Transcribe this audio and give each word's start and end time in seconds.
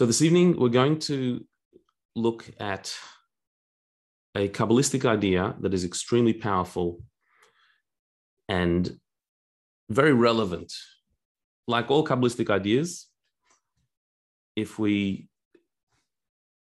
So 0.00 0.06
this 0.06 0.22
evening, 0.22 0.58
we're 0.58 0.70
going 0.70 0.98
to 1.00 1.44
look 2.16 2.50
at 2.58 2.96
a 4.34 4.48
Kabbalistic 4.48 5.04
idea 5.04 5.54
that 5.60 5.74
is 5.74 5.84
extremely 5.84 6.32
powerful 6.32 7.02
and 8.48 8.98
very 9.90 10.14
relevant. 10.14 10.72
Like 11.68 11.90
all 11.90 12.02
Kabbalistic 12.02 12.48
ideas, 12.48 13.08
if 14.56 14.78
we 14.78 15.28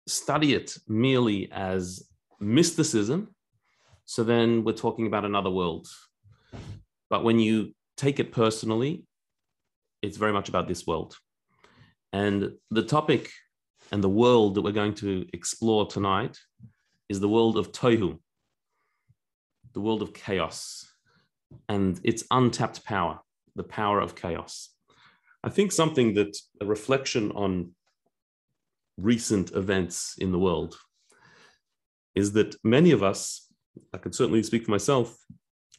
study 0.05 0.53
it 0.53 0.77
merely 0.89 1.49
as 1.49 2.09
mysticism, 2.41 3.33
so 4.03 4.25
then 4.25 4.65
we're 4.65 4.73
talking 4.73 5.07
about 5.07 5.23
another 5.23 5.49
world. 5.49 5.87
But 7.09 7.23
when 7.23 7.39
you 7.39 7.73
take 7.95 8.19
it 8.19 8.33
personally, 8.33 9.05
it's 10.01 10.17
very 10.17 10.33
much 10.33 10.49
about 10.49 10.67
this 10.67 10.85
world. 10.85 11.15
And 12.11 12.53
the 12.71 12.83
topic 12.83 13.31
and 13.91 14.03
the 14.03 14.09
world 14.09 14.55
that 14.55 14.61
we're 14.61 14.71
going 14.71 14.95
to 14.95 15.27
explore 15.33 15.85
tonight 15.87 16.37
is 17.07 17.19
the 17.19 17.29
world 17.29 17.57
of 17.57 17.71
Tohu, 17.71 18.19
the 19.73 19.81
world 19.81 20.01
of 20.01 20.13
chaos, 20.13 20.91
and 21.67 21.99
its 22.03 22.23
untapped 22.31 22.83
power, 22.85 23.19
the 23.55 23.63
power 23.63 23.99
of 23.99 24.15
chaos. 24.15 24.69
I 25.43 25.49
think 25.49 25.71
something 25.71 26.13
that 26.15 26.37
a 26.61 26.65
reflection 26.65 27.31
on 27.31 27.71
recent 28.97 29.51
events 29.51 30.15
in 30.17 30.31
the 30.31 30.39
world 30.39 30.77
is 32.15 32.33
that 32.33 32.55
many 32.63 32.91
of 32.91 33.01
us, 33.01 33.47
I 33.93 33.97
can 33.97 34.11
certainly 34.11 34.43
speak 34.43 34.65
for 34.65 34.71
myself, 34.71 35.17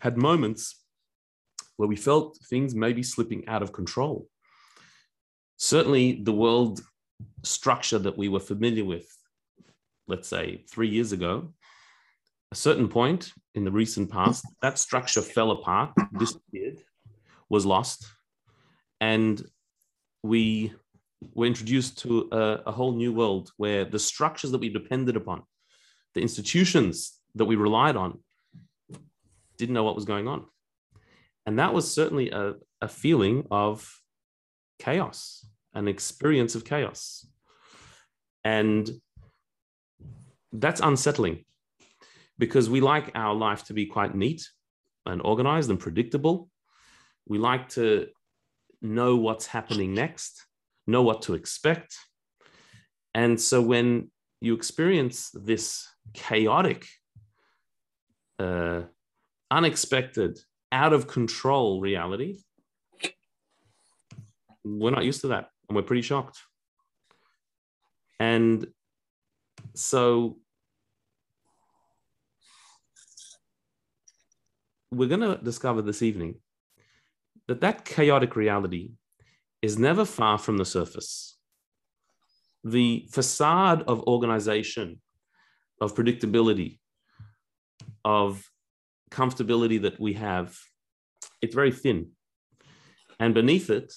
had 0.01 0.17
moments 0.17 0.83
where 1.77 1.89
we 1.89 1.97
felt 1.97 2.39
things 2.49 2.75
may 2.75 2.93
be 2.93 3.03
slipping 3.03 3.47
out 3.49 3.63
of 3.63 3.73
control. 3.73 4.29
Certainly, 5.63 6.23
the 6.23 6.33
world 6.33 6.81
structure 7.43 7.99
that 7.99 8.17
we 8.17 8.31
were 8.31 8.41
familiar 8.41 8.83
with, 8.83 9.07
let's 10.09 10.27
say 10.27 10.65
three 10.71 10.89
years 10.89 11.13
ago, 11.13 11.53
a 12.51 12.55
certain 12.55 12.89
point 12.89 13.35
in 13.55 13.67
the 13.67 13.71
recent 13.71 14.11
past, 14.11 14.43
that 14.63 14.79
structure 14.79 15.21
fell 15.21 15.51
apart, 15.51 15.93
disappeared, 16.19 16.79
was 17.51 17.67
lost, 17.67 18.07
and 19.03 19.45
we 20.23 20.73
were 21.35 21.45
introduced 21.45 21.99
to 21.99 22.31
a, 22.33 22.63
a, 22.65 22.73
whole 22.73 22.93
new 22.93 23.13
world 23.13 23.53
where 23.59 23.85
the 23.85 23.99
structures 23.99 24.53
that 24.53 24.63
we 24.63 24.71
depended 24.71 25.15
upon, 25.15 25.43
the 26.15 26.23
institutions 26.23 27.19
that 27.35 27.45
we 27.45 27.57
relied 27.57 27.97
on, 27.97 28.19
didn't 29.59 29.75
know 29.75 29.85
what 29.85 29.95
was 29.95 30.07
going 30.07 30.27
on. 30.27 30.47
And 31.45 31.59
that 31.59 31.75
was 31.75 31.93
certainly 31.93 32.31
a, 32.31 32.55
a 32.81 32.89
feeling 32.89 33.47
of 33.51 34.01
chaos, 34.79 35.45
an 35.75 35.89
experience 35.89 36.55
of 36.55 36.65
chaos. 36.65 37.27
And 38.45 38.91
that's 40.53 40.81
unsettling 40.81 41.45
because 42.39 42.69
we 42.71 42.81
like 42.81 43.13
our 43.15 43.35
life 43.35 43.65
to 43.65 43.75
be 43.75 43.87
quite 43.87 44.15
neat 44.15 44.49
and 45.07 45.21
organized 45.23 45.71
and 45.71 45.79
predictable. 45.79 46.49
We 47.27 47.39
like 47.39 47.69
to 47.71 48.09
know 48.83 49.17
what's 49.17 49.47
happening 49.47 49.95
next, 49.95 50.47
know 50.87 51.03
what 51.03 51.23
to 51.23 51.35
expect. 51.35 51.97
And 53.15 53.41
so 53.41 53.61
when 53.61 54.11
you 54.41 54.55
experience 54.55 55.31
this 55.35 55.87
chaotic, 56.15 56.87
uh, 58.39 58.83
unexpected, 59.51 60.39
out 60.73 60.93
of 60.93 61.07
control 61.07 61.81
reality, 61.81 62.39
we're 64.65 64.91
not 64.91 65.05
used 65.05 65.21
to 65.23 65.29
that 65.29 65.50
and 65.71 65.77
we're 65.77 65.83
pretty 65.83 66.03
shocked. 66.03 66.41
And 68.19 68.67
so 69.75 70.39
we're 74.91 75.09
going 75.09 75.21
to 75.21 75.37
discover 75.37 75.81
this 75.81 76.03
evening 76.03 76.35
that 77.47 77.61
that 77.61 77.85
chaotic 77.85 78.35
reality 78.35 78.95
is 79.63 79.79
never 79.79 80.05
far 80.05 80.39
from 80.39 80.59
the 80.59 80.65
surface. 80.65 81.39
The 82.65 83.07
facade 83.13 83.85
of 83.87 84.03
organization, 84.09 85.01
of 85.81 85.95
predictability, 85.95 86.81
of 88.05 88.45
comfortability 89.13 89.81
that 89.83 90.01
we 90.01 90.15
have, 90.15 90.59
it's 91.41 91.55
very 91.55 91.71
thin. 91.71 92.11
And 93.21 93.35
beneath 93.35 93.71
it, 93.71 93.95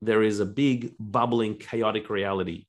there 0.00 0.22
is 0.22 0.40
a 0.40 0.46
big, 0.46 0.94
bubbling, 0.98 1.56
chaotic 1.56 2.08
reality 2.10 2.66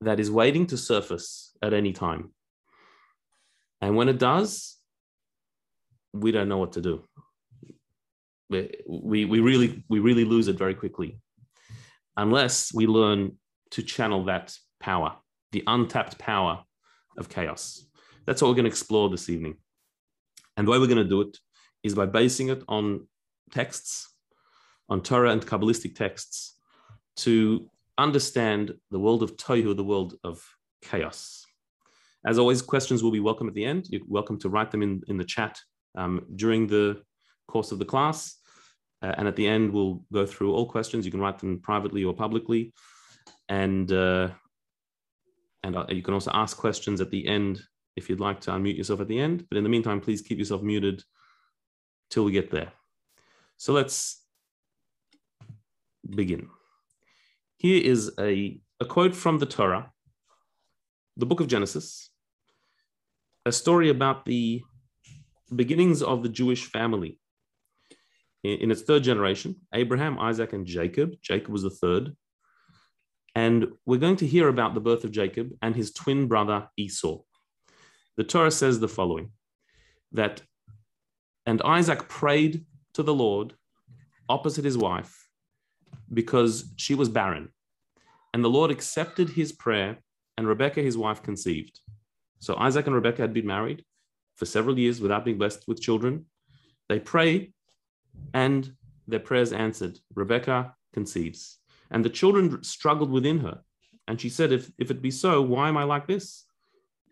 that 0.00 0.20
is 0.20 0.30
waiting 0.30 0.66
to 0.66 0.76
surface 0.76 1.52
at 1.62 1.72
any 1.72 1.92
time. 1.92 2.32
And 3.80 3.96
when 3.96 4.08
it 4.08 4.18
does, 4.18 4.76
we 6.12 6.30
don't 6.30 6.48
know 6.48 6.58
what 6.58 6.72
to 6.72 6.80
do. 6.80 7.02
We, 8.50 9.24
we, 9.24 9.40
really, 9.40 9.82
we 9.88 9.98
really 10.00 10.24
lose 10.24 10.48
it 10.48 10.58
very 10.58 10.74
quickly 10.74 11.18
unless 12.16 12.72
we 12.74 12.86
learn 12.86 13.38
to 13.70 13.82
channel 13.82 14.24
that 14.24 14.54
power, 14.78 15.16
the 15.52 15.64
untapped 15.66 16.18
power 16.18 16.62
of 17.16 17.30
chaos. 17.30 17.86
That's 18.26 18.42
what 18.42 18.48
we're 18.48 18.56
going 18.56 18.64
to 18.64 18.70
explore 18.70 19.08
this 19.08 19.30
evening. 19.30 19.56
And 20.56 20.66
the 20.66 20.70
way 20.70 20.78
we're 20.78 20.86
going 20.86 20.98
to 20.98 21.04
do 21.04 21.22
it 21.22 21.38
is 21.82 21.94
by 21.94 22.06
basing 22.06 22.50
it 22.50 22.62
on 22.68 23.08
texts, 23.50 24.11
on 24.92 25.00
Torah 25.00 25.30
and 25.30 25.46
Kabbalistic 25.46 25.94
texts, 25.94 26.58
to 27.16 27.70
understand 27.96 28.74
the 28.90 28.98
world 28.98 29.22
of 29.22 29.38
Tohu, 29.38 29.74
the 29.74 29.90
world 29.92 30.16
of 30.22 30.36
chaos. 30.82 31.46
As 32.26 32.38
always, 32.38 32.60
questions 32.60 33.02
will 33.02 33.10
be 33.10 33.26
welcome 33.28 33.48
at 33.48 33.54
the 33.54 33.64
end. 33.64 33.86
You're 33.88 34.02
welcome 34.06 34.38
to 34.40 34.50
write 34.50 34.70
them 34.70 34.82
in, 34.82 35.02
in 35.08 35.16
the 35.16 35.24
chat 35.24 35.58
um, 35.96 36.26
during 36.36 36.66
the 36.66 37.02
course 37.48 37.72
of 37.72 37.78
the 37.78 37.86
class. 37.86 38.36
Uh, 39.00 39.14
and 39.16 39.26
at 39.26 39.34
the 39.34 39.48
end, 39.48 39.72
we'll 39.72 40.04
go 40.12 40.26
through 40.26 40.52
all 40.52 40.66
questions. 40.66 41.06
You 41.06 41.10
can 41.10 41.20
write 41.20 41.38
them 41.38 41.60
privately 41.60 42.04
or 42.04 42.12
publicly. 42.12 42.74
And, 43.48 43.90
uh, 43.90 44.28
and 45.64 45.74
uh, 45.74 45.86
you 45.88 46.02
can 46.02 46.12
also 46.12 46.32
ask 46.34 46.58
questions 46.58 47.00
at 47.00 47.10
the 47.10 47.26
end 47.26 47.62
if 47.96 48.10
you'd 48.10 48.20
like 48.20 48.40
to 48.42 48.50
unmute 48.50 48.76
yourself 48.76 49.00
at 49.00 49.08
the 49.08 49.18
end. 49.18 49.46
But 49.48 49.56
in 49.56 49.64
the 49.64 49.70
meantime, 49.70 50.02
please 50.02 50.20
keep 50.20 50.38
yourself 50.38 50.62
muted 50.62 51.02
till 52.10 52.24
we 52.24 52.32
get 52.32 52.50
there. 52.50 52.72
So 53.56 53.72
let's 53.72 54.21
begin. 56.08 56.48
Here 57.56 57.82
is 57.82 58.12
a, 58.18 58.60
a 58.80 58.84
quote 58.84 59.14
from 59.14 59.38
the 59.38 59.46
Torah, 59.46 59.92
the 61.16 61.26
book 61.26 61.40
of 61.40 61.46
Genesis, 61.46 62.10
a 63.46 63.52
story 63.52 63.88
about 63.88 64.24
the 64.24 64.62
beginnings 65.54 66.02
of 66.02 66.22
the 66.22 66.28
Jewish 66.28 66.64
family. 66.64 67.18
In, 68.42 68.58
in 68.58 68.70
its 68.70 68.82
third 68.82 69.04
generation, 69.04 69.56
Abraham, 69.74 70.18
Isaac, 70.18 70.52
and 70.52 70.66
Jacob. 70.66 71.12
Jacob 71.22 71.52
was 71.52 71.62
the 71.62 71.70
third. 71.70 72.16
And 73.34 73.68
we're 73.86 73.98
going 73.98 74.16
to 74.16 74.26
hear 74.26 74.48
about 74.48 74.74
the 74.74 74.80
birth 74.80 75.04
of 75.04 75.12
Jacob 75.12 75.50
and 75.62 75.74
his 75.74 75.92
twin 75.92 76.26
brother 76.26 76.68
Esau. 76.76 77.20
The 78.16 78.24
Torah 78.24 78.50
says 78.50 78.78
the 78.78 78.88
following 78.88 79.30
that, 80.12 80.42
and 81.46 81.62
Isaac 81.62 82.08
prayed 82.08 82.66
to 82.94 83.02
the 83.02 83.14
Lord 83.14 83.54
opposite 84.28 84.64
his 84.64 84.76
wife 84.76 85.21
because 86.12 86.72
she 86.76 86.94
was 86.94 87.08
barren. 87.08 87.48
And 88.34 88.44
the 88.44 88.50
Lord 88.50 88.70
accepted 88.70 89.30
his 89.30 89.52
prayer, 89.52 89.98
and 90.36 90.48
Rebekah, 90.48 90.82
his 90.82 90.96
wife, 90.96 91.22
conceived. 91.22 91.80
So 92.38 92.56
Isaac 92.56 92.86
and 92.86 92.94
Rebekah 92.94 93.22
had 93.22 93.34
been 93.34 93.46
married 93.46 93.84
for 94.36 94.46
several 94.46 94.78
years 94.78 95.00
without 95.00 95.24
being 95.24 95.38
blessed 95.38 95.64
with 95.68 95.80
children. 95.80 96.26
They 96.88 96.98
pray, 96.98 97.52
and 98.34 98.74
their 99.06 99.20
prayers 99.20 99.52
answered. 99.52 99.98
Rebekah 100.14 100.74
conceives. 100.92 101.58
And 101.90 102.04
the 102.04 102.10
children 102.10 102.62
struggled 102.64 103.10
within 103.10 103.38
her. 103.40 103.60
And 104.08 104.20
she 104.20 104.28
said, 104.28 104.52
if, 104.52 104.70
if 104.78 104.90
it 104.90 105.02
be 105.02 105.10
so, 105.10 105.42
why 105.42 105.68
am 105.68 105.76
I 105.76 105.84
like 105.84 106.06
this? 106.06 106.44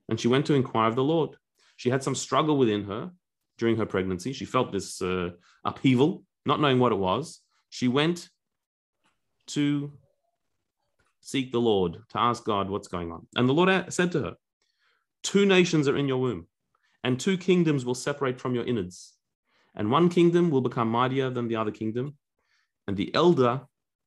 And 0.09 0.19
she 0.19 0.29
went 0.29 0.47
to 0.47 0.55
inquire 0.55 0.89
of 0.89 0.97
the 0.97 1.05
Lord. 1.05 1.37
She 1.77 1.91
had 1.91 2.03
some 2.03 2.15
struggle 2.15 2.57
within 2.59 2.85
her 2.85 3.11
during 3.59 3.77
her 3.77 3.87
pregnancy. 3.87 4.33
She 4.33 4.45
felt 4.45 4.73
this 4.73 5.01
uh, 5.01 5.31
upheaval, 5.65 6.25
not 6.45 6.61
knowing 6.61 6.79
what 6.79 6.93
it 6.93 6.99
was. 6.99 7.41
She 7.69 7.89
went 7.89 8.29
to 9.55 9.93
seek 11.21 11.53
the 11.53 11.61
Lord, 11.61 11.99
to 12.11 12.19
ask 12.19 12.45
God 12.45 12.71
what's 12.71 12.89
going 12.89 13.13
on. 13.13 13.27
And 13.37 13.49
the 13.49 13.53
Lord 13.53 13.93
said 13.93 14.13
to 14.13 14.23
her, 14.23 14.35
Two 15.23 15.45
nations 15.45 15.87
are 15.87 15.97
in 15.97 16.09
your 16.09 16.19
womb, 16.19 16.47
and 17.05 17.19
two 17.19 17.37
kingdoms 17.37 17.85
will 17.85 17.95
separate 17.95 18.41
from 18.41 18.55
your 18.55 18.65
innards. 18.65 19.15
And 19.75 19.91
one 19.91 20.09
kingdom 20.09 20.51
will 20.51 20.63
become 20.63 20.89
mightier 20.89 21.31
than 21.31 21.49
the 21.49 21.57
other 21.57 21.71
kingdom, 21.71 22.17
and 22.87 22.97
the 22.97 23.15
elder 23.15 23.63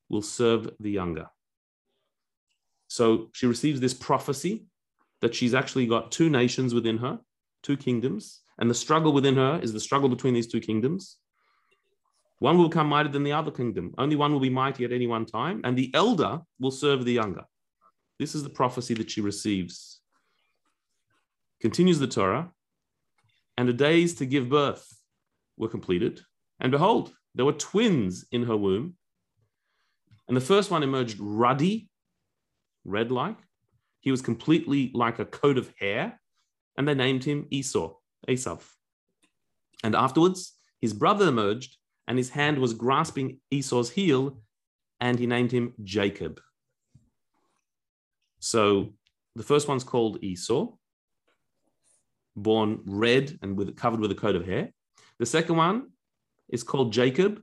will 0.08 0.22
serve 0.22 0.70
the 0.80 0.90
younger. 0.90 1.28
So 2.88 3.30
she 3.32 3.46
receives 3.46 3.80
this 3.80 3.94
prophecy 3.94 4.66
that 5.20 5.34
she's 5.34 5.54
actually 5.54 5.86
got 5.86 6.12
two 6.12 6.28
nations 6.28 6.74
within 6.74 6.98
her, 6.98 7.18
two 7.62 7.76
kingdoms, 7.76 8.40
and 8.58 8.70
the 8.70 8.74
struggle 8.74 9.12
within 9.12 9.36
her 9.36 9.58
is 9.62 9.72
the 9.72 9.80
struggle 9.80 10.08
between 10.08 10.34
these 10.34 10.46
two 10.46 10.60
kingdoms. 10.60 11.16
One 12.38 12.58
will 12.58 12.68
become 12.68 12.88
mightier 12.88 13.12
than 13.12 13.24
the 13.24 13.32
other 13.32 13.50
kingdom. 13.50 13.94
Only 13.96 14.16
one 14.16 14.32
will 14.32 14.40
be 14.40 14.50
mighty 14.50 14.84
at 14.84 14.92
any 14.92 15.06
one 15.06 15.24
time, 15.24 15.60
and 15.64 15.76
the 15.76 15.90
elder 15.94 16.40
will 16.58 16.70
serve 16.70 17.04
the 17.04 17.12
younger. 17.12 17.44
This 18.18 18.34
is 18.34 18.42
the 18.42 18.50
prophecy 18.50 18.94
that 18.94 19.10
she 19.10 19.20
receives. 19.20 20.00
Continues 21.60 21.98
the 21.98 22.06
Torah, 22.06 22.50
and 23.56 23.68
the 23.68 23.72
days 23.72 24.14
to 24.16 24.26
give 24.26 24.48
birth 24.48 24.86
were 25.56 25.68
completed. 25.68 26.20
And 26.60 26.72
behold, 26.72 27.12
there 27.34 27.44
were 27.44 27.52
twins 27.52 28.26
in 28.30 28.44
her 28.44 28.56
womb. 28.56 28.94
And 30.28 30.36
the 30.36 30.40
first 30.40 30.70
one 30.70 30.82
emerged 30.82 31.18
ruddy, 31.20 31.88
red 32.84 33.10
like. 33.12 33.38
He 34.00 34.10
was 34.10 34.22
completely 34.22 34.90
like 34.94 35.18
a 35.18 35.24
coat 35.24 35.58
of 35.58 35.72
hair. 35.78 36.20
And 36.76 36.86
they 36.86 36.94
named 36.94 37.24
him 37.24 37.46
Esau, 37.50 37.94
Esav. 38.28 38.62
And 39.82 39.94
afterwards, 39.94 40.54
his 40.80 40.92
brother 40.92 41.28
emerged, 41.28 41.76
and 42.06 42.18
his 42.18 42.30
hand 42.30 42.58
was 42.58 42.74
grasping 42.74 43.40
Esau's 43.50 43.90
heel, 43.90 44.38
and 45.00 45.18
he 45.18 45.26
named 45.26 45.52
him 45.52 45.74
Jacob. 45.82 46.40
So 48.38 48.94
the 49.36 49.42
first 49.42 49.68
one's 49.68 49.84
called 49.84 50.22
Esau, 50.22 50.72
born 52.36 52.80
red 52.84 53.38
and 53.42 53.56
with 53.56 53.76
covered 53.76 54.00
with 54.00 54.10
a 54.10 54.14
coat 54.14 54.36
of 54.36 54.46
hair. 54.46 54.72
The 55.18 55.26
second 55.26 55.56
one 55.56 55.90
is 56.48 56.62
called 56.62 56.92
Jacob 56.92 57.42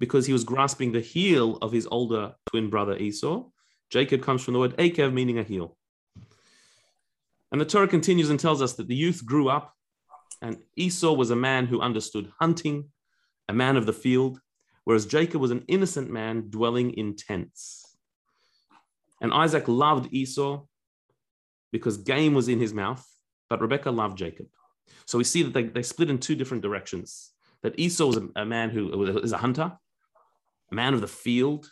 because 0.00 0.26
he 0.26 0.32
was 0.32 0.44
grasping 0.44 0.92
the 0.92 1.00
heel 1.00 1.58
of 1.62 1.70
his 1.70 1.86
older 1.90 2.34
twin 2.50 2.70
brother 2.70 2.96
Esau. 2.96 3.44
Jacob 3.90 4.22
comes 4.22 4.42
from 4.42 4.54
the 4.54 4.60
word 4.60 4.76
Akev, 4.78 5.12
meaning 5.12 5.38
a 5.38 5.42
heel. 5.42 5.76
And 7.52 7.60
the 7.60 7.66
Torah 7.66 7.86
continues 7.86 8.30
and 8.30 8.40
tells 8.40 8.62
us 8.62 8.72
that 8.74 8.88
the 8.88 8.96
youth 8.96 9.24
grew 9.24 9.48
up, 9.48 9.74
and 10.40 10.56
Esau 10.76 11.12
was 11.12 11.30
a 11.30 11.36
man 11.36 11.66
who 11.66 11.80
understood 11.80 12.32
hunting, 12.40 12.90
a 13.48 13.52
man 13.52 13.76
of 13.76 13.86
the 13.86 13.92
field, 13.92 14.40
whereas 14.84 15.06
Jacob 15.06 15.40
was 15.40 15.50
an 15.50 15.64
innocent 15.68 16.10
man 16.10 16.50
dwelling 16.50 16.92
in 16.92 17.16
tents. 17.16 17.96
And 19.20 19.32
Isaac 19.32 19.68
loved 19.68 20.12
Esau 20.12 20.62
because 21.70 21.96
game 21.96 22.34
was 22.34 22.48
in 22.48 22.60
his 22.60 22.74
mouth, 22.74 23.06
but 23.48 23.60
Rebekah 23.60 23.90
loved 23.90 24.18
Jacob. 24.18 24.46
So 25.06 25.18
we 25.18 25.24
see 25.24 25.42
that 25.42 25.54
they, 25.54 25.64
they 25.64 25.82
split 25.82 26.10
in 26.10 26.18
two 26.18 26.34
different 26.34 26.62
directions. 26.62 27.30
That 27.62 27.78
Esau 27.78 28.06
was 28.06 28.16
a, 28.16 28.28
a 28.36 28.44
man 28.44 28.70
who 28.70 29.04
is 29.18 29.32
a 29.32 29.38
hunter, 29.38 29.72
a 30.70 30.74
man 30.74 30.94
of 30.94 31.00
the 31.00 31.08
field, 31.08 31.70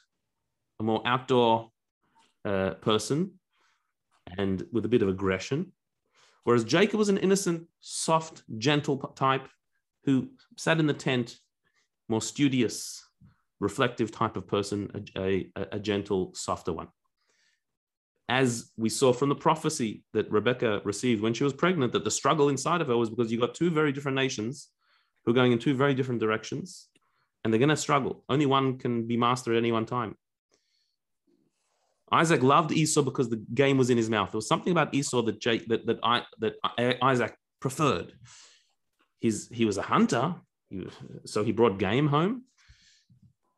a 0.78 0.82
more 0.82 1.02
outdoor 1.04 1.70
uh, 2.44 2.70
person, 2.74 3.32
and 4.38 4.64
with 4.72 4.84
a 4.84 4.88
bit 4.88 5.02
of 5.02 5.08
aggression. 5.08 5.72
Whereas 6.44 6.64
Jacob 6.64 6.98
was 6.98 7.08
an 7.08 7.18
innocent, 7.18 7.66
soft, 7.80 8.42
gentle 8.58 8.96
type 9.16 9.48
who 10.04 10.28
sat 10.56 10.80
in 10.80 10.86
the 10.86 10.94
tent, 10.94 11.36
more 12.10 12.20
studious, 12.20 13.02
reflective 13.60 14.10
type 14.10 14.36
of 14.36 14.46
person, 14.46 15.06
a, 15.16 15.50
a, 15.56 15.66
a 15.72 15.78
gentle, 15.78 16.32
softer 16.34 16.72
one. 16.72 16.88
As 18.28 18.70
we 18.76 18.88
saw 18.88 19.12
from 19.12 19.28
the 19.28 19.34
prophecy 19.34 20.04
that 20.12 20.30
Rebecca 20.30 20.80
received 20.84 21.22
when 21.22 21.34
she 21.34 21.44
was 21.44 21.52
pregnant, 21.52 21.92
that 21.92 22.04
the 22.04 22.10
struggle 22.10 22.48
inside 22.48 22.80
of 22.80 22.88
her 22.88 22.96
was 22.96 23.10
because 23.10 23.32
you 23.32 23.40
got 23.40 23.54
two 23.54 23.70
very 23.70 23.92
different 23.92 24.16
nations 24.16 24.68
who 25.24 25.32
are 25.32 25.34
going 25.34 25.52
in 25.52 25.58
two 25.58 25.74
very 25.74 25.94
different 25.94 26.20
directions, 26.20 26.88
and 27.42 27.52
they're 27.52 27.58
going 27.58 27.68
to 27.70 27.76
struggle. 27.76 28.24
Only 28.28 28.46
one 28.46 28.78
can 28.78 29.06
be 29.06 29.16
master 29.16 29.52
at 29.52 29.58
any 29.58 29.72
one 29.72 29.86
time. 29.86 30.16
Isaac 32.12 32.42
loved 32.42 32.72
Esau 32.72 33.02
because 33.02 33.28
the 33.30 33.44
game 33.54 33.78
was 33.78 33.90
in 33.90 33.96
his 33.96 34.10
mouth. 34.10 34.30
There 34.32 34.38
was 34.38 34.48
something 34.48 34.72
about 34.72 34.94
Esau 34.94 35.22
that 35.22 35.40
Jake, 35.40 35.68
that 35.68 35.86
that, 35.86 35.98
I, 36.02 36.22
that 36.40 36.54
Isaac 37.02 37.36
preferred. 37.60 38.12
His 39.20 39.48
he 39.52 39.64
was 39.64 39.76
a 39.76 39.82
hunter, 39.82 40.34
he, 40.70 40.86
so 41.26 41.44
he 41.44 41.52
brought 41.52 41.78
game 41.78 42.08
home. 42.08 42.44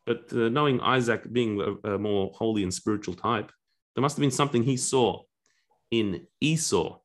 But 0.07 0.33
uh, 0.33 0.49
knowing 0.49 0.81
Isaac 0.81 1.33
being 1.33 1.61
a, 1.61 1.95
a 1.95 1.99
more 1.99 2.33
holy 2.35 2.63
and 2.65 2.75
spiritual 2.75 3.15
type, 3.15 3.53
there 3.95 4.03
must 4.03 4.17
have 4.17 4.23
been 4.23 4.31
something 4.31 4.63
he 4.63 4.77
saw 4.77 5.23
in 5.91 6.27
Esau 6.41 6.99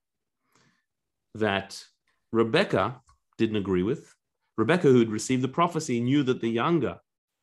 that 1.36 1.84
Rebecca 2.32 3.02
didn't 3.38 3.58
agree 3.58 3.84
with. 3.84 4.14
Rebecca, 4.58 4.88
who 4.88 5.00
had 5.00 5.12
received 5.12 5.44
the 5.44 5.48
prophecy, 5.48 6.00
knew 6.00 6.24
that 6.24 6.42
the 6.42 6.50
younger 6.50 6.98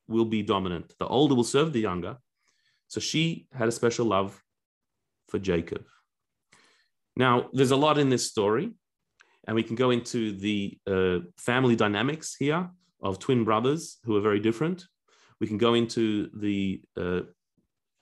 will 0.08 0.24
be 0.24 0.42
dominant, 0.42 0.92
the 0.98 1.06
older 1.06 1.34
will 1.34 1.44
serve 1.44 1.72
the 1.72 1.80
younger. 1.80 2.16
So 2.88 3.00
she 3.00 3.46
had 3.52 3.68
a 3.68 3.72
special 3.72 4.06
love 4.06 4.42
for 5.28 5.38
Jacob. 5.38 5.84
Now, 7.16 7.48
there's 7.52 7.70
a 7.70 7.76
lot 7.76 7.98
in 7.98 8.08
this 8.08 8.28
story, 8.28 8.72
and 9.46 9.54
we 9.54 9.62
can 9.62 9.76
go 9.76 9.90
into 9.90 10.32
the 10.32 10.78
uh, 10.86 11.18
family 11.36 11.76
dynamics 11.76 12.34
here 12.38 12.68
of 13.02 13.18
twin 13.18 13.44
brothers 13.44 13.98
who 14.04 14.16
are 14.16 14.20
very 14.20 14.40
different. 14.40 14.86
We 15.40 15.46
can 15.46 15.58
go 15.58 15.74
into 15.74 16.30
the 16.34 16.82
uh, 16.96 17.20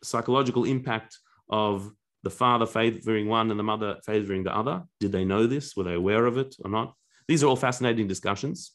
psychological 0.02 0.64
impact 0.64 1.18
of 1.48 1.90
the 2.22 2.30
father 2.30 2.66
favoring 2.66 3.28
one 3.28 3.50
and 3.50 3.58
the 3.58 3.64
mother 3.64 3.96
favoring 4.04 4.44
the 4.44 4.56
other. 4.56 4.84
Did 5.00 5.12
they 5.12 5.24
know 5.24 5.46
this? 5.46 5.76
Were 5.76 5.84
they 5.84 5.94
aware 5.94 6.26
of 6.26 6.38
it 6.38 6.54
or 6.64 6.70
not? 6.70 6.94
These 7.26 7.42
are 7.42 7.48
all 7.48 7.56
fascinating 7.56 8.06
discussions. 8.06 8.72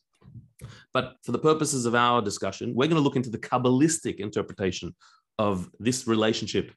But 0.93 1.15
for 1.23 1.31
the 1.31 1.39
purposes 1.39 1.85
of 1.85 1.95
our 1.95 2.21
discussion, 2.21 2.73
we're 2.75 2.87
going 2.87 2.97
to 2.97 3.01
look 3.01 3.15
into 3.15 3.29
the 3.29 3.37
Kabbalistic 3.37 4.17
interpretation 4.17 4.95
of 5.37 5.69
this 5.79 6.07
relationship 6.07 6.73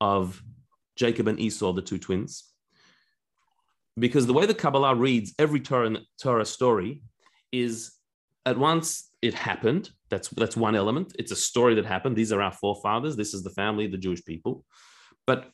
of 0.00 0.42
Jacob 0.96 1.28
and 1.28 1.40
Esau, 1.40 1.72
the 1.72 1.82
two 1.82 1.98
twins. 1.98 2.51
Because 3.98 4.26
the 4.26 4.32
way 4.32 4.46
the 4.46 4.54
Kabbalah 4.54 4.94
reads 4.94 5.34
every 5.38 5.60
Torah, 5.60 5.98
Torah 6.20 6.46
story 6.46 7.02
is 7.50 7.92
at 8.46 8.58
once 8.58 9.10
it 9.20 9.34
happened. 9.34 9.90
That's, 10.08 10.28
that's 10.28 10.56
one 10.56 10.74
element. 10.74 11.14
It's 11.18 11.32
a 11.32 11.36
story 11.36 11.74
that 11.74 11.84
happened. 11.84 12.16
These 12.16 12.32
are 12.32 12.42
our 12.42 12.52
forefathers. 12.52 13.16
This 13.16 13.34
is 13.34 13.42
the 13.42 13.50
family, 13.50 13.86
the 13.86 13.98
Jewish 13.98 14.24
people. 14.24 14.64
But 15.26 15.50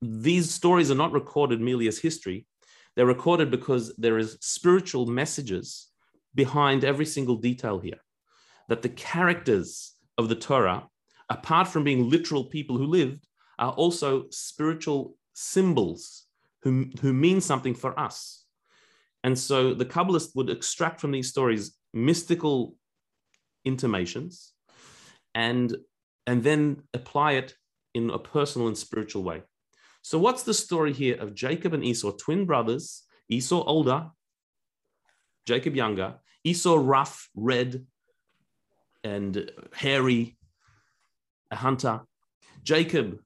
these 0.00 0.50
stories 0.50 0.90
are 0.90 0.96
not 0.96 1.12
recorded 1.12 1.60
merely 1.60 1.88
as 1.88 1.98
history. 1.98 2.46
They're 2.94 3.06
recorded 3.06 3.50
because 3.50 3.94
there 3.96 4.18
is 4.18 4.38
spiritual 4.40 5.06
messages 5.06 5.88
behind 6.34 6.84
every 6.84 7.06
single 7.06 7.36
detail 7.36 7.78
here. 7.80 8.00
That 8.68 8.82
the 8.82 8.88
characters 8.90 9.94
of 10.18 10.28
the 10.28 10.34
Torah, 10.34 10.86
apart 11.30 11.68
from 11.68 11.84
being 11.84 12.10
literal 12.10 12.44
people 12.44 12.76
who 12.76 12.86
lived, 12.86 13.26
are 13.58 13.72
also 13.72 14.26
spiritual 14.30 15.16
symbols 15.32 16.26
who, 16.62 16.86
who 17.00 17.12
mean 17.12 17.40
something 17.40 17.74
for 17.74 17.98
us. 17.98 18.44
And 19.24 19.38
so 19.38 19.74
the 19.74 19.84
Kabbalist 19.84 20.34
would 20.36 20.50
extract 20.50 21.00
from 21.00 21.10
these 21.10 21.28
stories 21.28 21.76
mystical 21.92 22.76
intimations 23.64 24.52
and, 25.34 25.76
and 26.26 26.42
then 26.42 26.82
apply 26.94 27.32
it 27.32 27.54
in 27.94 28.10
a 28.10 28.18
personal 28.18 28.68
and 28.68 28.78
spiritual 28.78 29.22
way. 29.22 29.42
So, 30.02 30.18
what's 30.18 30.44
the 30.44 30.54
story 30.54 30.92
here 30.92 31.16
of 31.16 31.34
Jacob 31.34 31.74
and 31.74 31.84
Esau, 31.84 32.12
twin 32.12 32.46
brothers? 32.46 33.02
Esau 33.28 33.62
older, 33.64 34.10
Jacob 35.46 35.74
younger. 35.74 36.14
Esau 36.44 36.76
rough, 36.78 37.28
red, 37.34 37.84
and 39.04 39.50
hairy, 39.74 40.38
a 41.50 41.56
hunter. 41.56 42.00
Jacob 42.62 43.18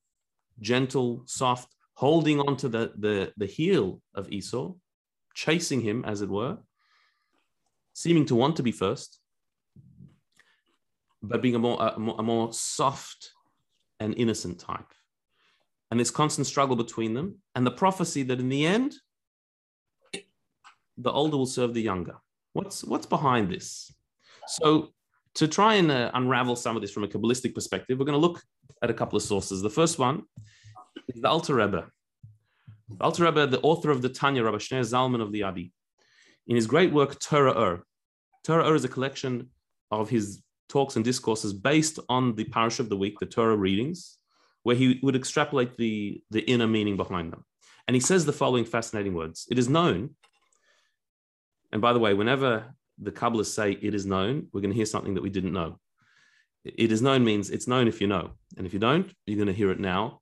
gentle, 0.61 1.23
soft, 1.27 1.75
holding 2.03 2.41
on 2.41 2.57
to 2.57 2.69
the, 2.69 2.93
the, 2.99 3.33
the 3.37 3.47
heel 3.47 4.03
of 4.13 4.29
Esau, 4.29 4.73
chasing 5.35 5.81
him, 5.81 6.05
as 6.05 6.21
it 6.21 6.29
were, 6.29 6.59
seeming 7.93 8.27
to 8.27 8.35
want 8.35 8.57
to 8.57 8.63
be 8.65 8.73
first, 8.73 9.21
but 11.23 11.41
being 11.41 11.55
a 11.55 11.61
more, 11.61 11.81
a 11.81 11.97
more, 11.97 12.17
a 12.19 12.23
more 12.25 12.53
soft 12.53 13.31
and 14.01 14.19
innocent 14.19 14.59
type. 14.59 14.93
And 15.93 16.01
this 16.01 16.11
constant 16.11 16.49
struggle 16.49 16.75
between 16.75 17.15
them, 17.15 17.37
and 17.55 17.65
the 17.65 17.71
prophecy 17.85 18.25
that 18.25 18.41
in 18.41 18.49
the 18.49 18.67
end, 18.67 18.95
the 20.97 21.13
older 21.13 21.37
will 21.37 21.47
serve 21.47 21.73
the 21.73 21.83
younger. 21.83 22.17
What's, 22.53 22.83
what's 22.83 23.07
behind 23.07 23.49
this? 23.49 23.95
So, 24.49 24.89
to 25.35 25.47
try 25.47 25.75
and 25.75 25.89
uh, 25.93 26.11
unravel 26.15 26.57
some 26.57 26.75
of 26.75 26.83
this 26.83 26.91
from 26.91 27.05
a 27.05 27.09
Kabbalistic 27.09 27.55
perspective, 27.55 27.97
we're 27.97 28.11
going 28.11 28.21
to 28.21 28.27
look 28.27 28.43
at 28.83 28.91
a 28.91 28.95
couple 28.95 29.17
of 29.17 29.23
sources. 29.23 29.63
The 29.63 29.71
first 29.71 30.01
one 30.01 30.25
is 31.09 31.21
the 31.21 31.29
Alter 31.29 31.55
Rebbe. 31.55 31.87
The 32.89 33.05
Alter 33.05 33.25
Rebbe, 33.25 33.47
the 33.47 33.61
author 33.61 33.91
of 33.91 34.03
the 34.03 34.09
Tanya, 34.09 34.45
Rabbi 34.45 34.59
Shneur 34.59 34.81
Zalman 34.81 35.23
of 35.23 35.33
the 35.33 35.45
Abi, 35.45 35.73
in 36.47 36.57
his 36.57 36.67
great 36.67 36.93
work, 36.93 37.19
Torah 37.19 37.53
Or. 37.53 37.85
Torah 38.45 38.65
Or 38.65 38.75
is 38.75 38.85
a 38.85 38.89
collection 38.89 39.51
of 39.91 40.11
his 40.11 40.43
talks 40.69 40.97
and 40.97 41.05
discourses 41.05 41.53
based 41.53 41.99
on 42.09 42.35
the 42.35 42.45
parsha 42.45 42.81
of 42.81 42.89
the 42.89 42.97
week, 42.97 43.19
the 43.19 43.27
Torah 43.27 43.57
readings, 43.57 44.19
where 44.63 44.77
he 44.77 44.99
would 45.03 45.17
extrapolate 45.17 45.77
the, 45.77 46.23
the 46.31 46.41
inner 46.41 46.67
meaning 46.67 46.97
behind 46.97 47.33
them. 47.33 47.45
And 47.87 47.95
he 47.95 48.01
says 48.01 48.25
the 48.25 48.33
following 48.33 48.65
fascinating 48.65 49.15
words 49.15 49.47
It 49.51 49.59
is 49.59 49.69
known, 49.69 50.11
and 51.73 51.81
by 51.81 51.93
the 51.93 51.99
way, 51.99 52.15
whenever 52.15 52.75
the 52.99 53.13
Kabbalists 53.13 53.55
say 53.55 53.73
it 53.73 53.95
is 53.95 54.07
known, 54.07 54.49
we're 54.53 54.61
going 54.61 54.71
to 54.71 54.77
hear 54.77 54.87
something 54.87 55.15
that 55.15 55.23
we 55.23 55.31
didn't 55.31 55.53
know. 55.53 55.79
It 56.65 56.93
is 56.93 57.03
known 57.03 57.25
means 57.25 57.51
it's 57.51 57.67
known 57.67 57.89
if 57.89 58.01
you 58.01 58.07
know. 58.07 58.33
And 58.57 58.67
if 58.67 58.73
you 58.73 58.79
don't, 58.79 59.13
you're 59.27 59.37
going 59.37 59.49
to 59.49 59.53
hear 59.53 59.71
it 59.73 59.81
now. 59.81 60.21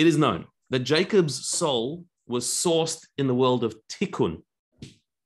It 0.00 0.06
is 0.06 0.16
known 0.16 0.46
that 0.70 0.78
Jacob's 0.78 1.46
soul 1.46 2.06
was 2.26 2.46
sourced 2.46 3.06
in 3.18 3.26
the 3.26 3.34
world 3.34 3.62
of 3.62 3.76
tikkun, 3.86 4.42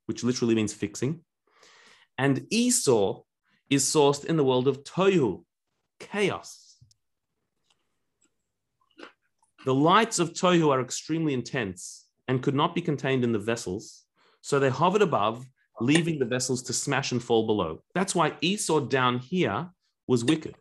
which 0.07 0.25
literally 0.25 0.57
means 0.57 0.75
fixing. 0.75 1.21
And 2.19 2.45
Esau 2.50 3.23
is 3.71 3.85
sourced 3.85 4.25
in 4.25 4.37
the 4.37 4.43
world 4.43 4.66
of 4.66 4.83
tohu, 4.83 5.45
chaos. 6.00 6.75
The 9.64 9.73
lights 9.73 10.19
of 10.19 10.33
Tohu 10.33 10.73
are 10.73 10.81
extremely 10.81 11.35
intense 11.35 12.09
and 12.26 12.43
could 12.43 12.57
not 12.57 12.75
be 12.75 12.83
contained 12.83 13.23
in 13.23 13.31
the 13.31 13.38
vessels, 13.38 14.02
so 14.40 14.59
they 14.59 14.71
hovered 14.71 15.02
above, 15.02 15.47
leaving 15.81 16.19
the 16.19 16.33
vessels 16.37 16.64
to 16.64 16.73
smash 16.73 17.12
and 17.12 17.23
fall 17.23 17.47
below. 17.47 17.81
That's 17.95 18.16
why 18.16 18.33
Esau 18.40 18.81
down 18.81 19.21
here 19.21 19.71
was 20.09 20.25
wicked. 20.25 20.57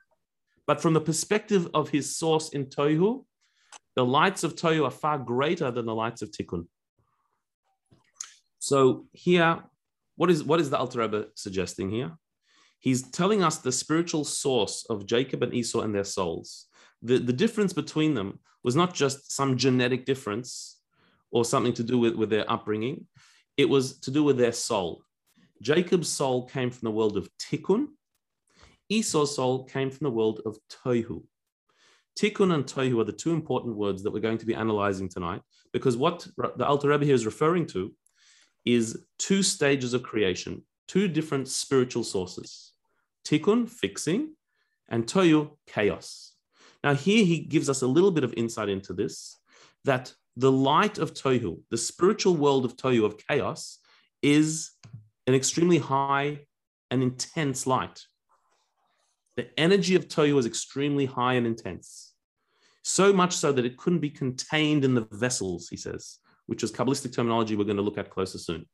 But 0.68 0.82
from 0.82 0.94
the 0.94 1.02
perspective 1.02 1.68
of 1.74 1.90
his 1.90 2.16
source 2.16 2.50
in 2.50 2.68
Tohu, 2.68 3.26
the 3.96 4.06
lights 4.06 4.44
of 4.44 4.56
Tohu 4.56 4.86
are 4.86 4.92
far 4.92 5.18
greater 5.18 5.72
than 5.72 5.86
the 5.86 5.96
lights 5.96 6.22
of 6.22 6.32
Tikkun. 6.32 6.68
So 8.60 9.08
here, 9.12 9.64
what 10.16 10.30
is 10.30 10.44
what 10.44 10.60
is 10.60 10.70
the 10.70 10.78
Alter 10.78 11.00
Rebbe 11.00 11.28
suggesting 11.36 11.90
here? 11.90 12.12
He's 12.80 13.10
telling 13.12 13.44
us 13.44 13.58
the 13.58 13.72
spiritual 13.72 14.26
source 14.26 14.86
of 14.90 15.06
Jacob 15.06 15.44
and 15.44 15.54
Esau 15.54 15.82
and 15.82 15.96
their 15.96 16.04
souls. 16.04 16.68
The, 17.02 17.18
the 17.18 17.34
difference 17.34 17.74
between 17.74 18.14
them 18.14 18.40
was 18.64 18.76
not 18.76 18.94
just 18.94 19.32
some 19.32 19.58
genetic 19.58 20.06
difference 20.06 20.80
or 21.32 21.46
something 21.46 21.74
to 21.74 21.84
do 21.84 21.98
with, 21.98 22.16
with 22.16 22.30
their 22.30 22.50
upbringing. 22.52 23.08
It 23.58 23.70
was 23.70 24.00
to 24.02 24.12
do 24.12 24.24
with 24.24 24.38
their 24.38 24.52
soul. 24.52 25.04
Jacob's 25.62 26.10
soul 26.10 26.46
came 26.46 26.72
from 26.72 26.86
the 26.86 26.92
world 26.92 27.18
of 27.18 27.30
Tikkun. 27.40 27.88
Esau's 28.90 29.36
soul 29.36 29.64
came 29.64 29.90
from 29.90 30.06
the 30.06 30.12
world 30.12 30.42
of 30.46 30.58
Tohu. 30.70 31.24
Tikkun 32.18 32.54
and 32.54 32.66
Tohu 32.66 33.02
are 33.02 33.06
the 33.06 33.12
two 33.12 33.32
important 33.32 33.76
words 33.76 34.04
that 34.04 34.12
we're 34.12 34.20
going 34.20 34.38
to 34.38 34.46
be 34.46 34.56
analyzing 34.56 35.10
tonight 35.10 35.42
because 35.72 35.98
what 35.98 36.28
the 36.58 36.66
Alter 36.66 36.90
Rebbe 36.90 37.06
here 37.06 37.16
is 37.16 37.26
referring 37.26 37.66
to 37.68 37.94
is 38.66 39.06
two 39.18 39.44
stages 39.44 39.94
of 39.94 40.04
creation, 40.04 40.64
two 40.88 41.08
different 41.08 41.48
spiritual 41.48 42.04
sources. 42.04 42.74
Tikkun, 43.26 43.68
fixing, 43.68 44.36
and 44.90 45.06
Tohu, 45.06 45.52
chaos. 45.68 46.34
Now, 46.84 46.94
here 46.94 47.26
he 47.26 47.40
gives 47.40 47.70
us 47.70 47.82
a 47.82 47.88
little 47.88 48.12
bit 48.12 48.24
of 48.24 48.34
insight 48.36 48.70
into 48.70 48.94
this 48.94 49.40
that 49.86 50.14
the 50.36 50.52
light 50.52 50.98
of 50.98 51.14
Tohu, 51.14 51.62
the 51.70 51.78
spiritual 51.78 52.36
world 52.36 52.66
of 52.66 52.76
Tohu, 52.76 53.06
of 53.06 53.18
chaos, 53.28 53.80
is 54.22 54.72
an 55.28 55.34
extremely 55.34 55.78
high 55.78 56.40
and 56.92 57.02
intense 57.02 57.66
light. 57.66 58.06
The 59.36 59.48
energy 59.60 59.96
of 59.96 60.08
Tohu 60.08 60.36
was 60.36 60.46
extremely 60.46 61.06
high 61.06 61.34
and 61.34 61.48
intense, 61.48 62.14
so 62.84 63.12
much 63.12 63.36
so 63.36 63.52
that 63.52 63.66
it 63.66 63.78
couldn't 63.78 64.00
be 64.00 64.10
contained 64.10 64.86
in 64.86 64.94
the 64.94 65.08
vessels, 65.12 65.70
he 65.70 65.78
says, 65.78 66.20
which 66.46 66.64
is 66.64 66.72
Kabbalistic 66.72 67.14
terminology 67.14 67.56
we're 67.56 67.64
going 67.64 67.78
to 67.78 67.84
look 67.84 67.98
at 67.98 68.12
closer 68.12 68.38
soon. 68.38 68.68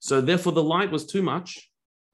So, 0.00 0.20
therefore, 0.20 0.52
the 0.52 0.62
light 0.62 0.90
was 0.90 1.06
too 1.06 1.22
much. 1.22 1.70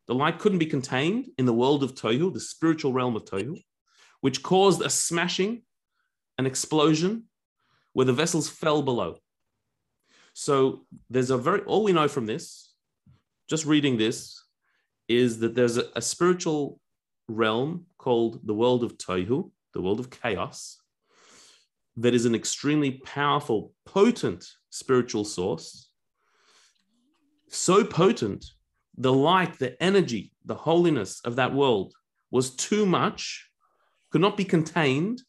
The 0.06 0.14
light 0.14 0.38
couldn't 0.38 0.58
be 0.58 0.66
contained 0.66 1.28
in 1.38 1.46
the 1.46 1.52
world 1.52 1.82
of 1.82 1.94
Tohu, 1.94 2.32
the 2.32 2.40
spiritual 2.40 2.92
realm 2.92 3.16
of 3.16 3.24
Tohu, 3.24 3.56
which 4.20 4.42
caused 4.42 4.82
a 4.82 4.90
smashing, 4.90 5.62
an 6.38 6.46
explosion, 6.46 7.24
where 7.92 8.06
the 8.06 8.12
vessels 8.12 8.48
fell 8.48 8.82
below. 8.82 9.16
So, 10.34 10.84
there's 11.08 11.30
a 11.30 11.38
very, 11.38 11.60
all 11.60 11.84
we 11.84 11.92
know 11.92 12.08
from 12.08 12.26
this, 12.26 12.74
just 13.48 13.64
reading 13.64 13.96
this, 13.96 14.42
is 15.08 15.38
that 15.40 15.54
there's 15.54 15.76
a, 15.76 15.84
a 15.94 16.02
spiritual 16.02 16.80
realm 17.28 17.86
called 17.98 18.40
the 18.46 18.54
world 18.54 18.84
of 18.84 18.98
Tohu, 18.98 19.50
the 19.72 19.80
world 19.80 20.00
of 20.00 20.10
chaos, 20.10 20.80
that 21.96 22.14
is 22.14 22.24
an 22.24 22.34
extremely 22.34 22.92
powerful, 23.04 23.72
potent 23.86 24.44
spiritual 24.70 25.24
source. 25.24 25.90
So 27.48 27.84
potent, 27.84 28.44
the 28.96 29.12
light, 29.12 29.58
the 29.58 29.80
energy, 29.82 30.32
the 30.44 30.54
holiness 30.54 31.20
of 31.24 31.36
that 31.36 31.54
world 31.54 31.94
was 32.30 32.54
too 32.54 32.84
much, 32.84 33.48
could 34.10 34.20
not 34.20 34.36
be 34.36 34.44
contained, 34.44 35.22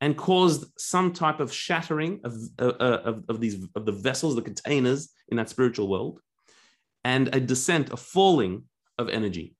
and 0.00 0.16
caused 0.16 0.66
some 0.78 1.12
type 1.12 1.40
of 1.40 1.52
shattering 1.52 2.20
of, 2.22 2.34
uh, 2.58 2.72
uh 2.78 3.00
of, 3.04 3.24
of 3.28 3.40
these 3.40 3.66
of 3.74 3.86
the 3.86 3.92
vessels, 3.92 4.36
the 4.36 4.42
containers 4.42 5.08
in 5.28 5.38
that 5.38 5.48
spiritual 5.48 5.88
world, 5.88 6.20
and 7.02 7.34
a 7.34 7.40
descent, 7.40 7.92
a 7.92 7.96
falling 7.96 8.64
of 8.98 9.08
energy. 9.08 9.55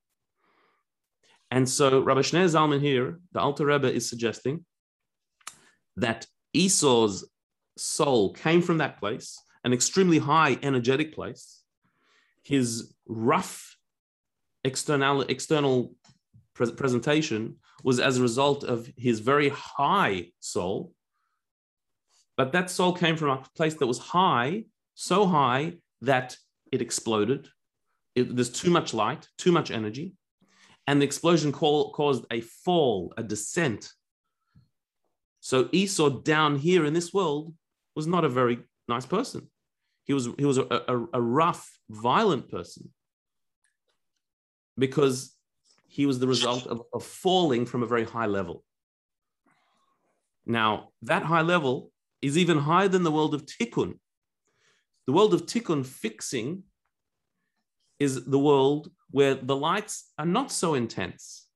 And 1.51 1.69
so 1.69 2.01
Rabbi 2.01 2.21
Shneur 2.21 2.47
Zalman 2.47 2.81
here, 2.81 3.21
the 3.33 3.41
Alter 3.41 3.67
Rebbe 3.67 3.93
is 3.93 4.09
suggesting 4.09 4.65
that 5.97 6.27
Esau's 6.53 7.29
soul 7.77 8.33
came 8.33 8.63
from 8.63 8.79
that 8.79 8.99
place, 8.99 9.41
an 9.65 9.73
extremely 9.73 10.19
high 10.19 10.59
energetic 10.63 11.15
place. 11.15 11.63
His 12.43 12.95
rough 13.07 13.77
external, 14.65 15.23
external 15.23 15.95
pre- 16.55 16.73
presentation 16.73 17.57
was 17.85 18.01
as 18.01 18.19
a 18.19 18.23
result 18.23 18.65
of 18.65 18.91
his 18.97 19.21
very 19.21 19.51
high 19.51 20.33
soul. 20.41 20.93
But 22.37 22.53
that 22.53 22.71
soul 22.71 22.93
came 22.93 23.17
from 23.17 23.31
a 23.31 23.45
place 23.55 23.75
that 23.75 23.87
was 23.87 23.99
high, 23.99 24.65
so 24.95 25.27
high 25.27 25.75
that 26.03 26.37
it 26.73 26.83
exploded. 26.83 27.49
It, 28.15 28.35
there's 28.35 28.51
too 28.51 28.71
much 28.71 28.93
light, 28.93 29.29
too 29.39 29.53
much 29.53 29.71
energy 29.71 30.15
and 30.87 31.01
the 31.01 31.05
explosion 31.05 31.53
call, 31.53 31.93
caused 31.93 32.25
a 32.31 32.41
fall, 32.41 33.13
a 33.17 33.23
descent. 33.23 33.91
So 35.41 35.69
Esau 35.73 36.09
down 36.09 36.57
here 36.57 36.85
in 36.85 36.93
this 36.93 37.13
world 37.13 37.55
was 37.95 38.07
not 38.07 38.25
a 38.25 38.29
very 38.29 38.59
nice 38.89 39.07
person. 39.07 39.49
He 40.05 40.13
was, 40.13 40.29
he 40.39 40.45
was 40.45 40.59
a, 40.59 40.67
a, 40.89 41.07
a 41.15 41.21
rough, 41.21 41.79
violent 41.91 42.49
person 42.51 42.91
because 44.79 45.35
he 45.89 46.07
was 46.07 46.19
the 46.19 46.29
result 46.29 46.67
of, 46.67 46.83
of 46.93 47.03
falling 47.03 47.67
from 47.67 47.83
a 47.83 47.87
very 47.87 48.05
high 48.05 48.27
level. 48.27 48.63
Now, 50.45 50.91
that 51.03 51.25
high 51.25 51.43
level 51.43 51.91
is 52.23 52.39
even 52.39 52.59
higher 52.59 52.89
than 52.89 53.03
the 53.03 53.11
world 53.11 53.35
of 53.35 53.47
tikkun. 53.47 53.99
The 55.07 55.13
world 55.13 55.35
of 55.35 55.47
tikkun 55.47 55.85
fixing 55.85 56.65
is 57.99 58.25
the 58.25 58.39
world 58.39 58.91
where 59.11 59.35
the 59.35 59.57
lights 59.57 60.11
are 60.19 60.27
not 60.27 60.53
so 60.53 60.75
intense, 60.75 61.47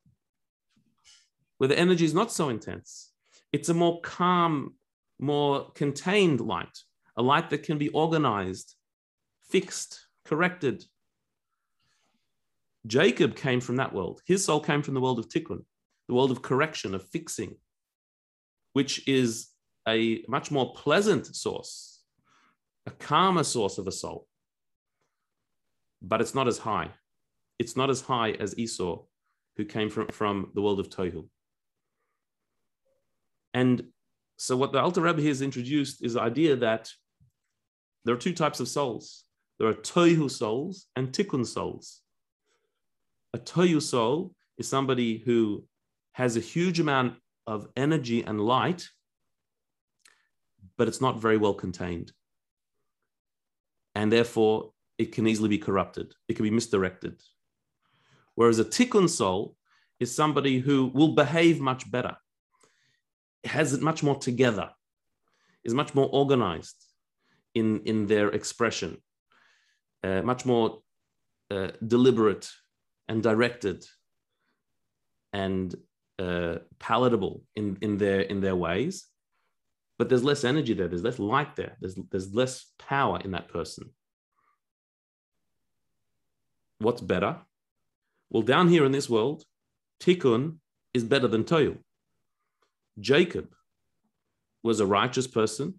where 1.58 1.68
the 1.68 1.78
energy 1.78 2.04
is 2.04 2.14
not 2.14 2.32
so 2.32 2.48
intense. 2.48 3.12
It's 3.52 3.68
a 3.68 3.74
more 3.74 4.00
calm, 4.00 4.74
more 5.18 5.70
contained 5.72 6.40
light, 6.40 6.78
a 7.16 7.22
light 7.22 7.50
that 7.50 7.64
can 7.64 7.78
be 7.78 7.88
organized, 7.90 8.74
fixed, 9.48 10.06
corrected. 10.24 10.84
Jacob 12.86 13.36
came 13.36 13.60
from 13.60 13.76
that 13.76 13.92
world. 13.92 14.22
His 14.24 14.44
soul 14.44 14.60
came 14.60 14.82
from 14.82 14.94
the 14.94 15.00
world 15.00 15.18
of 15.18 15.28
tikkun, 15.28 15.64
the 16.08 16.14
world 16.14 16.30
of 16.30 16.40
correction, 16.40 16.94
of 16.94 17.06
fixing, 17.08 17.56
which 18.72 19.06
is 19.06 19.48
a 19.86 20.24
much 20.28 20.50
more 20.50 20.72
pleasant 20.72 21.26
source, 21.34 22.02
a 22.86 22.90
calmer 22.90 23.44
source 23.44 23.76
of 23.76 23.86
a 23.86 23.92
soul 23.92 24.26
but 26.02 26.20
it's 26.20 26.34
not 26.34 26.48
as 26.48 26.58
high. 26.58 26.90
It's 27.58 27.76
not 27.76 27.90
as 27.90 28.00
high 28.00 28.32
as 28.32 28.58
Esau, 28.58 29.02
who 29.56 29.64
came 29.64 29.90
from, 29.90 30.08
from 30.08 30.50
the 30.54 30.62
world 30.62 30.80
of 30.80 30.88
Tohu. 30.88 31.28
And 33.52 33.84
so, 34.36 34.56
what 34.56 34.72
the 34.72 34.80
Alter 34.80 35.02
Rebbe 35.02 35.22
has 35.22 35.42
introduced 35.42 36.02
is 36.02 36.14
the 36.14 36.22
idea 36.22 36.56
that 36.56 36.90
there 38.04 38.14
are 38.14 38.18
two 38.18 38.32
types 38.32 38.60
of 38.60 38.68
souls 38.68 39.24
there 39.60 39.68
are 39.68 39.74
Tohu 39.74 40.30
souls 40.30 40.86
and 40.96 41.12
Tikkun 41.12 41.46
souls. 41.46 42.00
A 43.34 43.38
Tohu 43.38 43.80
soul 43.80 44.34
is 44.56 44.66
somebody 44.66 45.18
who 45.18 45.64
has 46.12 46.34
a 46.34 46.40
huge 46.40 46.80
amount 46.80 47.18
of 47.46 47.68
energy 47.76 48.22
and 48.22 48.40
light, 48.40 48.88
but 50.78 50.88
it's 50.88 51.02
not 51.02 51.20
very 51.20 51.36
well 51.36 51.52
contained. 51.52 52.10
And 53.94 54.10
therefore, 54.10 54.72
it 55.00 55.12
can 55.12 55.26
easily 55.26 55.48
be 55.48 55.56
corrupted, 55.66 56.12
it 56.28 56.34
can 56.36 56.42
be 56.42 56.50
misdirected. 56.50 57.14
Whereas 58.34 58.58
a 58.58 58.66
tikkun 58.66 59.08
soul 59.08 59.56
is 59.98 60.14
somebody 60.14 60.58
who 60.58 60.88
will 60.88 61.14
behave 61.14 61.58
much 61.58 61.90
better, 61.90 62.16
has 63.44 63.72
it 63.72 63.80
much 63.80 64.02
more 64.02 64.16
together, 64.16 64.68
is 65.64 65.72
much 65.72 65.94
more 65.94 66.10
organized 66.12 66.76
in, 67.54 67.80
in 67.86 68.08
their 68.08 68.28
expression, 68.28 68.98
uh, 70.04 70.20
much 70.20 70.44
more 70.44 70.80
uh, 71.50 71.70
deliberate 71.86 72.50
and 73.08 73.22
directed 73.22 73.86
and 75.32 75.74
uh, 76.18 76.56
palatable 76.78 77.42
in, 77.56 77.78
in, 77.80 77.96
their, 77.96 78.20
in 78.20 78.42
their 78.42 78.56
ways. 78.56 79.06
But 79.98 80.10
there's 80.10 80.24
less 80.24 80.44
energy 80.44 80.74
there, 80.74 80.88
there's 80.88 81.08
less 81.10 81.18
light 81.18 81.56
there, 81.56 81.78
there's, 81.80 81.98
there's 82.10 82.34
less 82.34 82.66
power 82.78 83.18
in 83.24 83.30
that 83.30 83.48
person 83.48 83.90
what's 86.80 87.00
better? 87.00 87.38
Well, 88.30 88.42
down 88.42 88.68
here 88.68 88.84
in 88.84 88.92
this 88.92 89.08
world, 89.08 89.44
Tikkun 90.00 90.56
is 90.94 91.04
better 91.04 91.28
than 91.28 91.44
Tohu. 91.44 91.78
Jacob 92.98 93.48
was 94.62 94.80
a 94.80 94.86
righteous 94.86 95.26
person 95.26 95.74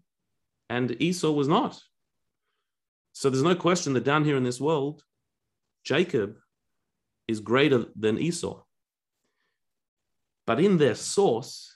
and 0.70 0.96
Esau 1.02 1.32
was 1.32 1.48
not. 1.48 1.82
So 3.14 3.30
there's 3.30 3.44
no 3.44 3.56
question 3.56 3.94
that 3.94 4.04
down 4.04 4.24
here 4.24 4.38
in 4.38 4.44
this 4.44 4.62
world, 4.62 5.04
Jacob 5.84 6.38
is 7.28 7.40
greater 7.40 7.86
than 7.96 8.18
Esau. 8.18 8.62
But 10.48 10.60
in 10.60 10.78
their 10.78 10.96
source, 10.96 11.74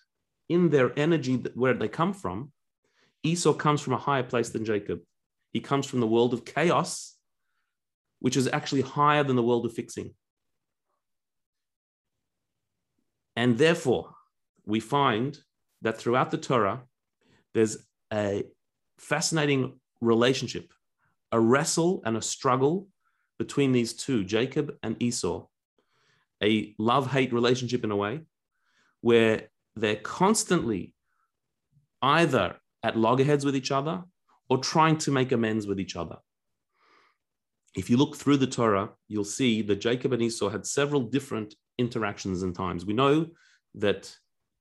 in 0.50 0.70
their 0.70 0.98
energy 0.98 1.36
where 1.54 1.74
they 1.74 1.88
come 1.88 2.14
from, 2.14 2.52
Esau 3.24 3.54
comes 3.54 3.82
from 3.82 3.94
a 3.94 3.98
higher 3.98 4.24
place 4.24 4.50
than 4.50 4.66
Jacob. 4.66 5.02
He 5.52 5.60
comes 5.60 5.86
from 5.86 6.00
the 6.00 6.08
world 6.08 6.34
of 6.34 6.46
chaos, 6.46 7.15
which 8.26 8.38
is 8.38 8.50
actually 8.52 8.82
higher 8.82 9.24
than 9.24 9.36
the 9.36 9.44
world 9.44 9.68
of 9.68 9.72
fixing. 9.72 10.10
And 13.36 13.56
therefore, 13.56 14.16
we 14.66 14.80
find 14.80 15.38
that 15.84 16.00
throughout 16.00 16.32
the 16.32 16.40
Torah, 16.40 16.82
there's 17.54 17.78
a 18.12 18.46
fascinating 18.98 19.80
relationship, 20.02 20.74
a 21.32 21.40
wrestle 21.40 22.02
and 22.04 22.18
a 22.18 22.22
struggle 22.36 22.88
between 23.38 23.74
these 23.74 23.94
two, 23.94 24.24
Jacob 24.24 24.74
and 24.82 25.00
Esau, 25.00 25.46
a 26.44 26.74
love 26.80 27.12
hate 27.12 27.32
relationship 27.32 27.84
in 27.84 27.92
a 27.92 27.96
way, 27.96 28.22
where 29.02 29.50
they're 29.76 29.98
constantly 29.98 30.96
either 32.02 32.56
at 32.82 32.98
loggerheads 32.98 33.46
with 33.46 33.56
each 33.56 33.70
other 33.70 34.04
or 34.50 34.58
trying 34.58 34.98
to 34.98 35.12
make 35.12 35.32
amends 35.32 35.68
with 35.68 35.80
each 35.80 35.96
other. 35.96 36.18
If 37.76 37.90
you 37.90 37.98
look 37.98 38.16
through 38.16 38.38
the 38.38 38.48
Torah, 38.48 38.92
you'll 39.08 39.26
see 39.26 39.62
that 39.64 39.82
Jacob 39.82 40.14
and 40.14 40.22
Esau 40.22 40.50
had 40.50 40.66
several 40.66 41.02
different 41.02 41.56
interactions 41.78 42.42
and 42.42 42.56
times. 42.56 42.86
We 42.86 42.94
know 42.94 43.28
that 43.76 44.16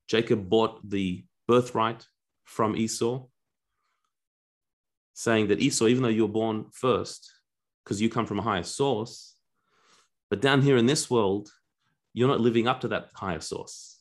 Jacob 0.09 0.49
bought 0.49 0.89
the 0.89 1.25
birthright 1.47 2.07
from 2.45 2.77
Esau, 2.77 3.27
saying 5.13 5.49
that 5.49 5.61
Esau, 5.61 5.87
even 5.87 6.03
though 6.03 6.09
you're 6.09 6.29
born 6.29 6.67
first, 6.73 7.33
because 7.85 8.03
you 8.03 8.09
come 8.09 8.27
from 8.27 8.41
a 8.41 8.43
higher 8.43 8.65
source, 8.65 9.37
but 10.29 10.41
down 10.41 10.63
here 10.63 10.77
in 10.77 10.87
this 10.87 11.09
world, 11.09 11.51
you're 12.13 12.29
not 12.29 12.41
living 12.41 12.67
up 12.67 12.81
to 12.81 12.89
that 12.89 13.11
higher 13.15 13.41
source. 13.41 14.01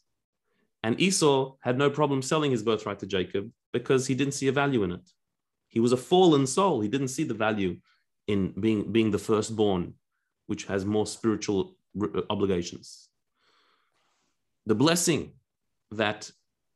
And 0.82 1.00
Esau 1.00 1.56
had 1.62 1.78
no 1.78 1.90
problem 1.90 2.22
selling 2.22 2.52
his 2.52 2.64
birthright 2.64 3.00
to 3.00 3.06
Jacob 3.06 3.52
because 3.72 4.08
he 4.08 4.16
didn't 4.16 4.34
see 4.34 4.48
a 4.48 4.52
value 4.52 4.84
in 4.84 4.92
it. 4.92 5.08
He 5.68 5.80
was 5.80 5.92
a 5.92 5.98
fallen 5.98 6.46
soul. 6.46 6.82
He 6.82 6.90
didn't 6.90 7.08
see 7.10 7.24
the 7.24 7.34
value 7.34 7.78
in 8.28 8.54
being, 8.60 8.92
being 8.92 9.12
the 9.12 9.20
firstborn, 9.20 9.94
which 10.48 10.66
has 10.66 10.86
more 10.86 11.06
spiritual 11.06 11.76
uh, 12.02 12.22
obligations. 12.30 13.10
The 14.66 14.76
blessing 14.76 15.34
that 15.92 16.32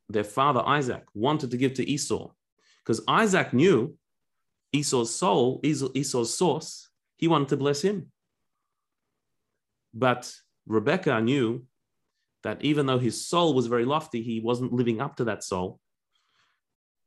their 0.09 0.23
father 0.23 0.61
Isaac 0.65 1.03
wanted 1.13 1.51
to 1.51 1.57
give 1.57 1.73
to 1.75 1.89
Esau, 1.89 2.31
because 2.83 3.01
Isaac 3.07 3.53
knew 3.53 3.95
Esau's 4.73 5.13
soul, 5.13 5.59
Esau's 5.63 6.37
source, 6.37 6.89
he 7.17 7.27
wanted 7.27 7.49
to 7.49 7.57
bless 7.57 7.81
him. 7.81 8.11
But 9.93 10.31
Rebecca 10.67 11.19
knew 11.21 11.65
that 12.43 12.63
even 12.63 12.85
though 12.85 12.99
his 12.99 13.25
soul 13.25 13.53
was 13.53 13.67
very 13.67 13.85
lofty, 13.85 14.21
he 14.21 14.39
wasn't 14.39 14.73
living 14.73 15.01
up 15.01 15.15
to 15.17 15.25
that 15.25 15.43
soul. 15.43 15.79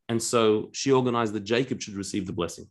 And 0.08 0.20
so 0.20 0.70
she 0.72 0.90
organized 0.90 1.34
that 1.34 1.44
Jacob 1.44 1.80
should 1.80 1.94
receive 1.94 2.26
the 2.26 2.32
blessing. 2.32 2.68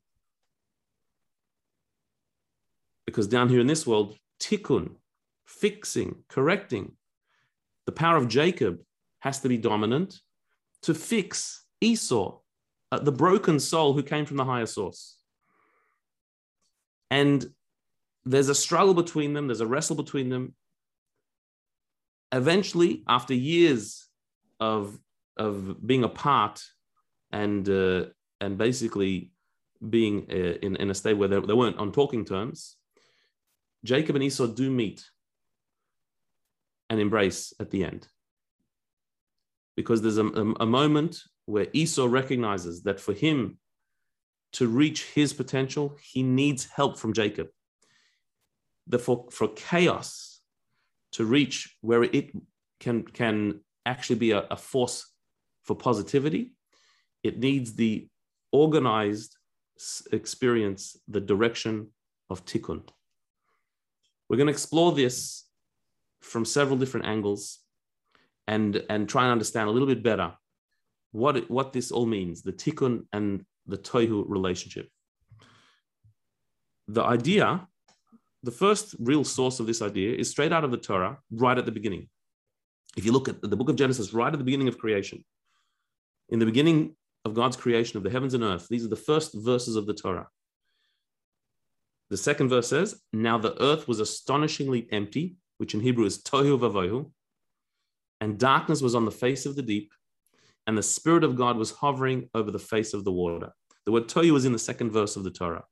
Because 3.09 3.27
down 3.27 3.49
here 3.49 3.59
in 3.59 3.65
this 3.65 3.87
world, 3.87 4.15
tikkun, 4.39 4.91
fixing, 5.47 6.23
correcting, 6.27 6.91
the 7.87 7.91
power 7.91 8.17
of 8.17 8.27
Jacob 8.27 8.81
has 9.21 9.39
to 9.39 9.49
be 9.49 9.57
dominant 9.57 10.19
to 10.83 10.93
fix 10.93 11.65
Esau, 11.81 12.37
uh, 12.91 12.99
the 12.99 13.11
broken 13.11 13.59
soul 13.59 13.93
who 13.93 14.03
came 14.03 14.27
from 14.27 14.37
the 14.37 14.45
higher 14.45 14.67
source. 14.67 15.17
And 17.09 17.43
there's 18.25 18.49
a 18.49 18.53
struggle 18.53 18.93
between 18.93 19.33
them, 19.33 19.47
there's 19.47 19.61
a 19.61 19.65
wrestle 19.65 19.95
between 19.95 20.29
them. 20.29 20.53
Eventually, 22.31 23.03
after 23.07 23.33
years 23.33 24.07
of, 24.59 24.99
of 25.35 25.83
being 25.85 26.03
apart 26.03 26.63
and, 27.31 27.67
uh, 27.67 28.05
and 28.39 28.55
basically 28.59 29.31
being 29.89 30.27
uh, 30.29 30.59
in, 30.61 30.75
in 30.75 30.91
a 30.91 30.93
state 30.93 31.15
where 31.15 31.27
they, 31.27 31.39
they 31.39 31.53
weren't 31.53 31.79
on 31.79 31.91
talking 31.91 32.23
terms, 32.23 32.75
Jacob 33.83 34.15
and 34.15 34.23
Esau 34.23 34.47
do 34.47 34.69
meet 34.69 35.05
and 36.89 36.99
embrace 36.99 37.53
at 37.59 37.69
the 37.71 37.83
end 37.83 38.07
because 39.75 40.01
there's 40.01 40.17
a, 40.17 40.25
a, 40.25 40.53
a 40.61 40.65
moment 40.65 41.21
where 41.45 41.67
Esau 41.71 42.05
recognizes 42.05 42.83
that 42.83 42.99
for 42.99 43.13
him 43.13 43.57
to 44.53 44.67
reach 44.67 45.05
his 45.05 45.31
potential, 45.31 45.95
he 46.03 46.21
needs 46.21 46.65
help 46.65 46.97
from 46.97 47.13
Jacob. 47.13 47.47
The, 48.87 48.99
for, 48.99 49.27
for 49.31 49.47
chaos 49.49 50.41
to 51.13 51.23
reach 51.23 51.77
where 51.81 52.03
it 52.03 52.31
can, 52.79 53.03
can 53.03 53.61
actually 53.85 54.17
be 54.17 54.31
a, 54.31 54.39
a 54.51 54.57
force 54.57 55.11
for 55.63 55.75
positivity, 55.75 56.53
it 57.23 57.39
needs 57.39 57.75
the 57.75 58.09
organized 58.51 59.37
experience, 60.11 60.97
the 61.07 61.21
direction 61.21 61.87
of 62.29 62.43
tikkun. 62.45 62.83
We're 64.29 64.37
going 64.37 64.47
to 64.47 64.53
explore 64.53 64.91
this 64.93 65.45
from 66.21 66.45
several 66.45 66.77
different 66.77 67.07
angles 67.07 67.59
and 68.47 68.83
and 68.89 69.09
try 69.09 69.23
and 69.23 69.31
understand 69.31 69.69
a 69.69 69.71
little 69.71 69.87
bit 69.87 70.03
better 70.03 70.33
what 71.11 71.37
it, 71.37 71.49
what 71.49 71.73
this 71.73 71.91
all 71.91 72.05
means, 72.05 72.43
the 72.43 72.51
tikkun 72.51 73.05
and 73.11 73.45
the 73.65 73.77
tohu 73.77 74.23
relationship. 74.27 74.87
The 76.87 77.03
idea, 77.03 77.67
the 78.43 78.51
first 78.51 78.95
real 78.99 79.23
source 79.23 79.59
of 79.59 79.67
this 79.67 79.81
idea 79.81 80.15
is 80.15 80.29
straight 80.29 80.53
out 80.53 80.63
of 80.63 80.71
the 80.71 80.77
Torah, 80.77 81.17
right 81.31 81.57
at 81.57 81.65
the 81.65 81.71
beginning. 81.71 82.09
If 82.97 83.05
you 83.05 83.11
look 83.11 83.29
at 83.29 83.41
the 83.41 83.55
book 83.55 83.69
of 83.69 83.75
Genesis, 83.75 84.13
right 84.13 84.31
at 84.31 84.37
the 84.37 84.45
beginning 84.45 84.67
of 84.67 84.77
creation, 84.77 85.23
in 86.29 86.39
the 86.39 86.45
beginning 86.45 86.95
of 87.25 87.33
God's 87.33 87.57
creation 87.57 87.97
of 87.97 88.03
the 88.03 88.09
heavens 88.09 88.33
and 88.33 88.43
earth, 88.43 88.67
these 88.69 88.85
are 88.85 88.89
the 88.89 88.95
first 88.95 89.33
verses 89.33 89.75
of 89.75 89.85
the 89.85 89.93
Torah. 89.93 90.27
The 92.09 92.17
second 92.17 92.49
verse 92.49 92.67
says, 92.67 92.99
Now 93.13 93.37
the 93.37 93.61
earth 93.61 93.87
was 93.87 93.99
astonishingly 93.99 94.87
empty, 94.91 95.37
which 95.57 95.73
in 95.73 95.81
Hebrew 95.81 96.05
is 96.05 96.21
tohu 96.21 96.57
vavohu, 96.59 97.11
and 98.21 98.39
darkness 98.39 98.81
was 98.81 98.95
on 98.95 99.05
the 99.05 99.11
face 99.11 99.45
of 99.45 99.55
the 99.55 99.61
deep, 99.61 99.93
and 100.65 100.77
the 100.77 100.83
Spirit 100.83 101.23
of 101.23 101.35
God 101.35 101.57
was 101.57 101.71
hovering 101.71 102.29
over 102.33 102.51
the 102.51 102.59
face 102.59 102.93
of 102.93 103.03
the 103.03 103.11
water. 103.11 103.51
The 103.85 103.91
word 103.91 104.07
tohu 104.07 104.35
is 104.35 104.45
in 104.45 104.53
the 104.53 104.59
second 104.59 104.91
verse 104.91 105.15
of 105.15 105.23
the 105.23 105.31
Torah. 105.31 105.63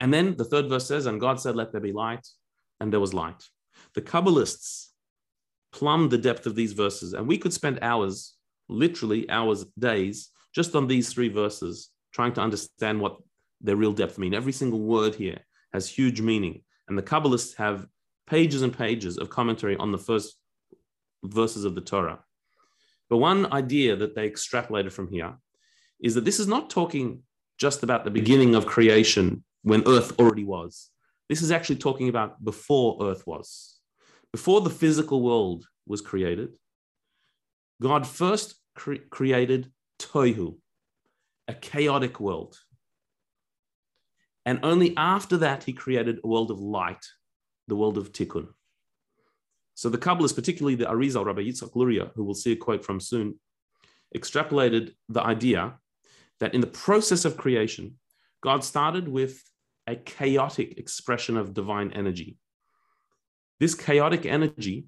And 0.00 0.12
then 0.12 0.36
the 0.36 0.44
third 0.44 0.68
verse 0.68 0.86
says, 0.86 1.06
And 1.06 1.20
God 1.20 1.40
said, 1.40 1.56
Let 1.56 1.72
there 1.72 1.80
be 1.80 1.92
light, 1.92 2.26
and 2.80 2.92
there 2.92 3.00
was 3.00 3.14
light. 3.14 3.42
The 3.94 4.02
Kabbalists 4.02 4.88
plumbed 5.72 6.10
the 6.10 6.18
depth 6.18 6.46
of 6.46 6.54
these 6.54 6.72
verses, 6.72 7.14
and 7.14 7.26
we 7.26 7.38
could 7.38 7.52
spend 7.52 7.78
hours, 7.82 8.34
literally 8.68 9.28
hours, 9.30 9.64
days, 9.78 10.30
just 10.54 10.74
on 10.74 10.86
these 10.86 11.12
three 11.12 11.28
verses, 11.28 11.90
trying 12.12 12.32
to 12.34 12.40
understand 12.40 13.00
what 13.00 13.18
their 13.60 13.76
real 13.76 13.92
depth 13.92 14.18
mean. 14.18 14.34
Every 14.34 14.52
single 14.52 14.80
word 14.80 15.14
here 15.14 15.40
has 15.72 15.88
huge 15.88 16.20
meaning. 16.20 16.62
And 16.88 16.96
the 16.96 17.02
Kabbalists 17.02 17.56
have 17.56 17.86
pages 18.26 18.62
and 18.62 18.76
pages 18.76 19.18
of 19.18 19.30
commentary 19.30 19.76
on 19.76 19.92
the 19.92 19.98
first 19.98 20.36
verses 21.24 21.64
of 21.64 21.74
the 21.74 21.80
Torah. 21.80 22.20
But 23.10 23.18
one 23.18 23.52
idea 23.52 23.96
that 23.96 24.14
they 24.14 24.28
extrapolated 24.28 24.92
from 24.92 25.08
here 25.08 25.34
is 26.00 26.14
that 26.14 26.24
this 26.24 26.38
is 26.38 26.46
not 26.46 26.70
talking 26.70 27.22
just 27.58 27.82
about 27.82 28.04
the 28.04 28.10
beginning 28.10 28.54
of 28.54 28.66
creation 28.66 29.44
when 29.62 29.82
Earth 29.86 30.18
already 30.18 30.44
was. 30.44 30.90
This 31.28 31.42
is 31.42 31.50
actually 31.50 31.76
talking 31.76 32.08
about 32.08 32.42
before 32.44 32.98
Earth 33.02 33.26
was. 33.26 33.80
Before 34.32 34.60
the 34.60 34.70
physical 34.70 35.22
world 35.22 35.66
was 35.86 36.00
created, 36.00 36.56
God 37.82 38.06
first 38.06 38.54
cre- 38.74 39.06
created 39.10 39.72
Tohu, 39.98 40.58
a 41.48 41.54
chaotic 41.54 42.20
world. 42.20 42.58
And 44.48 44.60
only 44.62 44.96
after 44.96 45.36
that, 45.36 45.64
he 45.64 45.74
created 45.74 46.20
a 46.24 46.26
world 46.26 46.50
of 46.50 46.58
light, 46.58 47.04
the 47.66 47.76
world 47.76 47.98
of 47.98 48.12
Tikkun. 48.12 48.46
So 49.74 49.90
the 49.90 49.98
Kabbalists, 49.98 50.34
particularly 50.34 50.74
the 50.74 50.86
Arizal, 50.86 51.26
Rabbi 51.26 51.42
Yitzchak 51.42 51.76
Luria, 51.76 52.12
who 52.14 52.24
we'll 52.24 52.34
see 52.34 52.52
a 52.52 52.56
quote 52.56 52.82
from 52.82 52.98
soon, 52.98 53.38
extrapolated 54.16 54.94
the 55.10 55.22
idea 55.22 55.74
that 56.40 56.54
in 56.54 56.62
the 56.62 56.66
process 56.66 57.26
of 57.26 57.36
creation, 57.36 57.96
God 58.40 58.64
started 58.64 59.06
with 59.06 59.42
a 59.86 59.96
chaotic 59.96 60.78
expression 60.78 61.36
of 61.36 61.52
divine 61.52 61.92
energy. 61.92 62.38
This 63.60 63.74
chaotic 63.74 64.24
energy 64.24 64.86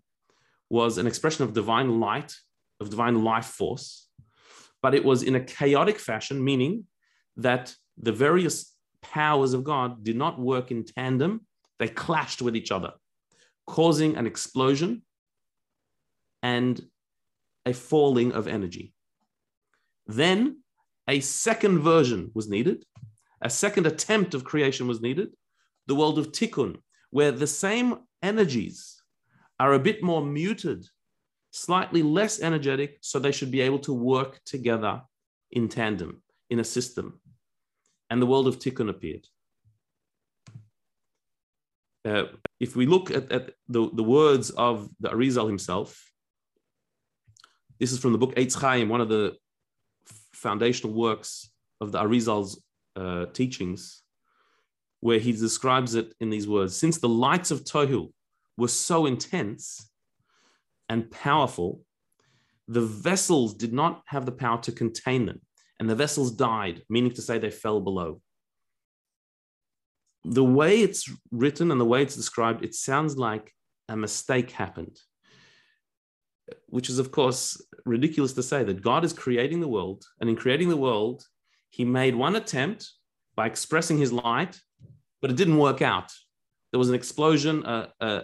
was 0.70 0.96
an 0.96 1.06
expression 1.06 1.44
of 1.44 1.52
divine 1.52 2.00
light, 2.00 2.34
of 2.80 2.88
divine 2.88 3.24
life 3.24 3.44
force, 3.60 4.08
but 4.80 4.94
it 4.94 5.04
was 5.04 5.22
in 5.22 5.34
a 5.34 5.44
chaotic 5.44 5.98
fashion, 5.98 6.42
meaning 6.42 6.86
that 7.36 7.74
the 7.98 8.12
various 8.12 8.74
powers 9.02 9.52
of 9.52 9.64
God 9.64 10.04
did 10.04 10.16
not 10.16 10.38
work 10.38 10.70
in 10.70 10.84
tandem, 10.84 11.46
they 11.78 11.88
clashed 11.88 12.42
with 12.42 12.56
each 12.56 12.70
other 12.70 12.92
causing 13.70 14.16
an 14.16 14.26
explosion 14.26 15.02
and 16.42 16.80
a 17.64 17.72
falling 17.72 18.32
of 18.32 18.48
energy. 18.48 18.92
Then 20.08 20.62
a 21.06 21.20
second 21.20 21.78
version 21.78 22.32
was 22.34 22.48
needed, 22.48 22.84
a 23.40 23.48
second 23.48 23.86
attempt 23.86 24.34
of 24.34 24.42
creation 24.42 24.88
was 24.88 25.00
needed, 25.00 25.28
the 25.86 25.94
world 25.94 26.18
of 26.18 26.32
tikkun, 26.32 26.78
where 27.10 27.30
the 27.30 27.46
same 27.46 27.98
energies 28.22 29.00
are 29.60 29.74
a 29.74 29.78
bit 29.78 30.02
more 30.02 30.24
muted 30.24 30.84
slightly 31.52 32.02
less 32.02 32.40
energetic, 32.40 32.98
so 33.02 33.18
they 33.18 33.32
should 33.32 33.50
be 33.50 33.60
able 33.60 33.80
to 33.80 33.92
work 33.92 34.40
together 34.44 35.02
in 35.52 35.68
tandem, 35.68 36.22
in 36.48 36.60
a 36.60 36.64
system. 36.64 37.20
And 38.10 38.20
the 38.20 38.26
world 38.26 38.48
of 38.48 38.58
Tikkun 38.58 38.90
appeared. 38.90 39.26
Uh, 42.04 42.24
if 42.58 42.76
we 42.76 42.86
look 42.86 43.10
at, 43.10 43.30
at 43.30 43.52
the, 43.68 43.88
the 43.92 44.02
words 44.02 44.50
of 44.50 44.88
the 45.00 45.10
Arizal 45.10 45.46
himself, 45.46 46.10
this 47.78 47.92
is 47.92 47.98
from 47.98 48.12
the 48.12 48.18
book 48.18 48.34
Eitz 48.34 48.54
Chaim, 48.60 48.88
one 48.88 49.00
of 49.00 49.08
the 49.08 49.36
foundational 50.34 50.92
works 50.92 51.50
of 51.80 51.92
the 51.92 51.98
Arizal's 51.98 52.62
uh, 52.96 53.26
teachings, 53.26 54.02
where 55.00 55.18
he 55.18 55.32
describes 55.32 55.94
it 55.94 56.14
in 56.20 56.30
these 56.30 56.46
words 56.48 56.76
Since 56.76 56.98
the 56.98 57.08
lights 57.08 57.50
of 57.50 57.64
Tohu 57.64 58.12
were 58.56 58.68
so 58.68 59.06
intense 59.06 59.90
and 60.88 61.10
powerful, 61.10 61.82
the 62.68 62.82
vessels 62.82 63.54
did 63.54 63.72
not 63.72 64.02
have 64.06 64.26
the 64.26 64.32
power 64.32 64.60
to 64.62 64.72
contain 64.72 65.26
them, 65.26 65.40
and 65.80 65.88
the 65.88 65.96
vessels 65.96 66.30
died, 66.30 66.82
meaning 66.90 67.10
to 67.12 67.22
say 67.22 67.38
they 67.38 67.50
fell 67.50 67.80
below. 67.80 68.20
The 70.24 70.44
way 70.44 70.82
it's 70.82 71.10
written 71.32 71.70
and 71.72 71.80
the 71.80 71.86
way 71.86 72.02
it's 72.02 72.14
described, 72.14 72.62
it 72.62 72.74
sounds 72.74 73.16
like 73.16 73.52
a 73.88 73.96
mistake 73.96 74.50
happened, 74.50 75.00
which 76.66 76.90
is, 76.90 76.98
of 76.98 77.10
course, 77.10 77.60
ridiculous 77.86 78.34
to 78.34 78.42
say 78.42 78.62
that 78.62 78.82
God 78.82 79.04
is 79.04 79.14
creating 79.14 79.60
the 79.60 79.68
world, 79.68 80.04
and 80.20 80.28
in 80.28 80.36
creating 80.36 80.68
the 80.68 80.76
world, 80.76 81.24
he 81.70 81.84
made 81.84 82.14
one 82.14 82.36
attempt 82.36 82.90
by 83.34 83.46
expressing 83.46 83.96
his 83.96 84.12
light, 84.12 84.60
but 85.22 85.30
it 85.30 85.36
didn't 85.36 85.56
work 85.56 85.80
out. 85.80 86.12
There 86.72 86.78
was 86.78 86.90
an 86.90 86.94
explosion, 86.94 87.64
uh, 87.64 87.88
uh, 88.00 88.22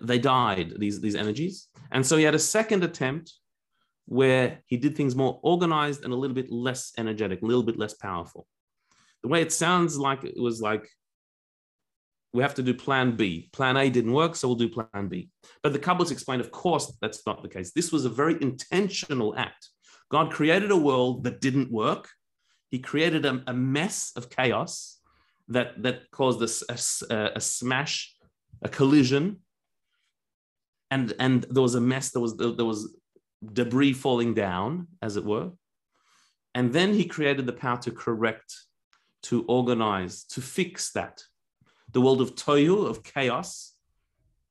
they 0.00 0.20
died, 0.20 0.74
these, 0.78 1.00
these 1.00 1.16
energies. 1.16 1.66
And 1.90 2.06
so 2.06 2.16
he 2.16 2.22
had 2.22 2.34
a 2.36 2.38
second 2.38 2.84
attempt 2.84 3.32
where 4.06 4.60
he 4.66 4.76
did 4.76 4.96
things 4.96 5.16
more 5.16 5.40
organized 5.42 6.04
and 6.04 6.12
a 6.12 6.16
little 6.16 6.34
bit 6.34 6.50
less 6.50 6.92
energetic, 6.98 7.42
a 7.42 7.46
little 7.46 7.62
bit 7.62 7.78
less 7.78 7.94
powerful. 7.94 8.46
The 9.22 9.28
way 9.28 9.40
it 9.40 9.52
sounds 9.52 9.96
like 9.98 10.24
it 10.24 10.38
was 10.38 10.60
like 10.60 10.88
we 12.32 12.42
have 12.42 12.54
to 12.56 12.62
do 12.62 12.74
plan 12.74 13.16
B. 13.16 13.48
Plan 13.52 13.76
A 13.76 13.88
didn't 13.88 14.12
work, 14.12 14.34
so 14.34 14.48
we'll 14.48 14.56
do 14.56 14.68
plan 14.68 15.08
B. 15.08 15.30
But 15.62 15.72
the 15.72 15.78
Kabbalists 15.78 16.10
explained, 16.10 16.42
of 16.42 16.50
course, 16.50 16.92
that's 17.00 17.24
not 17.26 17.42
the 17.42 17.48
case. 17.48 17.72
This 17.72 17.92
was 17.92 18.04
a 18.04 18.10
very 18.10 18.36
intentional 18.42 19.34
act. 19.36 19.68
God 20.10 20.32
created 20.32 20.70
a 20.70 20.76
world 20.76 21.24
that 21.24 21.40
didn't 21.40 21.70
work. 21.70 22.10
He 22.70 22.80
created 22.80 23.24
a, 23.24 23.42
a 23.46 23.54
mess 23.54 24.12
of 24.16 24.30
chaos 24.30 24.98
that, 25.48 25.80
that 25.84 26.10
caused 26.10 26.42
a, 26.42 27.14
a, 27.14 27.30
a 27.36 27.40
smash, 27.40 28.16
a 28.62 28.68
collision, 28.68 29.38
and 30.90 31.12
and 31.18 31.46
there 31.50 31.62
was 31.62 31.74
a 31.74 31.80
mess 31.80 32.10
there 32.10 32.22
was 32.22 32.36
there 32.36 32.64
was 32.64 32.96
debris 33.52 33.92
falling 33.92 34.34
down 34.34 34.88
as 35.02 35.16
it 35.16 35.24
were. 35.24 35.50
And 36.54 36.72
then 36.72 36.94
he 36.94 37.04
created 37.04 37.46
the 37.46 37.52
power 37.52 37.78
to 37.78 37.90
correct 37.90 38.54
to 39.24 39.44
organize 39.48 40.24
to 40.24 40.40
fix 40.40 40.92
that. 40.92 41.22
The 41.92 42.00
world 42.00 42.20
of 42.20 42.34
tohu 42.34 42.86
of 42.86 43.02
chaos 43.02 43.74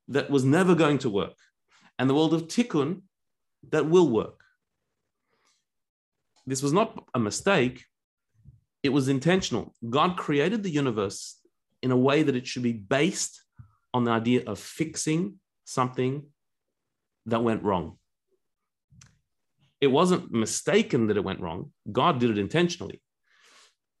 that 0.08 0.30
was 0.30 0.44
never 0.44 0.74
going 0.74 0.98
to 0.98 1.10
work. 1.10 1.38
And 1.98 2.10
the 2.10 2.14
world 2.14 2.34
of 2.34 2.48
tikkun 2.48 3.02
that 3.70 3.88
will 3.88 4.08
work. 4.08 4.40
This 6.46 6.62
was 6.62 6.72
not 6.72 7.04
a 7.14 7.18
mistake. 7.18 7.84
It 8.82 8.90
was 8.90 9.08
intentional. 9.08 9.74
God 9.88 10.16
created 10.16 10.62
the 10.62 10.70
universe 10.70 11.38
in 11.82 11.90
a 11.90 11.96
way 11.96 12.22
that 12.22 12.36
it 12.36 12.46
should 12.46 12.62
be 12.62 12.72
based 12.72 13.42
on 13.94 14.04
the 14.04 14.10
idea 14.10 14.42
of 14.46 14.58
fixing 14.58 15.38
something 15.64 16.24
that 17.26 17.42
went 17.42 17.62
wrong. 17.62 17.98
It 19.84 19.90
wasn't 19.90 20.32
mistaken 20.32 21.06
that 21.06 21.16
it 21.16 21.24
went 21.24 21.40
wrong. 21.40 21.70
God 21.92 22.18
did 22.18 22.30
it 22.30 22.38
intentionally. 22.38 23.00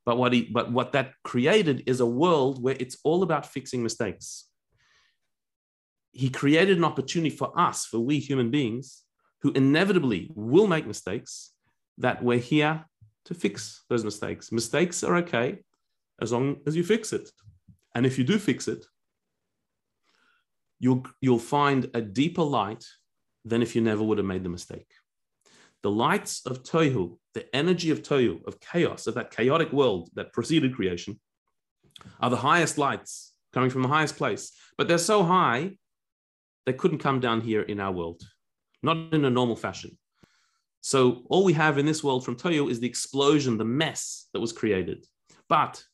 But 0.06 0.16
what 0.16 0.32
he 0.32 0.42
but 0.42 0.72
what 0.72 0.92
that 0.92 1.12
created 1.22 1.84
is 1.86 2.00
a 2.00 2.14
world 2.22 2.62
where 2.62 2.76
it's 2.78 2.98
all 3.04 3.22
about 3.22 3.46
fixing 3.46 3.82
mistakes. 3.82 4.48
He 6.12 6.30
created 6.30 6.78
an 6.78 6.84
opportunity 6.84 7.34
for 7.34 7.58
us, 7.58 7.86
for 7.86 7.98
we 7.98 8.18
human 8.18 8.50
beings, 8.50 9.02
who 9.42 9.52
inevitably 9.52 10.30
will 10.34 10.66
make 10.66 10.86
mistakes, 10.86 11.52
that 11.98 12.22
we're 12.22 12.38
here 12.38 12.86
to 13.26 13.34
fix 13.34 13.84
those 13.90 14.04
mistakes. 14.04 14.52
Mistakes 14.52 15.04
are 15.04 15.16
okay 15.16 15.58
as 16.20 16.32
long 16.32 16.60
as 16.66 16.76
you 16.76 16.84
fix 16.84 17.12
it. 17.12 17.30
And 17.94 18.06
if 18.06 18.18
you 18.18 18.24
do 18.24 18.38
fix 18.38 18.68
it, 18.68 18.84
you'll, 20.78 21.04
you'll 21.20 21.38
find 21.38 21.90
a 21.94 22.00
deeper 22.00 22.42
light 22.42 22.84
than 23.44 23.62
if 23.62 23.74
you 23.74 23.82
never 23.82 24.02
would 24.02 24.18
have 24.18 24.26
made 24.26 24.44
the 24.44 24.48
mistake. 24.48 24.90
The 25.84 25.90
lights 25.90 26.44
of 26.46 26.64
Tohu, 26.64 27.18
the 27.34 27.54
energy 27.54 27.90
of 27.90 28.02
Tohu, 28.02 28.44
of 28.46 28.58
chaos, 28.58 29.06
of 29.06 29.14
that 29.14 29.30
chaotic 29.30 29.70
world 29.70 30.08
that 30.14 30.32
preceded 30.32 30.74
creation, 30.74 31.20
are 32.20 32.30
the 32.30 32.36
highest 32.36 32.78
lights 32.78 33.34
coming 33.52 33.70
from 33.70 33.82
the 33.82 33.88
highest 33.88 34.16
place. 34.16 34.50
But 34.76 34.88
they're 34.88 34.98
so 34.98 35.22
high, 35.22 35.76
they 36.66 36.72
couldn't 36.72 36.98
come 36.98 37.20
down 37.20 37.42
here 37.42 37.62
in 37.62 37.78
our 37.78 37.92
world, 37.92 38.22
not 38.82 38.96
in 39.12 39.26
a 39.26 39.30
normal 39.30 39.56
fashion. 39.56 39.96
So 40.80 41.22
all 41.28 41.44
we 41.44 41.52
have 41.52 41.78
in 41.78 41.86
this 41.86 42.02
world 42.02 42.24
from 42.24 42.36
Tohu 42.36 42.70
is 42.70 42.80
the 42.80 42.88
explosion, 42.88 43.58
the 43.58 43.64
mess 43.64 44.28
that 44.32 44.40
was 44.40 44.52
created. 44.52 45.06
But 45.48 45.84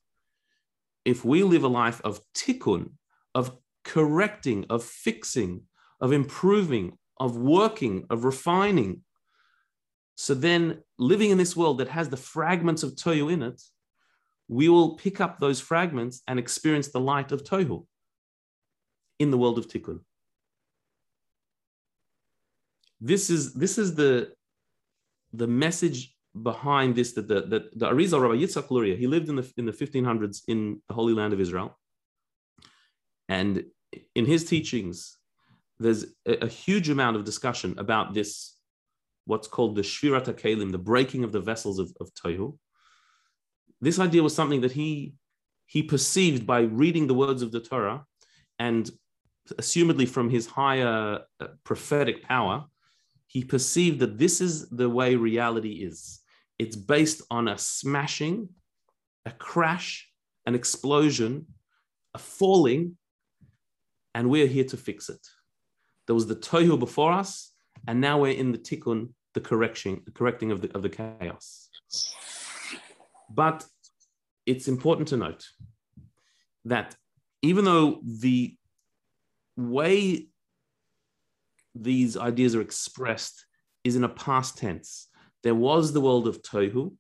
if 1.05 1.25
we 1.25 1.43
live 1.43 1.65
a 1.65 1.69
life 1.69 2.01
of 2.05 2.21
tikkun, 2.35 2.93
of 3.35 3.57
correcting, 3.85 4.67
of 4.71 4.85
fixing, 4.85 5.63
of 6.01 6.13
improving, 6.13 6.97
of 7.19 7.37
working, 7.37 8.07
of 8.09 8.25
refining. 8.25 9.03
So 10.21 10.35
then, 10.35 10.83
living 10.99 11.31
in 11.31 11.39
this 11.39 11.57
world 11.57 11.79
that 11.79 11.89
has 11.89 12.11
the 12.11 12.17
fragments 12.19 12.83
of 12.83 12.91
Tohu 12.91 13.33
in 13.33 13.43
it, 13.43 13.59
we 14.49 14.69
will 14.69 14.97
pick 14.97 15.19
up 15.19 15.41
those 15.41 15.61
fragments 15.61 16.21
and 16.29 16.39
experience 16.39 16.89
the 16.89 17.01
light 17.01 17.33
of 17.33 17.43
Tohu 17.43 17.87
in 19.19 19.31
the 19.31 19.39
world 19.39 19.57
of 19.57 19.67
Tikkun. 19.67 20.01
This 23.01 23.31
is, 23.31 23.55
this 23.55 23.79
is 23.79 23.95
the, 23.95 24.35
the 25.33 25.47
message 25.47 26.15
behind 26.43 26.97
this 26.97 27.13
that 27.13 27.27
the, 27.27 27.41
that 27.53 27.79
the 27.79 27.87
Arizal 27.87 28.21
Rabbi 28.21 28.43
Yitzhak 28.43 28.71
Luria, 28.71 28.97
he 28.97 29.07
lived 29.07 29.31
in 29.31 29.37
the, 29.37 29.51
in 29.57 29.65
the 29.65 29.73
1500s 29.73 30.43
in 30.49 30.83
the 30.87 30.93
Holy 30.93 31.15
Land 31.15 31.33
of 31.33 31.41
Israel. 31.41 31.79
And 33.27 33.65
in 34.15 34.27
his 34.27 34.45
teachings, 34.45 35.17
there's 35.79 36.05
a, 36.27 36.45
a, 36.45 36.47
huge 36.47 36.91
amount 36.91 37.17
of 37.17 37.25
discussion 37.25 37.75
about 37.79 38.13
this, 38.13 38.60
what's 39.31 39.49
called 39.49 39.75
the 39.77 39.83
Shvirat 39.83 40.27
HaKelim, 40.27 40.71
the 40.73 40.87
breaking 40.93 41.23
of 41.25 41.33
the 41.33 41.41
vessels 41.41 41.79
of, 41.79 41.93
of 42.01 42.13
Tohu. 42.15 42.59
This 43.81 43.99
idea 43.99 44.23
was 44.23 44.35
something 44.35 44.61
that 44.61 44.73
he, 44.73 45.15
he 45.67 45.83
perceived 45.83 46.47
by 46.47 46.61
reading 46.83 47.07
the 47.07 47.15
words 47.15 47.41
of 47.43 47.53
the 47.53 47.61
Torah 47.61 48.05
and 48.59 48.91
assumedly 49.59 50.07
from 50.07 50.29
his 50.31 50.47
higher 50.47 51.21
uh, 51.41 51.47
prophetic 51.65 52.23
power, 52.23 52.67
he 53.27 53.45
perceived 53.45 54.01
that 54.01 54.19
this 54.19 54.41
is 54.41 54.69
the 54.71 54.89
way 54.89 55.15
reality 55.15 55.85
is. 55.85 56.21
It's 56.59 56.77
based 56.77 57.23
on 57.31 57.49
a 57.49 57.57
smashing, 57.57 58.49
a 59.25 59.31
crash, 59.31 60.09
an 60.47 60.55
explosion, 60.55 61.47
a 62.15 62.19
falling, 62.19 62.97
and 64.15 64.29
we're 64.29 64.47
here 64.47 64.65
to 64.65 64.77
fix 64.77 65.09
it. 65.09 65.25
There 66.07 66.15
was 66.15 66.27
the 66.27 66.37
tohu 66.37 66.79
before 66.79 67.13
us, 67.13 67.53
and 67.87 68.01
now 68.01 68.21
we're 68.21 68.37
in 68.37 68.53
the 68.53 68.59
tikkun, 68.59 69.11
the 69.35 69.41
correction, 69.41 70.03
the 70.05 70.11
correcting 70.11 70.51
of 70.51 70.61
the, 70.63 70.75
of 70.75 70.83
the 70.83 70.89
chaos. 70.89 71.69
But 73.29 73.65
it's 74.47 74.69
important 74.69 75.09
to 75.09 75.17
note 75.17 75.47
that 76.65 76.97
even 77.43 77.65
though 77.65 78.01
the 78.03 78.57
way 79.57 80.27
these 81.75 82.17
ideas 82.17 82.55
are 82.55 82.61
expressed 82.61 83.47
is 83.85 83.97
in 83.97 84.05
a 84.05 84.09
past 84.09 84.59
tense, 84.59 85.09
there 85.43 85.55
was 85.55 85.93
the 85.93 86.01
world 86.01 86.27
of 86.27 86.43
tohu, 86.43 86.95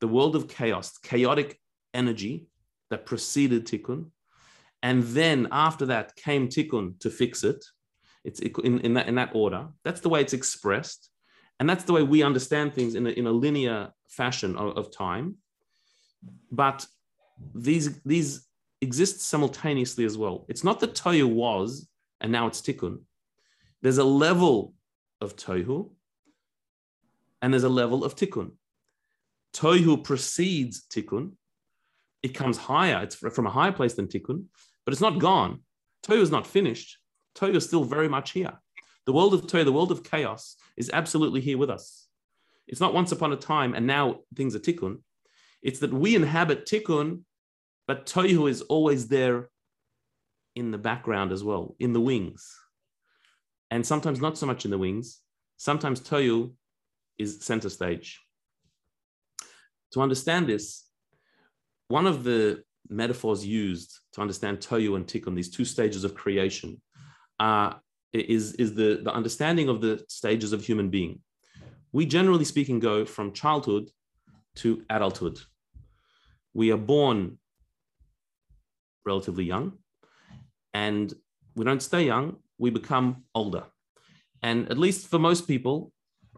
the 0.00 0.08
world 0.08 0.34
of 0.34 0.48
chaos, 0.48 0.98
chaotic 0.98 1.58
energy 1.94 2.46
that 2.90 3.06
preceded 3.06 3.66
tikkun, 3.66 4.10
and 4.82 5.02
then 5.02 5.48
after 5.50 5.86
that 5.86 6.14
came 6.16 6.48
tikkun 6.48 6.98
to 7.00 7.10
fix 7.10 7.44
it. 7.44 7.64
It's 8.24 8.40
in, 8.40 8.80
in, 8.80 8.94
that, 8.94 9.08
in 9.08 9.14
that 9.16 9.30
order. 9.34 9.68
That's 9.84 10.00
the 10.00 10.08
way 10.08 10.20
it's 10.20 10.32
expressed. 10.32 11.10
And 11.60 11.68
that's 11.68 11.84
the 11.84 11.92
way 11.92 12.02
we 12.02 12.22
understand 12.22 12.74
things 12.74 12.94
in 12.94 13.06
a, 13.06 13.10
in 13.10 13.26
a 13.26 13.32
linear 13.32 13.90
fashion 14.08 14.56
of, 14.56 14.76
of 14.76 14.96
time. 14.96 15.36
But 16.50 16.86
these, 17.54 18.00
these 18.02 18.46
exist 18.80 19.20
simultaneously 19.20 20.04
as 20.04 20.16
well. 20.16 20.44
It's 20.48 20.64
not 20.64 20.80
that 20.80 20.94
Tohu 20.94 21.26
was 21.26 21.88
and 22.20 22.30
now 22.32 22.46
it's 22.46 22.60
tikkun. 22.60 23.00
There's 23.82 23.98
a 23.98 24.04
level 24.04 24.74
of 25.20 25.36
Tohu 25.36 25.90
and 27.42 27.52
there's 27.52 27.64
a 27.64 27.68
level 27.68 28.04
of 28.04 28.16
tikkun. 28.16 28.52
Tohu 29.52 30.02
precedes 30.02 30.82
tikkun. 30.88 31.32
It 32.22 32.34
comes 32.34 32.56
higher. 32.56 33.02
It's 33.02 33.14
from 33.14 33.46
a 33.46 33.50
higher 33.50 33.72
place 33.72 33.94
than 33.94 34.08
tikkun, 34.08 34.44
but 34.84 34.92
it's 34.92 35.00
not 35.00 35.18
gone. 35.18 35.60
Tohu 36.04 36.20
is 36.20 36.30
not 36.30 36.46
finished. 36.46 36.98
Tohu 37.38 37.54
is 37.54 37.64
still 37.64 37.84
very 37.84 38.08
much 38.08 38.32
here. 38.32 38.52
The 39.06 39.12
world 39.12 39.34
of 39.34 39.42
Tohu, 39.42 39.64
the 39.64 39.72
world 39.72 39.92
of 39.92 40.04
chaos, 40.04 40.56
is 40.76 40.90
absolutely 40.92 41.40
here 41.40 41.58
with 41.58 41.70
us. 41.70 42.06
It's 42.66 42.80
not 42.80 42.94
once 42.94 43.12
upon 43.12 43.32
a 43.32 43.36
time 43.36 43.74
and 43.74 43.86
now 43.86 44.20
things 44.34 44.54
are 44.54 44.60
tikkun. 44.60 44.98
It's 45.62 45.80
that 45.80 45.92
we 45.92 46.14
inhabit 46.14 46.66
tikkun, 46.66 47.22
but 47.86 48.06
Tohu 48.06 48.50
is 48.50 48.62
always 48.62 49.08
there 49.08 49.48
in 50.54 50.70
the 50.70 50.78
background 50.78 51.32
as 51.32 51.42
well, 51.42 51.74
in 51.78 51.92
the 51.92 52.00
wings. 52.00 52.54
And 53.70 53.86
sometimes 53.86 54.20
not 54.20 54.36
so 54.36 54.46
much 54.46 54.64
in 54.64 54.70
the 54.70 54.78
wings. 54.78 55.20
Sometimes 55.56 56.00
Tohu 56.00 56.52
is 57.18 57.44
center 57.44 57.70
stage. 57.70 58.20
To 59.92 60.02
understand 60.02 60.46
this, 60.46 60.84
one 61.88 62.06
of 62.06 62.24
the 62.24 62.62
metaphors 62.90 63.46
used 63.46 63.98
to 64.12 64.20
understand 64.20 64.58
Tohu 64.58 64.96
and 64.96 65.06
Tikkun, 65.06 65.34
these 65.34 65.50
two 65.50 65.64
stages 65.64 66.04
of 66.04 66.14
creation, 66.14 66.80
uh, 67.38 67.74
is, 68.12 68.54
is 68.54 68.74
the, 68.74 69.00
the 69.02 69.12
understanding 69.12 69.68
of 69.68 69.80
the 69.80 70.04
stages 70.08 70.52
of 70.52 70.64
human 70.64 70.90
being. 70.90 71.20
We 71.92 72.06
generally 72.06 72.44
speaking 72.44 72.80
go 72.80 73.04
from 73.04 73.32
childhood 73.32 73.90
to 74.56 74.82
adulthood. 74.90 75.38
We 76.54 76.72
are 76.72 76.76
born 76.76 77.38
relatively 79.04 79.44
young, 79.44 79.78
and 80.74 81.12
we 81.54 81.64
don't 81.64 81.82
stay 81.82 82.04
young, 82.04 82.36
we 82.58 82.70
become 82.70 83.24
older. 83.34 83.64
And 84.42 84.70
at 84.70 84.78
least 84.78 85.08
for 85.08 85.18
most 85.18 85.46
people, 85.46 85.92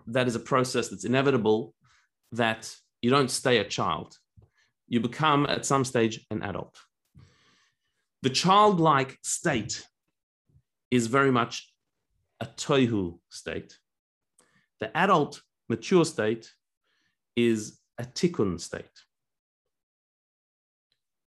that 0.06 0.26
is 0.26 0.34
a 0.34 0.40
process 0.40 0.88
that's 0.88 1.04
inevitable 1.04 1.74
that 2.32 2.74
you 3.02 3.10
don't 3.10 3.30
stay 3.30 3.58
a 3.58 3.64
child. 3.64 4.16
You 4.88 5.00
become 5.00 5.46
at 5.46 5.66
some 5.66 5.84
stage 5.84 6.26
an 6.30 6.42
adult. 6.42 6.76
The 8.22 8.30
childlike 8.30 9.18
state 9.22 9.86
is 10.90 11.07
very 11.07 11.31
much 11.31 11.72
a 12.40 12.46
tohu 12.46 13.18
state. 13.29 13.79
The 14.81 14.96
adult 14.96 15.42
mature 15.68 16.05
state 16.05 16.53
is 17.37 17.79
a 17.98 18.05
tikkun 18.05 18.61
state. 18.61 18.85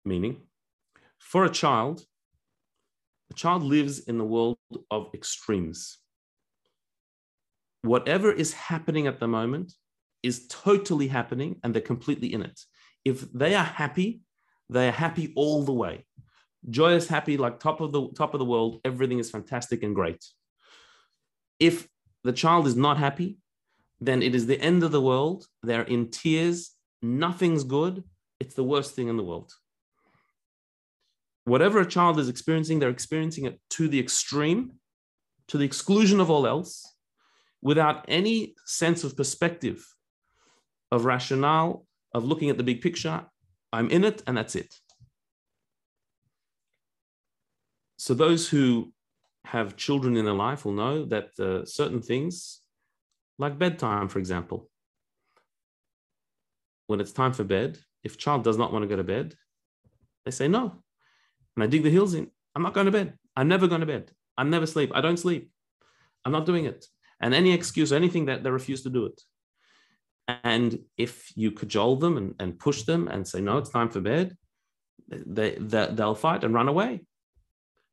Meaning, 0.05 0.42
for 1.19 1.45
a 1.45 1.51
child, 1.51 2.03
a 3.31 3.35
child 3.35 3.62
lives 3.62 4.01
in 4.01 4.19
the 4.19 4.25
world 4.25 4.59
of 4.90 5.11
extremes. 5.14 5.99
Whatever 7.83 8.33
is 8.33 8.53
happening 8.53 9.07
at 9.07 9.21
the 9.21 9.29
moment 9.29 9.73
is 10.23 10.47
totally 10.49 11.09
happening 11.09 11.57
and 11.62 11.73
they're 11.73 11.83
completely 11.83 12.33
in 12.33 12.42
it. 12.42 12.61
If 13.05 13.31
they 13.33 13.55
are 13.55 13.64
happy, 13.64 14.23
they 14.69 14.88
are 14.88 14.92
happy 14.92 15.33
all 15.37 15.62
the 15.62 15.73
way. 15.73 16.05
Joyous, 16.68 17.07
happy, 17.07 17.37
like 17.37 17.61
top 17.61 17.81
of 17.81 17.92
the 17.92 18.09
top 18.16 18.35
of 18.35 18.38
the 18.38 18.44
world, 18.44 18.81
everything 18.85 19.18
is 19.18 19.31
fantastic 19.31 19.83
and 19.83 19.94
great. 19.94 20.24
If 21.61 21.88
the 22.24 22.33
child 22.33 22.66
is 22.66 22.76
not 22.76 22.98
happy, 22.98 23.38
then 24.00 24.22
it 24.22 24.35
is 24.35 24.46
the 24.46 24.61
end 24.61 24.83
of 24.83 24.92
the 24.92 25.00
world. 25.00 25.46
They're 25.62 25.83
in 25.83 26.11
tears, 26.11 26.72
nothing's 27.02 27.64
good. 27.64 28.05
It's 28.40 28.55
the 28.55 28.64
worst 28.64 28.94
thing 28.94 29.09
in 29.09 29.16
the 29.16 29.22
world 29.22 29.52
whatever 31.46 31.81
a 31.81 31.87
child 31.87 32.18
is 32.18 32.29
experiencing, 32.29 32.79
they're 32.79 32.90
experiencing 32.90 33.46
it 33.46 33.59
to 33.70 33.88
the 33.88 33.98
extreme, 33.98 34.72
to 35.48 35.57
the 35.57 35.64
exclusion 35.64 36.20
of 36.20 36.29
all 36.29 36.46
else, 36.46 36.85
without 37.62 38.05
any 38.09 38.55
sense 38.66 39.05
of 39.05 39.16
perspective, 39.16 39.87
of 40.92 41.05
rationale, 41.05 41.87
of 42.12 42.24
looking 42.24 42.50
at 42.50 42.59
the 42.59 42.64
big 42.64 42.83
picture. 42.83 43.24
I'm 43.72 43.88
in 43.90 44.05
it, 44.05 44.22
and 44.26 44.37
that's 44.37 44.57
it. 44.57 44.74
So, 47.96 48.14
those 48.14 48.48
who 48.48 48.92
have 49.44 49.76
children 49.76 50.16
in 50.16 50.24
their 50.24 50.35
life 50.35 50.64
will 50.64 50.72
know 50.72 51.04
that 51.06 51.30
uh, 51.38 51.64
certain 51.64 52.02
things, 52.02 52.61
like 53.38 53.59
bedtime, 53.59 54.09
for 54.09 54.18
example, 54.18 54.68
when 56.88 57.00
it's 57.00 57.12
time 57.12 57.32
for 57.32 57.44
bed, 57.44 57.78
if 58.02 58.18
child 58.18 58.44
does 58.44 58.59
not 58.59 58.72
want 58.72 58.82
to 58.82 58.88
go 58.88 58.96
to 58.96 59.04
bed, 59.04 59.35
they 60.24 60.30
say 60.30 60.48
no 60.48 60.82
and 61.56 61.64
I 61.64 61.66
dig 61.66 61.82
the 61.82 61.90
heels 61.90 62.14
in, 62.14 62.30
I'm 62.54 62.62
not 62.62 62.74
going 62.74 62.87
to 62.87 62.92
bed. 62.92 63.14
I'm 63.35 63.48
never 63.48 63.66
going 63.66 63.80
to 63.80 63.87
bed. 63.87 64.11
I 64.37 64.44
never 64.44 64.66
sleep. 64.66 64.92
I 64.94 65.00
don't 65.00 65.18
sleep. 65.18 65.50
I'm 66.24 66.32
not 66.32 66.46
doing 66.46 66.66
it. 66.66 66.87
And 67.20 67.35
any 67.35 67.52
excuse 67.52 67.92
anything 67.92 68.26
that 68.26 68.42
they 68.42 68.50
refuse 68.50 68.82
to 68.82 68.90
do 68.90 69.06
it. 69.06 69.20
And 70.44 70.78
if 70.98 71.32
you 71.37 71.50
cajole 71.52 71.96
them 71.96 72.16
and, 72.16 72.35
and 72.38 72.59
push 72.59 72.82
them 72.82 73.09
and 73.09 73.26
say, 73.26 73.40
no, 73.40 73.59
it's 73.59 73.70
time 73.70 73.88
for 73.88 74.00
bed, 74.00 74.37
they, 75.09 75.56
they, 75.59 75.87
they'll 75.92 76.14
fight 76.14 76.44
and 76.44 76.52
run 76.52 76.68
away. 76.68 77.00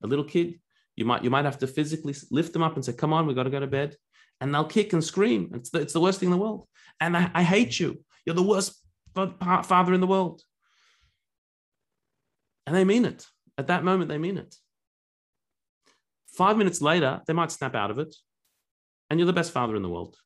A 0.04 0.08
little 0.08 0.26
kid, 0.26 0.60
you 0.96 1.06
might, 1.06 1.24
you 1.24 1.30
might 1.30 1.46
have 1.46 1.60
to 1.60 1.68
physically 1.68 2.16
lift 2.30 2.54
them 2.54 2.64
up 2.64 2.76
and 2.76 2.86
say, 2.86 2.94
come 2.94 3.14
on, 3.14 3.26
we 3.26 3.34
got 3.34 3.44
to 3.44 3.50
go 3.50 3.60
to 3.60 3.68
bed. 3.68 3.96
And 4.42 4.54
they'll 4.54 4.66
kick 4.66 4.94
and 4.94 5.04
scream. 5.04 5.52
It's 5.54 5.70
the, 5.70 5.80
it's 5.80 5.94
the 5.94 6.02
worst 6.02 6.20
thing 6.20 6.28
in 6.28 6.32
the 6.32 6.44
world. 6.44 6.68
And 7.00 7.16
I, 7.16 7.32
I 7.34 7.44
hate 7.44 7.80
you. 7.80 8.04
You're 8.26 8.36
the 8.36 8.44
worst 8.44 8.76
father 9.14 9.94
in 9.94 10.02
the 10.02 10.08
world. 10.08 10.42
And 12.66 12.76
they 12.76 12.84
mean 12.84 13.06
it. 13.06 13.26
At 13.58 13.68
that 13.68 13.84
moment, 13.84 14.10
they 14.10 14.18
mean 14.18 14.38
it. 14.38 14.56
Five 16.36 16.58
minutes 16.58 16.82
later, 16.82 17.22
they 17.28 17.34
might 17.34 17.52
snap 17.52 17.76
out 17.76 17.92
of 17.92 18.00
it, 18.00 18.16
and 19.10 19.20
you're 19.20 19.28
the 19.28 19.34
best 19.34 19.52
father 19.52 19.76
in 19.76 19.84
the 19.84 19.90
world. 19.90 20.18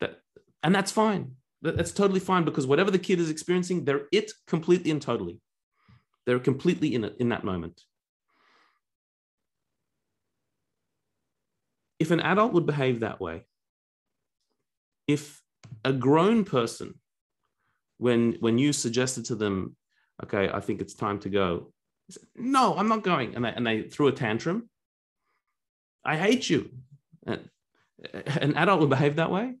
That, 0.00 0.20
and 0.62 0.74
that's 0.74 0.92
fine. 0.92 1.36
That's 1.62 1.92
totally 1.92 2.20
fine 2.20 2.44
because 2.44 2.66
whatever 2.66 2.90
the 2.90 2.98
kid 2.98 3.18
is 3.18 3.30
experiencing, 3.30 3.84
they're 3.84 4.02
it 4.12 4.30
completely 4.46 4.90
and 4.90 5.00
totally. 5.00 5.40
They're 6.26 6.38
completely 6.38 6.94
in 6.94 7.04
it 7.04 7.16
in 7.18 7.30
that 7.30 7.44
moment. 7.44 7.80
If 12.04 12.10
an 12.10 12.20
adult 12.20 12.52
would 12.52 12.66
behave 12.66 13.00
that 13.00 13.20
way, 13.20 13.36
if 15.06 15.22
a 15.84 15.92
grown 15.92 16.44
person, 16.44 16.88
when 18.04 18.36
when 18.40 18.56
you 18.62 18.70
suggested 18.72 19.24
to 19.26 19.34
them, 19.42 19.76
okay, 20.22 20.44
I 20.58 20.60
think 20.60 20.80
it's 20.80 20.94
time 20.94 21.18
to 21.20 21.30
go, 21.40 21.48
Said, 22.10 22.24
no, 22.36 22.76
I'm 22.76 22.88
not 22.88 23.02
going. 23.02 23.34
And 23.34 23.44
they, 23.44 23.52
and 23.56 23.66
they 23.66 23.82
threw 23.82 24.08
a 24.08 24.12
tantrum. 24.12 24.68
I 26.04 26.16
hate 26.16 26.50
you. 26.50 26.70
And 27.26 27.48
an 28.40 28.54
adult 28.56 28.80
would 28.80 28.90
behave 28.90 29.16
that 29.16 29.30
way. 29.30 29.54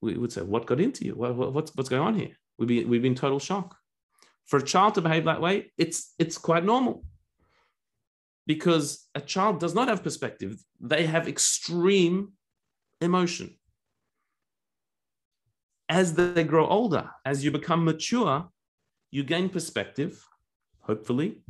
We 0.00 0.16
would 0.16 0.32
say, 0.32 0.42
what 0.42 0.66
got 0.66 0.80
into 0.80 1.04
you? 1.04 1.14
What, 1.14 1.36
what's, 1.36 1.72
what's 1.74 1.88
going 1.88 2.02
on 2.02 2.14
here? 2.14 2.34
We'd 2.58 2.68
be, 2.68 2.84
we'd 2.84 3.02
be 3.02 3.08
in 3.08 3.14
total 3.14 3.38
shock. 3.38 3.76
For 4.46 4.58
a 4.58 4.64
child 4.64 4.94
to 4.94 5.02
behave 5.02 5.24
that 5.24 5.40
way, 5.40 5.72
it's, 5.76 6.14
it's 6.18 6.38
quite 6.38 6.64
normal 6.64 7.04
because 8.46 9.08
a 9.14 9.20
child 9.20 9.60
does 9.60 9.74
not 9.74 9.88
have 9.88 10.02
perspective. 10.02 10.56
They 10.80 11.06
have 11.06 11.28
extreme 11.28 12.32
emotion. 13.00 13.56
As 15.88 16.14
they 16.14 16.44
grow 16.44 16.66
older, 16.66 17.10
as 17.24 17.44
you 17.44 17.50
become 17.50 17.84
mature, 17.84 18.48
you 19.10 19.22
gain 19.22 19.48
perspective 19.48 20.24
hopefully. 20.86 21.42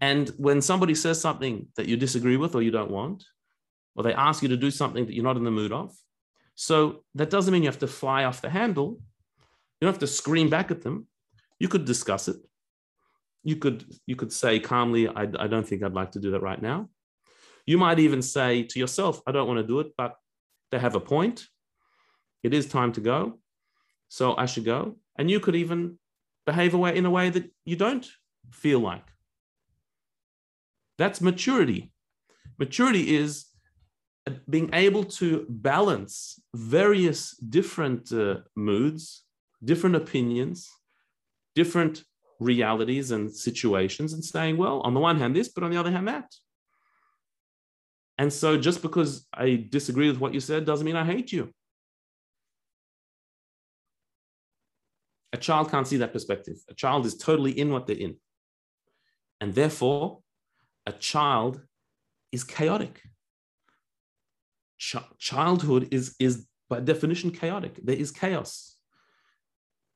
And 0.00 0.28
when 0.36 0.60
somebody 0.60 0.94
says 0.94 1.20
something 1.20 1.68
that 1.76 1.86
you 1.86 1.96
disagree 1.96 2.36
with 2.36 2.54
or 2.54 2.62
you 2.62 2.72
don't 2.72 2.90
want, 2.90 3.24
or 3.94 4.02
they 4.02 4.14
ask 4.14 4.42
you 4.42 4.48
to 4.48 4.56
do 4.56 4.70
something 4.70 5.06
that 5.06 5.14
you're 5.14 5.24
not 5.24 5.36
in 5.36 5.44
the 5.44 5.50
mood 5.50 5.72
of, 5.72 5.94
so 6.54 7.04
that 7.14 7.30
doesn't 7.30 7.52
mean 7.52 7.62
you 7.62 7.68
have 7.68 7.78
to 7.78 7.86
fly 7.86 8.24
off 8.24 8.42
the 8.42 8.50
handle. 8.50 8.98
You 9.80 9.86
don't 9.86 9.92
have 9.92 10.00
to 10.00 10.06
scream 10.06 10.50
back 10.50 10.70
at 10.70 10.82
them. 10.82 11.06
You 11.58 11.68
could 11.68 11.84
discuss 11.84 12.28
it. 12.28 12.36
You 13.44 13.56
could 13.56 13.84
you 14.06 14.16
could 14.16 14.32
say 14.32 14.60
calmly, 14.60 15.08
I, 15.08 15.22
I 15.22 15.46
don't 15.46 15.66
think 15.66 15.82
I'd 15.82 15.94
like 15.94 16.12
to 16.12 16.20
do 16.20 16.30
that 16.32 16.42
right 16.42 16.60
now. 16.60 16.88
You 17.66 17.78
might 17.78 17.98
even 17.98 18.22
say 18.22 18.62
to 18.64 18.78
yourself, 18.78 19.20
I 19.26 19.32
don't 19.32 19.46
want 19.46 19.58
to 19.58 19.66
do 19.66 19.80
it, 19.80 19.92
but 19.96 20.16
they 20.70 20.78
have 20.78 20.94
a 20.94 21.00
point. 21.00 21.46
It 22.42 22.54
is 22.54 22.66
time 22.66 22.92
to 22.92 23.00
go. 23.00 23.38
So 24.08 24.36
I 24.36 24.46
should 24.46 24.64
go. 24.64 24.96
And 25.16 25.30
you 25.30 25.40
could 25.40 25.54
even 25.54 25.98
behave 26.44 26.74
away 26.74 26.96
in 26.96 27.06
a 27.06 27.10
way 27.10 27.30
that 27.30 27.50
you 27.64 27.76
don't 27.76 28.06
feel 28.50 28.80
like. 28.80 29.04
That's 30.98 31.20
maturity. 31.20 31.92
Maturity 32.58 33.16
is 33.16 33.46
being 34.48 34.70
able 34.72 35.04
to 35.04 35.46
balance 35.48 36.40
various 36.54 37.36
different 37.36 38.12
uh, 38.12 38.36
moods, 38.54 39.24
different 39.64 39.96
opinions, 39.96 40.68
different 41.54 42.04
realities 42.42 43.10
and 43.10 43.30
situations, 43.30 44.12
and 44.12 44.24
saying, 44.24 44.56
well, 44.56 44.80
on 44.80 44.94
the 44.94 45.00
one 45.00 45.18
hand, 45.18 45.34
this, 45.34 45.48
but 45.48 45.64
on 45.64 45.70
the 45.70 45.76
other 45.76 45.90
hand, 45.90 46.08
that. 46.08 46.30
And 48.18 48.32
so 48.32 48.56
just 48.56 48.82
because 48.82 49.26
I 49.32 49.66
disagree 49.68 50.08
with 50.08 50.18
what 50.18 50.34
you 50.34 50.40
said 50.40 50.64
doesn't 50.64 50.84
mean 50.84 50.96
I 50.96 51.04
hate 51.04 51.32
you. 51.32 51.52
A 55.32 55.38
child 55.38 55.70
can't 55.70 55.88
see 55.88 55.96
that 55.96 56.12
perspective. 56.12 56.56
A 56.68 56.74
child 56.74 57.06
is 57.06 57.16
totally 57.16 57.58
in 57.58 57.72
what 57.72 57.86
they're 57.86 57.96
in. 57.96 58.16
And 59.40 59.54
therefore, 59.54 60.20
a 60.86 60.92
child 60.92 61.62
is 62.30 62.44
chaotic. 62.44 63.00
Ch- 64.78 64.96
childhood 65.18 65.88
is, 65.90 66.14
is, 66.18 66.46
by 66.68 66.80
definition, 66.80 67.30
chaotic. 67.30 67.80
There 67.82 67.96
is 67.96 68.10
chaos. 68.10 68.76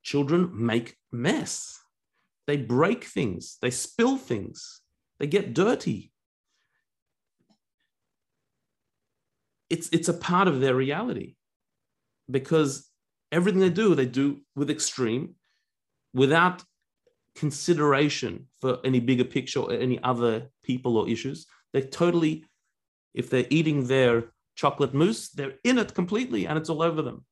Children 0.02 0.50
make 0.52 0.96
mess. 1.12 1.78
They 2.46 2.56
break 2.56 3.04
things, 3.04 3.58
they 3.60 3.70
spill 3.70 4.16
things, 4.16 4.80
they 5.18 5.26
get 5.26 5.54
dirty. 5.54 6.12
it's 9.70 9.88
it's 9.90 10.08
a 10.08 10.14
part 10.14 10.48
of 10.48 10.60
their 10.60 10.74
reality 10.74 11.34
because 12.30 12.88
everything 13.32 13.60
they 13.60 13.70
do 13.70 13.94
they 13.94 14.06
do 14.06 14.40
with 14.54 14.70
extreme 14.70 15.34
without 16.14 16.62
consideration 17.34 18.46
for 18.60 18.78
any 18.84 19.00
bigger 19.00 19.24
picture 19.24 19.60
or 19.60 19.72
any 19.72 20.02
other 20.02 20.48
people 20.62 20.96
or 20.96 21.08
issues. 21.08 21.46
They 21.72 21.82
totally 21.82 22.44
if 23.14 23.28
they're 23.28 23.46
eating 23.50 23.86
their 23.86 24.32
chocolate 24.54 24.94
mousse 24.94 25.28
they're 25.30 25.54
in 25.64 25.78
it 25.78 25.92
completely 25.94 26.46
and 26.46 26.56
it's 26.56 26.70
all 26.70 26.82
over 26.82 27.02
them 27.02 27.24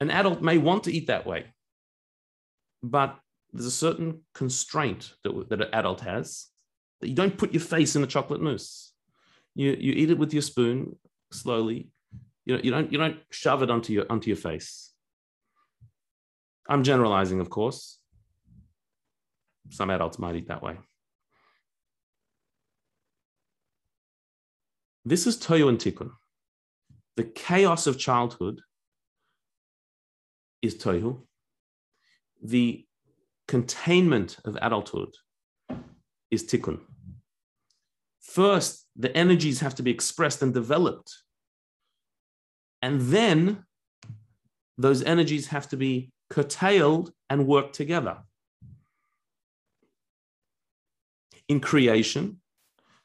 an 0.00 0.10
adult 0.10 0.42
may 0.42 0.58
want 0.58 0.84
to 0.84 0.92
eat 0.92 1.06
that 1.08 1.26
way 1.26 1.46
but 2.82 3.18
there's 3.52 3.66
a 3.66 3.70
certain 3.70 4.20
constraint 4.34 5.14
that, 5.24 5.48
that 5.48 5.62
an 5.62 5.68
adult 5.72 6.00
has 6.00 6.46
that 7.00 7.08
you 7.08 7.14
don't 7.14 7.38
put 7.38 7.52
your 7.52 7.62
face 7.62 7.94
in 7.96 8.02
the 8.02 8.08
chocolate 8.08 8.40
mousse. 8.40 8.92
You, 9.54 9.76
you 9.78 9.92
eat 9.92 10.10
it 10.10 10.18
with 10.18 10.32
your 10.32 10.42
spoon 10.42 10.96
slowly. 11.32 11.88
You, 12.44 12.56
know, 12.56 12.60
you, 12.62 12.70
don't, 12.70 12.92
you 12.92 12.98
don't 12.98 13.18
shove 13.30 13.62
it 13.62 13.70
onto 13.70 13.92
your, 13.92 14.06
onto 14.10 14.28
your 14.28 14.36
face. 14.36 14.92
I'm 16.68 16.82
generalizing, 16.82 17.40
of 17.40 17.50
course. 17.50 17.98
Some 19.70 19.90
adults 19.90 20.18
might 20.18 20.36
eat 20.36 20.48
that 20.48 20.62
way. 20.62 20.76
This 25.04 25.26
is 25.26 25.38
Tohu 25.38 25.68
and 25.68 25.78
Tikkun. 25.78 26.10
The 27.16 27.24
chaos 27.24 27.86
of 27.86 27.98
childhood 27.98 28.60
is 30.62 30.74
Tohu. 30.76 31.22
The 32.42 32.84
containment 33.46 34.36
of 34.44 34.56
adulthood 34.60 35.14
is 36.30 36.44
tikkun. 36.44 36.80
First, 38.20 38.86
the 38.94 39.16
energies 39.16 39.60
have 39.60 39.74
to 39.76 39.82
be 39.82 39.90
expressed 39.90 40.42
and 40.42 40.52
developed. 40.52 41.16
And 42.82 43.00
then 43.00 43.64
those 44.76 45.02
energies 45.02 45.48
have 45.48 45.68
to 45.70 45.76
be 45.76 46.12
curtailed 46.30 47.12
and 47.30 47.46
work 47.46 47.72
together. 47.72 48.18
In 51.48 51.60
creation, 51.60 52.40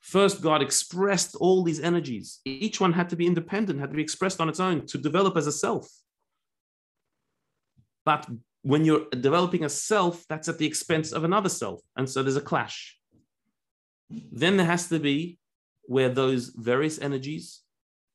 first 0.02 0.42
God 0.42 0.62
expressed 0.62 1.36
all 1.36 1.64
these 1.64 1.80
energies. 1.80 2.40
Each 2.44 2.82
one 2.82 2.92
had 2.92 3.10
to 3.10 3.16
be 3.16 3.26
independent, 3.26 3.80
had 3.80 3.90
to 3.92 3.96
be 3.96 4.04
expressed 4.04 4.42
on 4.42 4.50
its 4.50 4.60
own 4.60 4.86
to 4.88 4.98
develop 4.98 5.38
as 5.38 5.48
a 5.48 5.52
self. 5.52 5.90
But 8.06 8.28
when 8.64 8.86
you're 8.86 9.06
developing 9.10 9.66
a 9.66 9.70
self, 9.70 10.26
that's 10.30 10.48
at 10.48 10.58
the 10.58 10.66
expense 10.66 11.12
of 11.12 11.24
another 11.24 11.50
self. 11.50 11.82
And 11.96 12.10
so 12.10 12.24
there's 12.24 12.38
a 12.38 12.42
clash. 12.42 12.98
Then 14.10 14.58
there 14.58 14.66
has 14.66 14.90
to 14.90 15.00
be 15.00 15.38
where 15.84 16.10
those 16.10 16.50
various 16.56 17.00
energies 17.00 17.62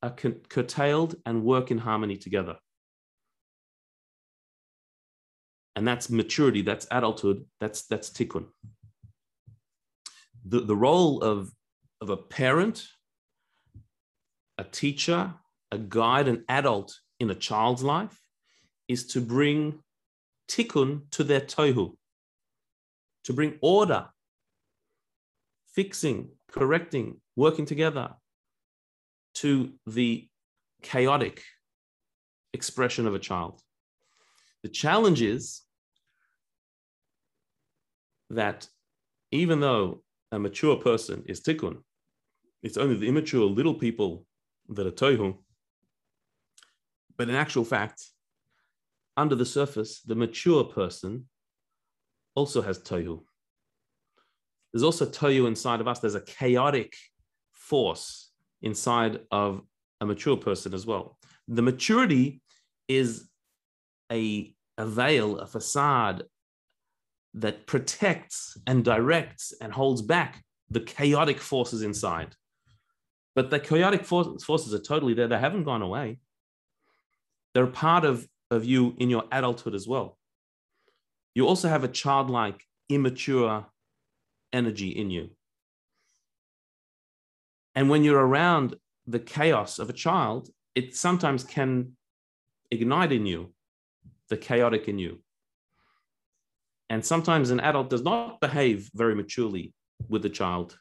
are 0.01 0.11
curtailed 0.11 1.15
and 1.25 1.43
work 1.43 1.71
in 1.71 1.77
harmony 1.77 2.17
together. 2.17 2.55
And 5.75 5.87
that's 5.87 6.09
maturity, 6.09 6.61
that's 6.61 6.87
adulthood, 6.91 7.45
that's, 7.59 7.83
that's 7.83 8.09
tikkun. 8.09 8.47
The, 10.45 10.61
the 10.61 10.75
role 10.75 11.21
of, 11.21 11.51
of 12.01 12.09
a 12.09 12.17
parent, 12.17 12.85
a 14.57 14.63
teacher, 14.63 15.33
a 15.71 15.77
guide, 15.77 16.27
an 16.27 16.43
adult 16.49 16.97
in 17.19 17.29
a 17.29 17.35
child's 17.35 17.83
life 17.83 18.17
is 18.89 19.05
to 19.05 19.21
bring 19.21 19.79
tikkun 20.49 21.03
to 21.11 21.23
their 21.23 21.39
tohu, 21.39 21.95
to 23.23 23.31
bring 23.33 23.57
order, 23.61 24.07
fixing, 25.73 26.29
correcting, 26.51 27.21
working 27.35 27.65
together 27.65 28.09
to 29.35 29.71
the 29.85 30.27
chaotic 30.81 31.43
expression 32.53 33.05
of 33.05 33.13
a 33.13 33.19
child. 33.19 33.61
The 34.63 34.69
challenge 34.69 35.21
is 35.21 35.61
that 38.31 38.67
even 39.31 39.59
though 39.59 40.01
a 40.31 40.39
mature 40.39 40.75
person 40.75 41.23
is 41.27 41.41
tikkun, 41.41 41.77
it's 42.63 42.77
only 42.77 42.95
the 42.95 43.07
immature 43.07 43.45
little 43.45 43.75
people 43.75 44.25
that 44.69 44.87
are 44.87 44.91
tohu. 44.91 45.37
But 47.17 47.29
in 47.29 47.35
actual 47.35 47.65
fact, 47.65 48.03
under 49.19 49.35
the 49.35 49.45
surface, 49.45 50.01
the 50.01 50.15
mature 50.15 50.63
person 50.63 51.25
also 52.35 52.61
has 52.61 52.79
tohu. 52.79 53.21
There's 54.71 54.83
also 54.83 55.05
tohu 55.05 55.47
inside 55.47 55.81
of 55.81 55.87
us. 55.87 55.99
There's 55.99 56.15
a 56.15 56.21
chaotic 56.21 56.93
force 57.51 58.31
inside 58.61 59.19
of 59.31 59.61
a 60.01 60.05
mature 60.05 60.37
person 60.37 60.73
as 60.73 60.85
well. 60.85 61.17
The 61.47 61.61
maturity 61.61 62.41
is 62.87 63.29
a, 64.11 64.53
a 64.77 64.85
veil, 64.85 65.39
a 65.39 65.47
facade 65.47 66.23
that 67.33 67.67
protects 67.67 68.57
and 68.65 68.83
directs 68.83 69.53
and 69.61 69.71
holds 69.73 70.01
back 70.01 70.43
the 70.69 70.79
chaotic 70.79 71.39
forces 71.39 71.81
inside. 71.81 72.35
But 73.35 73.49
the 73.49 73.59
chaotic 73.59 74.05
forces 74.05 74.73
are 74.73 74.79
totally 74.79 75.13
there. 75.13 75.27
They 75.27 75.39
haven't 75.39 75.63
gone 75.63 75.81
away. 75.81 76.19
They're 77.53 77.67
part 77.67 78.05
of 78.05 78.27
of 78.51 78.65
you 78.65 78.95
in 78.97 79.09
your 79.09 79.25
adulthood 79.31 79.75
as 79.75 79.87
well. 79.87 80.17
You 81.35 81.47
also 81.47 81.69
have 81.69 81.83
a 81.83 81.87
childlike, 81.87 82.65
immature 82.89 83.65
energy 84.51 84.89
in 84.89 85.09
you. 85.11 85.29
And 87.75 87.89
when 87.89 88.03
you're 88.03 88.19
around 88.25 88.75
the 89.07 89.19
chaos 89.19 89.79
of 89.79 89.89
a 89.89 89.93
child, 89.93 90.49
it 90.75 90.95
sometimes 90.95 91.43
can 91.43 91.93
ignite 92.71 93.11
in 93.11 93.25
you 93.25 93.53
the 94.29 94.37
chaotic 94.37 94.87
in 94.87 94.99
you. 94.99 95.19
And 96.89 97.05
sometimes 97.05 97.51
an 97.51 97.59
adult 97.59 97.89
does 97.89 98.01
not 98.01 98.41
behave 98.41 98.89
very 98.93 99.15
maturely 99.15 99.73
with 100.07 100.23
the 100.23 100.29
child. 100.29 100.77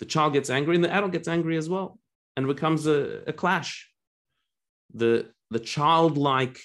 The 0.00 0.06
child 0.06 0.32
gets 0.32 0.50
angry 0.50 0.74
and 0.74 0.84
the 0.84 0.92
adult 0.92 1.12
gets 1.12 1.28
angry 1.28 1.56
as 1.56 1.68
well, 1.68 1.98
and 2.36 2.46
becomes 2.46 2.86
a, 2.86 3.22
a 3.26 3.32
clash. 3.32 3.88
The 4.94 5.30
the 5.52 5.60
childlike 5.60 6.58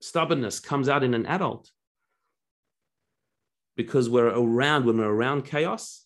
stubbornness 0.00 0.60
comes 0.60 0.88
out 0.88 1.02
in 1.02 1.14
an 1.14 1.26
adult. 1.26 1.70
Because 3.76 4.08
we're 4.08 4.28
around 4.28 4.86
when 4.86 4.98
we're 4.98 5.12
around 5.12 5.44
chaos 5.44 6.04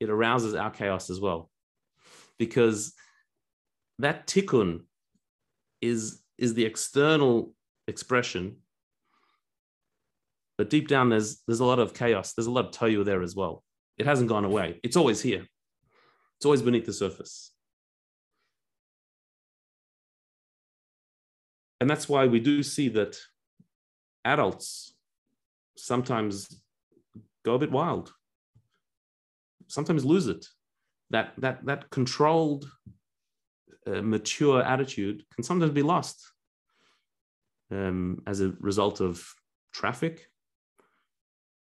it 0.00 0.08
arouses 0.08 0.54
our 0.54 0.70
chaos 0.70 1.10
as 1.10 1.20
well. 1.20 1.50
Because 2.38 2.94
that 3.98 4.26
tikkun 4.26 4.80
is 5.82 6.22
is 6.38 6.54
the 6.54 6.64
external 6.64 7.52
expression 7.86 8.56
but 10.56 10.70
deep 10.70 10.88
down 10.88 11.08
there's 11.10 11.42
there's 11.46 11.60
a 11.60 11.64
lot 11.64 11.78
of 11.78 11.94
chaos. 11.94 12.34
There's 12.34 12.46
a 12.46 12.50
lot 12.50 12.66
of 12.66 12.72
tohu 12.72 13.04
there 13.04 13.22
as 13.22 13.34
well. 13.34 13.64
It 13.96 14.06
hasn't 14.06 14.28
gone 14.28 14.44
away. 14.44 14.78
It's 14.82 14.96
always 14.96 15.20
here. 15.20 15.46
It's 16.36 16.44
always 16.44 16.62
beneath 16.62 16.86
the 16.86 16.92
surface 16.92 17.52
And 21.80 21.88
that's 21.88 22.08
why 22.08 22.26
we 22.26 22.40
do 22.40 22.62
see 22.62 22.88
that 22.90 23.18
adults 24.24 24.94
sometimes 25.76 26.62
go 27.44 27.54
a 27.54 27.58
bit 27.58 27.72
wild, 27.72 28.12
sometimes 29.68 30.04
lose 30.04 30.26
it. 30.26 30.46
That, 31.10 31.32
that, 31.38 31.64
that 31.64 31.90
controlled, 31.90 32.70
uh, 33.86 34.02
mature 34.02 34.62
attitude 34.62 35.24
can 35.34 35.42
sometimes 35.42 35.72
be 35.72 35.82
lost 35.82 36.32
um, 37.72 38.22
as 38.26 38.40
a 38.40 38.54
result 38.60 39.00
of 39.00 39.26
traffic 39.72 40.26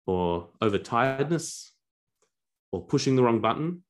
or 0.07 0.49
overtiredness 0.61 1.69
or 2.71 2.85
pushing 2.85 3.15
the 3.15 3.23
wrong 3.23 3.41
button. 3.41 3.83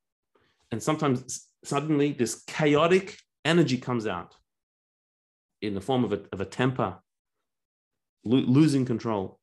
And 0.71 0.81
sometimes 0.81 1.47
suddenly 1.63 2.11
this 2.13 2.43
chaotic 2.47 3.17
energy 3.45 3.77
comes 3.77 4.07
out 4.07 4.35
in 5.67 5.75
the 5.75 5.81
form 5.81 6.03
of 6.03 6.13
a, 6.13 6.21
of 6.31 6.41
a 6.41 6.45
temper, 6.45 6.97
lo- 8.23 8.45
losing 8.47 8.85
control, 8.85 9.39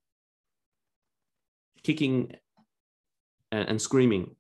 kicking 1.83 2.33
and, 3.51 3.68
and 3.68 3.83
screaming. 3.83 4.37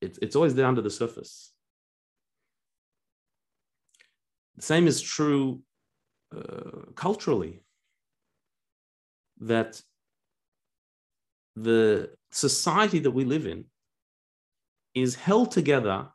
It's, 0.00 0.18
it's 0.22 0.36
always 0.36 0.54
there 0.54 0.66
under 0.66 0.82
the 0.82 0.90
surface. 0.90 1.52
The 4.56 4.62
same 4.62 4.86
is 4.86 5.00
true 5.00 5.62
uh, 6.36 6.92
culturally, 6.94 7.62
that 9.40 9.80
the 11.56 12.10
society 12.30 13.00
that 13.00 13.10
we 13.10 13.24
live 13.24 13.46
in 13.46 13.64
is 14.94 15.14
held 15.14 15.50
together 15.50 16.08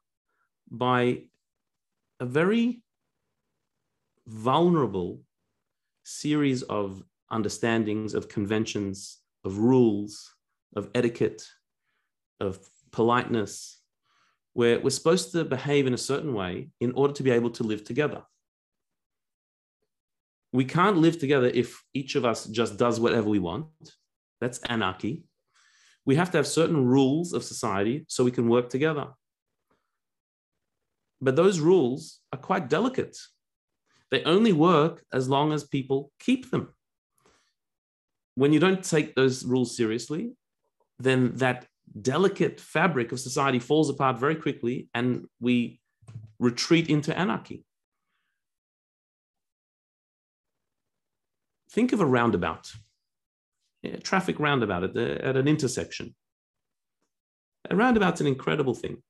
by 0.69 1.23
a 2.19 2.25
very 2.25 2.81
vulnerable 4.27 5.21
series 6.03 6.63
of 6.63 7.03
understandings, 7.31 8.13
of 8.13 8.29
conventions, 8.29 9.19
of 9.43 9.57
rules, 9.57 10.33
of 10.75 10.89
etiquette, 10.95 11.47
of 12.39 12.59
politeness, 12.91 13.79
where 14.53 14.79
we're 14.79 14.89
supposed 14.89 15.31
to 15.31 15.43
behave 15.43 15.87
in 15.87 15.93
a 15.93 15.97
certain 15.97 16.33
way 16.33 16.69
in 16.79 16.91
order 16.93 17.13
to 17.13 17.23
be 17.23 17.31
able 17.31 17.49
to 17.51 17.63
live 17.63 17.83
together. 17.83 18.23
We 20.53 20.65
can't 20.65 20.97
live 20.97 21.19
together 21.19 21.51
if 21.53 21.83
each 21.93 22.15
of 22.15 22.23
us 22.23 22.45
just 22.45 22.77
does 22.77 22.99
whatever 22.99 23.27
we 23.27 23.39
want. 23.39 23.67
That's 24.39 24.59
anarchy. 24.59 25.25
We 26.05 26.15
have 26.15 26.31
to 26.31 26.37
have 26.37 26.47
certain 26.47 26.85
rules 26.85 27.33
of 27.33 27.43
society 27.43 28.05
so 28.07 28.23
we 28.23 28.31
can 28.31 28.47
work 28.47 28.69
together. 28.69 29.07
But 31.19 31.35
those 31.35 31.59
rules 31.59 32.19
are 32.31 32.39
quite 32.39 32.69
delicate. 32.69 33.17
They 34.15 34.23
only 34.23 34.53
work 34.53 35.03
as 35.11 35.27
long 35.27 35.51
as 35.51 35.65
people 35.65 36.09
keep 36.21 36.49
them. 36.49 36.73
When 38.35 38.53
you 38.53 38.61
don't 38.61 38.81
take 38.81 39.13
those 39.13 39.43
rules 39.43 39.75
seriously, 39.75 40.31
then 40.99 41.35
that 41.35 41.67
delicate 42.01 42.61
fabric 42.61 43.11
of 43.11 43.19
society 43.19 43.59
falls 43.59 43.89
apart 43.89 44.17
very 44.17 44.35
quickly 44.35 44.87
and 44.93 45.25
we 45.41 45.81
retreat 46.39 46.89
into 46.89 47.11
anarchy. 47.19 47.65
Think 51.69 51.91
of 51.91 51.99
a 51.99 52.05
roundabout, 52.05 52.71
a 53.83 53.97
traffic 53.97 54.39
roundabout 54.39 54.85
at, 54.85 54.93
the, 54.93 55.25
at 55.25 55.35
an 55.35 55.49
intersection. 55.49 56.15
A 57.69 57.75
roundabout's 57.75 58.21
an 58.21 58.27
incredible 58.27 58.75
thing. 58.75 59.03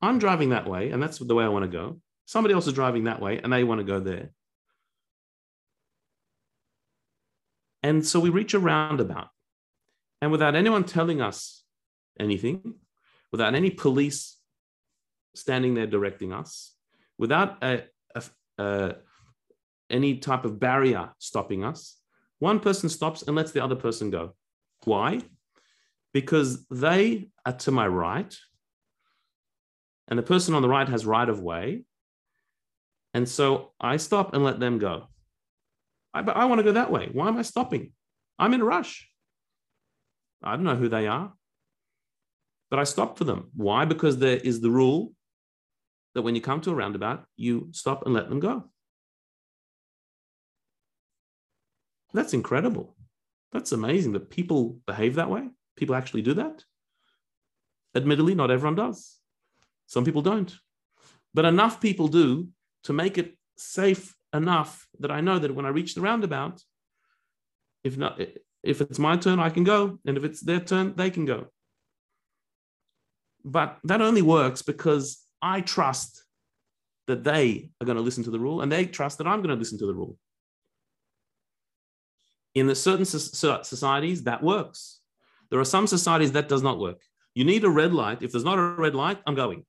I'm 0.00 0.18
driving 0.18 0.48
that 0.48 0.66
way, 0.66 0.92
and 0.92 1.02
that's 1.02 1.18
the 1.18 1.34
way 1.34 1.44
I 1.44 1.48
want 1.48 1.64
to 1.64 1.70
go. 1.70 2.00
Somebody 2.24 2.54
else 2.54 2.66
is 2.66 2.72
driving 2.72 3.04
that 3.04 3.20
way, 3.20 3.38
and 3.38 3.52
they 3.52 3.62
want 3.62 3.80
to 3.80 3.84
go 3.84 4.00
there. 4.00 4.30
And 7.86 8.04
so 8.04 8.18
we 8.18 8.30
reach 8.30 8.52
a 8.52 8.58
roundabout. 8.58 9.28
And 10.20 10.32
without 10.32 10.56
anyone 10.56 10.82
telling 10.82 11.20
us 11.20 11.62
anything, 12.18 12.74
without 13.30 13.54
any 13.54 13.70
police 13.70 14.38
standing 15.36 15.74
there 15.74 15.86
directing 15.86 16.32
us, 16.32 16.74
without 17.16 17.62
a, 17.62 17.84
a, 18.16 18.22
a, 18.58 18.94
any 19.88 20.18
type 20.18 20.44
of 20.44 20.58
barrier 20.58 21.10
stopping 21.20 21.62
us, 21.62 21.96
one 22.40 22.58
person 22.58 22.88
stops 22.88 23.22
and 23.22 23.36
lets 23.36 23.52
the 23.52 23.62
other 23.62 23.76
person 23.76 24.10
go. 24.10 24.34
Why? 24.82 25.20
Because 26.12 26.66
they 26.66 27.28
are 27.44 27.52
to 27.52 27.70
my 27.70 27.86
right, 27.86 28.36
and 30.08 30.18
the 30.18 30.24
person 30.24 30.54
on 30.54 30.62
the 30.62 30.68
right 30.68 30.88
has 30.88 31.06
right 31.06 31.28
of 31.28 31.40
way. 31.40 31.84
And 33.14 33.28
so 33.28 33.74
I 33.80 33.96
stop 33.98 34.34
and 34.34 34.42
let 34.42 34.58
them 34.58 34.78
go. 34.78 35.06
I, 36.16 36.22
but 36.22 36.36
I 36.36 36.46
want 36.46 36.60
to 36.60 36.64
go 36.64 36.72
that 36.72 36.90
way. 36.90 37.10
Why 37.12 37.28
am 37.28 37.36
I 37.36 37.42
stopping? 37.42 37.92
I'm 38.38 38.54
in 38.54 38.62
a 38.62 38.64
rush. 38.64 39.06
I 40.42 40.56
don't 40.56 40.64
know 40.64 40.74
who 40.74 40.88
they 40.88 41.06
are. 41.06 41.34
But 42.70 42.78
I 42.78 42.84
stop 42.84 43.18
for 43.18 43.24
them. 43.24 43.50
Why? 43.54 43.84
Because 43.84 44.16
there 44.16 44.38
is 44.38 44.62
the 44.62 44.70
rule 44.70 45.12
that 46.14 46.22
when 46.22 46.34
you 46.34 46.40
come 46.40 46.62
to 46.62 46.70
a 46.70 46.74
roundabout, 46.74 47.26
you 47.36 47.68
stop 47.72 48.06
and 48.06 48.14
let 48.14 48.30
them 48.30 48.40
go. 48.40 48.64
That's 52.14 52.32
incredible. 52.32 52.96
That's 53.52 53.72
amazing 53.72 54.12
that 54.12 54.30
people 54.30 54.78
behave 54.86 55.16
that 55.16 55.28
way. 55.28 55.50
People 55.76 55.94
actually 55.94 56.22
do 56.22 56.32
that. 56.34 56.64
Admittedly, 57.94 58.34
not 58.34 58.50
everyone 58.50 58.74
does. 58.74 59.18
Some 59.86 60.06
people 60.06 60.22
don't. 60.22 60.56
But 61.34 61.44
enough 61.44 61.78
people 61.78 62.08
do 62.08 62.48
to 62.84 62.94
make 62.94 63.18
it 63.18 63.36
safe 63.58 64.15
enough 64.32 64.86
that 65.00 65.10
I 65.10 65.20
know 65.20 65.38
that 65.38 65.54
when 65.54 65.66
I 65.66 65.70
reach 65.70 65.94
the 65.94 66.00
roundabout, 66.00 66.62
if 67.84 67.96
not 67.96 68.20
if 68.66 68.80
it's 68.80 68.98
my 68.98 69.16
turn, 69.16 69.38
I 69.38 69.50
can 69.50 69.64
go. 69.64 69.98
And 70.04 70.16
if 70.16 70.24
it's 70.24 70.40
their 70.40 70.60
turn, 70.60 70.94
they 70.96 71.10
can 71.10 71.24
go. 71.24 71.46
But 73.44 73.78
that 73.84 74.02
only 74.02 74.22
works 74.22 74.62
because 74.62 75.24
I 75.40 75.60
trust 75.60 76.24
that 77.06 77.22
they 77.22 77.70
are 77.80 77.84
going 77.84 77.96
to 77.96 78.02
listen 78.02 78.24
to 78.24 78.30
the 78.30 78.40
rule 78.40 78.60
and 78.60 78.70
they 78.70 78.84
trust 78.84 79.18
that 79.18 79.26
I'm 79.28 79.38
going 79.38 79.54
to 79.54 79.58
listen 79.58 79.78
to 79.78 79.86
the 79.86 79.94
rule. 79.94 80.18
In 82.56 82.74
certain 82.74 83.04
societies, 83.04 84.24
that 84.24 84.42
works. 84.42 85.00
There 85.50 85.60
are 85.60 85.64
some 85.64 85.86
societies 85.86 86.32
that 86.32 86.48
does 86.48 86.62
not 86.62 86.80
work. 86.80 87.00
You 87.34 87.44
need 87.44 87.62
a 87.64 87.70
red 87.70 87.92
light. 87.92 88.22
If 88.22 88.32
there's 88.32 88.44
not 88.44 88.58
a 88.58 88.62
red 88.62 88.94
light, 88.94 89.18
I'm 89.26 89.36
going. 89.36 89.64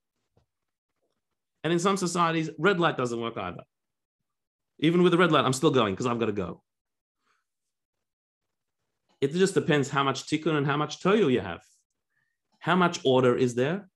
And 1.63 1.71
in 1.71 1.79
some 1.79 1.97
societies, 1.97 2.49
red 2.57 2.79
light 2.79 2.97
doesn't 2.97 3.19
work 3.19 3.37
either. 3.37 3.61
Even 4.79 5.01
with 5.01 5.11
the 5.11 5.17
red 5.17 5.31
light, 5.31 5.45
I'm 5.45 5.53
still 5.53 5.71
going 5.71 5.93
because 5.93 6.05
I've 6.05 6.19
got 6.19 6.27
to 6.27 6.31
go. 6.31 6.61
It 9.19 9.33
just 9.33 9.55
depends 9.55 9.89
how 9.89 10.03
much 10.03 10.27
tikkun 10.27 10.55
and 10.55 10.67
how 10.67 10.77
much 10.77 11.01
tohu 11.01 11.31
you 11.31 11.39
have. 11.39 11.61
How 12.59 12.75
much 12.75 12.99
order 13.03 13.35
is 13.35 13.55
there? 13.55 13.89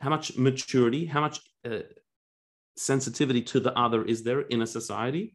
How 0.00 0.10
much 0.10 0.36
maturity, 0.36 1.06
how 1.06 1.20
much 1.20 1.40
uh, 1.64 1.80
sensitivity 2.76 3.42
to 3.42 3.60
the 3.60 3.76
other 3.78 4.04
is 4.04 4.22
there 4.22 4.40
in 4.40 4.62
a 4.62 4.66
society? 4.66 5.34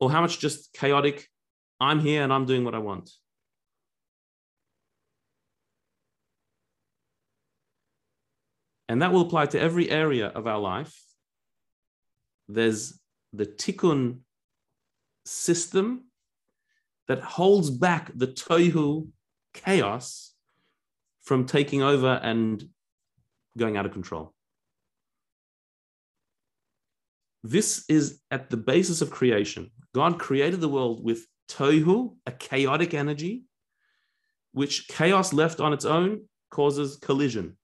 Or 0.00 0.10
how 0.10 0.20
much 0.20 0.38
just 0.38 0.72
chaotic, 0.72 1.28
I'm 1.80 1.98
here 1.98 2.22
and 2.22 2.32
I'm 2.32 2.46
doing 2.46 2.64
what 2.64 2.74
I 2.74 2.78
want? 2.78 3.10
And 8.88 9.02
that 9.02 9.12
will 9.12 9.22
apply 9.22 9.46
to 9.46 9.60
every 9.60 9.90
area 9.90 10.28
of 10.28 10.46
our 10.46 10.58
life. 10.58 10.96
There's 12.48 12.98
the 13.32 13.46
tikkun 13.46 14.20
system 15.24 16.04
that 17.06 17.20
holds 17.20 17.70
back 17.70 18.10
the 18.14 18.26
tohu 18.26 19.08
chaos 19.54 20.32
from 21.22 21.46
taking 21.46 21.82
over 21.82 22.20
and 22.22 22.68
going 23.56 23.76
out 23.76 23.86
of 23.86 23.92
control. 23.92 24.34
This 27.42 27.84
is 27.88 28.20
at 28.30 28.50
the 28.50 28.56
basis 28.56 29.00
of 29.00 29.10
creation. 29.10 29.70
God 29.94 30.18
created 30.18 30.60
the 30.60 30.68
world 30.68 31.02
with 31.02 31.26
tohu, 31.48 32.16
a 32.26 32.32
chaotic 32.32 32.94
energy, 32.94 33.44
which 34.52 34.88
chaos 34.88 35.32
left 35.32 35.60
on 35.60 35.72
its 35.72 35.84
own 35.84 36.22
causes 36.50 36.96
collision, 36.96 37.56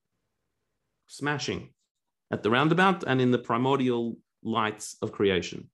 smashing 1.07 1.71
at 2.31 2.43
the 2.43 2.51
roundabout 2.51 3.05
and 3.07 3.21
in 3.21 3.31
the 3.31 3.39
primordial 3.39 4.17
lights 4.45 4.97
of 5.03 5.11
creation. 5.11 5.69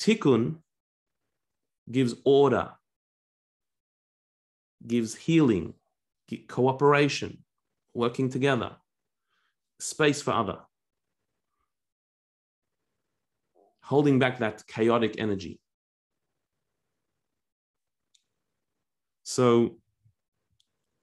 Tikkun 0.00 0.56
gives 1.90 2.14
order 2.24 2.70
gives 4.86 5.14
healing, 5.14 5.74
cooperation, 6.48 7.38
working 7.94 8.28
together, 8.28 8.72
space 9.78 10.22
for 10.22 10.32
other, 10.32 10.58
holding 13.82 14.18
back 14.18 14.38
that 14.38 14.66
chaotic 14.66 15.14
energy. 15.18 15.60
So 19.22 19.78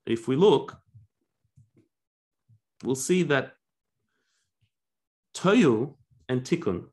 if 0.06 0.28
we 0.28 0.36
look, 0.36 0.78
we'll 2.84 2.96
see 2.96 3.24
that 3.24 3.54
Tohu 5.36 5.96
and 6.28 6.42
Tikkun 6.42 6.86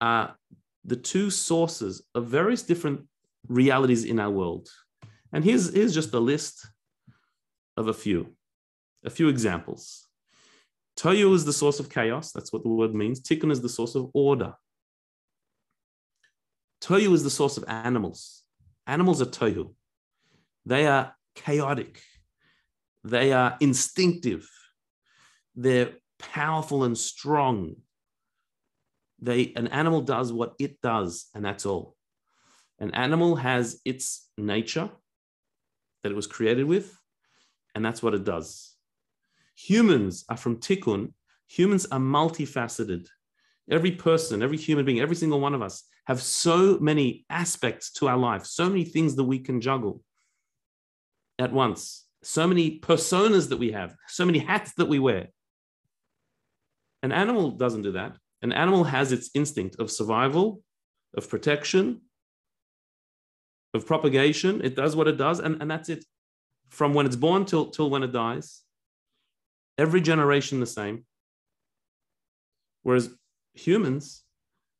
are 0.00 0.36
the 0.84 0.96
two 0.96 1.30
sources 1.30 2.02
of 2.14 2.26
various 2.26 2.62
different 2.62 3.06
realities 3.48 4.04
in 4.04 4.18
our 4.18 4.30
world. 4.30 4.68
And 5.32 5.44
here's, 5.44 5.72
here's 5.72 5.94
just 5.94 6.12
a 6.14 6.20
list 6.20 6.66
of 7.76 7.88
a 7.88 7.94
few, 7.94 8.34
a 9.04 9.10
few 9.10 9.28
examples. 9.28 10.06
Tohu 10.96 11.34
is 11.34 11.44
the 11.44 11.52
source 11.52 11.80
of 11.80 11.88
chaos. 11.88 12.32
That's 12.32 12.52
what 12.52 12.62
the 12.62 12.68
word 12.68 12.94
means. 12.94 13.20
Tikkun 13.20 13.50
is 13.50 13.62
the 13.62 13.68
source 13.68 13.94
of 13.94 14.10
order. 14.12 14.54
Tohu 16.82 17.12
is 17.14 17.22
the 17.22 17.30
source 17.30 17.56
of 17.56 17.64
animals. 17.68 18.42
Animals 18.86 19.22
are 19.22 19.26
tohu. 19.26 19.74
They 20.66 20.86
are 20.86 21.14
chaotic. 21.34 22.02
They 23.04 23.32
are 23.32 23.56
instinctive. 23.60 24.48
They're 25.54 25.92
powerful 26.22 26.84
and 26.84 26.96
strong. 26.96 27.76
They, 29.20 29.52
an 29.54 29.68
animal 29.68 30.00
does 30.00 30.32
what 30.32 30.54
it 30.58 30.80
does, 30.80 31.26
and 31.34 31.44
that's 31.44 31.66
all. 31.66 31.96
An 32.78 32.92
animal 32.94 33.36
has 33.36 33.80
its 33.84 34.28
nature, 34.38 34.90
that 36.02 36.10
it 36.10 36.16
was 36.16 36.26
created 36.26 36.64
with, 36.64 36.96
and 37.74 37.84
that's 37.84 38.02
what 38.02 38.14
it 38.14 38.24
does. 38.24 38.74
Humans 39.54 40.24
are 40.28 40.36
from 40.36 40.56
tikkun. 40.56 41.12
Humans 41.48 41.86
are 41.92 42.00
multifaceted. 42.00 43.06
Every 43.70 43.92
person, 43.92 44.42
every 44.42 44.56
human 44.56 44.84
being, 44.84 45.00
every 45.00 45.16
single 45.16 45.40
one 45.40 45.54
of 45.54 45.62
us 45.62 45.84
have 46.06 46.20
so 46.20 46.78
many 46.80 47.24
aspects 47.30 47.92
to 47.92 48.08
our 48.08 48.16
life, 48.16 48.44
so 48.44 48.68
many 48.68 48.84
things 48.84 49.14
that 49.16 49.24
we 49.24 49.38
can 49.38 49.60
juggle 49.60 50.02
at 51.38 51.52
once, 51.52 52.06
so 52.22 52.46
many 52.46 52.80
personas 52.80 53.48
that 53.50 53.58
we 53.58 53.72
have, 53.72 53.94
so 54.08 54.24
many 54.24 54.38
hats 54.38 54.72
that 54.74 54.88
we 54.88 54.98
wear. 54.98 55.28
An 57.02 57.12
animal 57.12 57.50
doesn't 57.50 57.82
do 57.82 57.92
that. 57.92 58.16
An 58.42 58.52
animal 58.52 58.84
has 58.84 59.12
its 59.12 59.30
instinct 59.34 59.76
of 59.78 59.90
survival, 59.90 60.62
of 61.16 61.28
protection, 61.28 62.00
of 63.74 63.86
propagation. 63.86 64.60
It 64.64 64.76
does 64.76 64.94
what 64.96 65.08
it 65.08 65.16
does, 65.16 65.40
and, 65.40 65.60
and 65.60 65.70
that's 65.70 65.88
it. 65.88 66.04
From 66.68 66.94
when 66.94 67.06
it's 67.06 67.16
born 67.16 67.44
till, 67.44 67.70
till 67.70 67.90
when 67.90 68.02
it 68.02 68.12
dies. 68.12 68.62
Every 69.78 70.00
generation 70.00 70.60
the 70.60 70.66
same. 70.66 71.04
Whereas 72.82 73.10
humans, 73.54 74.22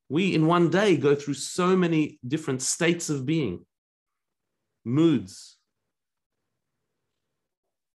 we 0.08 0.34
in 0.34 0.46
one 0.46 0.70
day 0.70 0.96
go 0.96 1.14
through 1.14 1.34
so 1.34 1.76
many 1.76 2.18
different 2.26 2.62
states 2.62 3.08
of 3.10 3.24
being, 3.24 3.64
moods, 4.84 5.56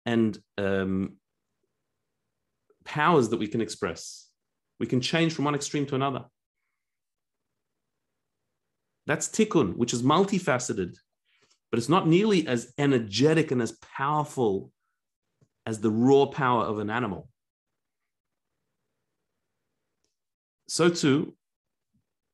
and 0.05 0.39
um, 0.57 1.17
powers 2.87 3.29
that 3.29 3.39
we 3.39 3.49
can 3.49 3.61
express. 3.61 4.29
We 4.81 4.87
can 4.87 5.01
change 5.01 5.35
from 5.35 5.45
one 5.45 5.55
extreme 5.55 5.87
to 5.87 5.95
another. 5.95 6.25
That's 9.07 9.29
tikkun, 9.29 9.77
which 9.77 9.93
is 9.93 10.03
multifaceted, 10.03 10.97
but 11.71 11.79
it's 11.79 11.89
not 11.89 12.09
nearly 12.09 12.47
as 12.47 12.73
energetic 12.79 13.51
and 13.51 13.61
as 13.61 13.73
powerful 13.73 14.73
as 15.67 15.81
the 15.81 15.91
raw 15.91 16.27
power 16.27 16.65
of 16.65 16.79
an 16.79 16.91
animal. 16.91 17.29
So 20.69 20.89
too, 20.89 21.35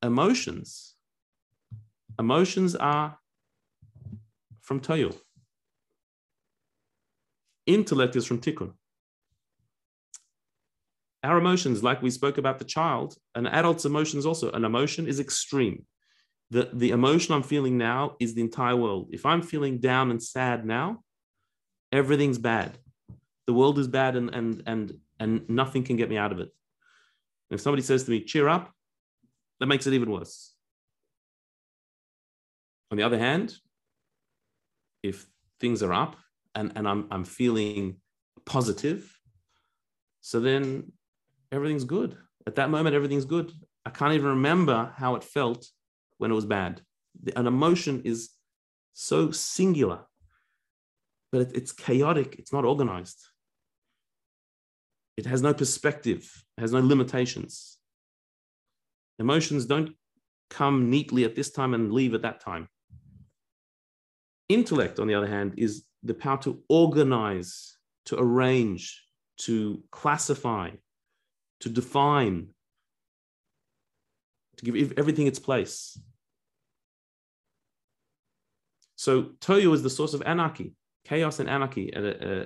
emotions. 0.02 0.94
Emotions 2.18 2.74
are 2.74 3.18
from 4.60 4.80
Tohu. 4.80 5.14
Intellect 7.66 8.16
is 8.16 8.26
from 8.26 8.40
Tikkun. 8.40 8.72
Our 11.22 11.38
emotions, 11.38 11.84
like 11.84 12.02
we 12.02 12.10
spoke 12.10 12.38
about 12.38 12.58
the 12.58 12.64
child, 12.64 13.16
an 13.34 13.46
adult's 13.46 13.84
emotions 13.84 14.26
also, 14.26 14.50
an 14.50 14.64
emotion 14.64 15.06
is 15.06 15.20
extreme. 15.20 15.86
The, 16.50 16.68
the 16.72 16.90
emotion 16.90 17.34
I'm 17.34 17.44
feeling 17.44 17.78
now 17.78 18.16
is 18.18 18.34
the 18.34 18.40
entire 18.40 18.76
world. 18.76 19.10
If 19.12 19.24
I'm 19.24 19.40
feeling 19.40 19.78
down 19.78 20.10
and 20.10 20.22
sad 20.22 20.66
now, 20.66 21.02
everything's 21.92 22.38
bad. 22.38 22.76
The 23.46 23.54
world 23.54 23.78
is 23.78 23.88
bad 23.88 24.16
and, 24.16 24.34
and, 24.34 24.62
and, 24.66 24.98
and 25.20 25.48
nothing 25.48 25.84
can 25.84 25.96
get 25.96 26.10
me 26.10 26.16
out 26.16 26.32
of 26.32 26.40
it. 26.40 26.48
if 27.50 27.60
somebody 27.60 27.82
says 27.82 28.04
to 28.04 28.10
me, 28.10 28.24
cheer 28.24 28.48
up, 28.48 28.72
that 29.60 29.66
makes 29.66 29.86
it 29.86 29.94
even 29.94 30.10
worse. 30.10 30.54
On 32.90 32.96
the 32.96 33.04
other 33.04 33.18
hand, 33.18 33.54
if 35.02 35.26
things 35.60 35.82
are 35.82 35.92
up 35.92 36.16
and, 36.54 36.72
and 36.74 36.86
I'm, 36.86 37.06
I'm 37.10 37.24
feeling 37.24 37.96
positive, 38.44 39.10
so 40.20 40.40
then 40.40 40.92
everything's 41.52 41.84
good. 41.84 42.16
At 42.46 42.56
that 42.56 42.70
moment, 42.70 42.96
everything's 42.96 43.26
good. 43.26 43.52
I 43.84 43.90
can't 43.90 44.14
even 44.14 44.28
remember 44.28 44.92
how 44.96 45.14
it 45.14 45.22
felt 45.22 45.66
when 46.18 46.30
it 46.30 46.34
was 46.34 46.46
bad. 46.46 46.80
An 47.36 47.46
emotion 47.46 48.02
is 48.04 48.30
so 48.94 49.30
singular, 49.30 50.00
but 51.30 51.54
it's 51.54 51.72
chaotic, 51.72 52.36
it's 52.38 52.52
not 52.52 52.64
organized. 52.64 53.20
It 55.16 55.26
has 55.26 55.42
no 55.42 55.52
perspective, 55.52 56.44
it 56.56 56.62
has 56.62 56.72
no 56.72 56.80
limitations. 56.80 57.78
Emotions 59.18 59.66
don't 59.66 59.90
come 60.48 60.90
neatly 60.90 61.24
at 61.24 61.34
this 61.34 61.50
time 61.50 61.74
and 61.74 61.92
leave 61.92 62.14
at 62.14 62.22
that 62.22 62.40
time. 62.40 62.68
Intellect, 64.48 64.98
on 64.98 65.06
the 65.06 65.14
other 65.14 65.26
hand, 65.26 65.54
is 65.56 65.84
the 66.02 66.14
power 66.14 66.38
to 66.38 66.62
organize, 66.68 67.76
to 68.06 68.18
arrange, 68.18 69.04
to 69.38 69.82
classify, 69.90 70.70
to 71.62 71.68
define, 71.68 72.48
to 74.56 74.64
give 74.64 74.92
everything 74.98 75.26
its 75.26 75.38
place. 75.38 75.98
So 78.96 79.22
Tohu 79.40 79.72
is 79.74 79.82
the 79.82 79.90
source 79.90 80.14
of 80.14 80.22
anarchy, 80.22 80.74
chaos 81.04 81.38
and 81.40 81.48
anarchy. 81.48 81.94
Uh, 81.94 82.00
uh, 82.00 82.44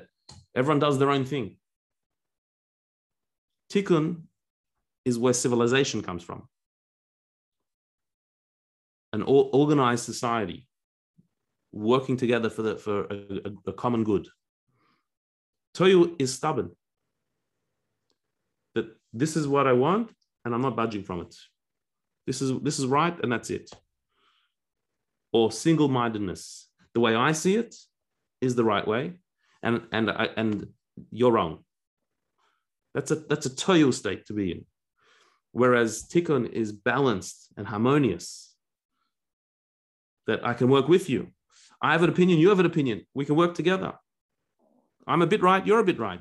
everyone 0.54 0.78
does 0.78 0.98
their 0.98 1.10
own 1.10 1.24
thing. 1.24 1.56
Tikkun 3.72 4.22
is 5.04 5.18
where 5.18 5.32
civilization 5.32 6.02
comes 6.02 6.22
from. 6.22 6.48
An 9.12 9.22
organized 9.22 10.04
society 10.04 10.68
working 11.72 12.16
together 12.16 12.50
for, 12.50 12.62
the, 12.62 12.76
for 12.76 13.04
a, 13.04 13.14
a, 13.14 13.70
a 13.70 13.72
common 13.72 14.04
good. 14.04 14.28
Tohu 15.74 16.14
is 16.18 16.34
stubborn. 16.34 16.70
This 19.12 19.36
is 19.36 19.48
what 19.48 19.66
I 19.66 19.72
want, 19.72 20.12
and 20.44 20.54
I'm 20.54 20.62
not 20.62 20.76
budging 20.76 21.02
from 21.02 21.20
it. 21.22 21.34
This 22.26 22.42
is 22.42 22.52
this 22.60 22.78
is 22.78 22.86
right, 22.86 23.16
and 23.22 23.30
that's 23.32 23.50
it. 23.50 23.70
Or 25.32 25.52
single-mindedness. 25.52 26.68
The 26.94 27.00
way 27.00 27.14
I 27.14 27.32
see 27.32 27.56
it 27.56 27.74
is 28.40 28.54
the 28.54 28.64
right 28.64 28.86
way, 28.86 29.14
and 29.62 29.82
and 29.92 30.10
I, 30.10 30.28
and 30.36 30.68
you're 31.10 31.32
wrong. 31.32 31.64
That's 32.94 33.10
a 33.10 33.16
that's 33.16 33.46
a 33.46 33.50
tohu 33.50 33.92
state 33.92 34.26
to 34.26 34.32
be 34.32 34.52
in. 34.52 34.64
Whereas 35.52 36.04
tikkun 36.12 36.50
is 36.52 36.72
balanced 36.72 37.52
and 37.56 37.66
harmonious. 37.66 38.54
That 40.26 40.44
I 40.44 40.54
can 40.54 40.68
work 40.68 40.88
with 40.88 41.08
you. 41.08 41.28
I 41.80 41.92
have 41.92 42.02
an 42.02 42.10
opinion, 42.10 42.38
you 42.38 42.48
have 42.48 42.58
an 42.58 42.66
opinion. 42.66 43.06
We 43.14 43.24
can 43.24 43.36
work 43.36 43.54
together. 43.54 43.92
I'm 45.06 45.22
a 45.22 45.26
bit 45.26 45.42
right, 45.42 45.64
you're 45.64 45.78
a 45.78 45.84
bit 45.84 46.00
right. 46.00 46.20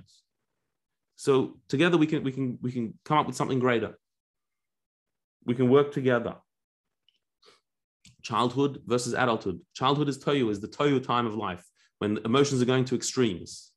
So 1.15 1.57
together 1.67 1.97
we 1.97 2.07
can 2.07 2.23
we 2.23 2.31
can 2.31 2.57
we 2.61 2.71
can 2.71 2.93
come 3.05 3.17
up 3.17 3.27
with 3.27 3.35
something 3.35 3.59
greater. 3.59 3.97
We 5.45 5.55
can 5.55 5.69
work 5.69 5.93
together. 5.93 6.35
Childhood 8.21 8.81
versus 8.85 9.13
adulthood. 9.13 9.61
Childhood 9.73 10.09
is 10.09 10.17
tohu, 10.17 10.49
is 10.49 10.59
the 10.59 10.67
tohu 10.67 11.01
time 11.03 11.25
of 11.25 11.35
life 11.35 11.63
when 11.99 12.19
emotions 12.25 12.61
are 12.61 12.65
going 12.65 12.85
to 12.85 12.95
extremes. 12.95 13.71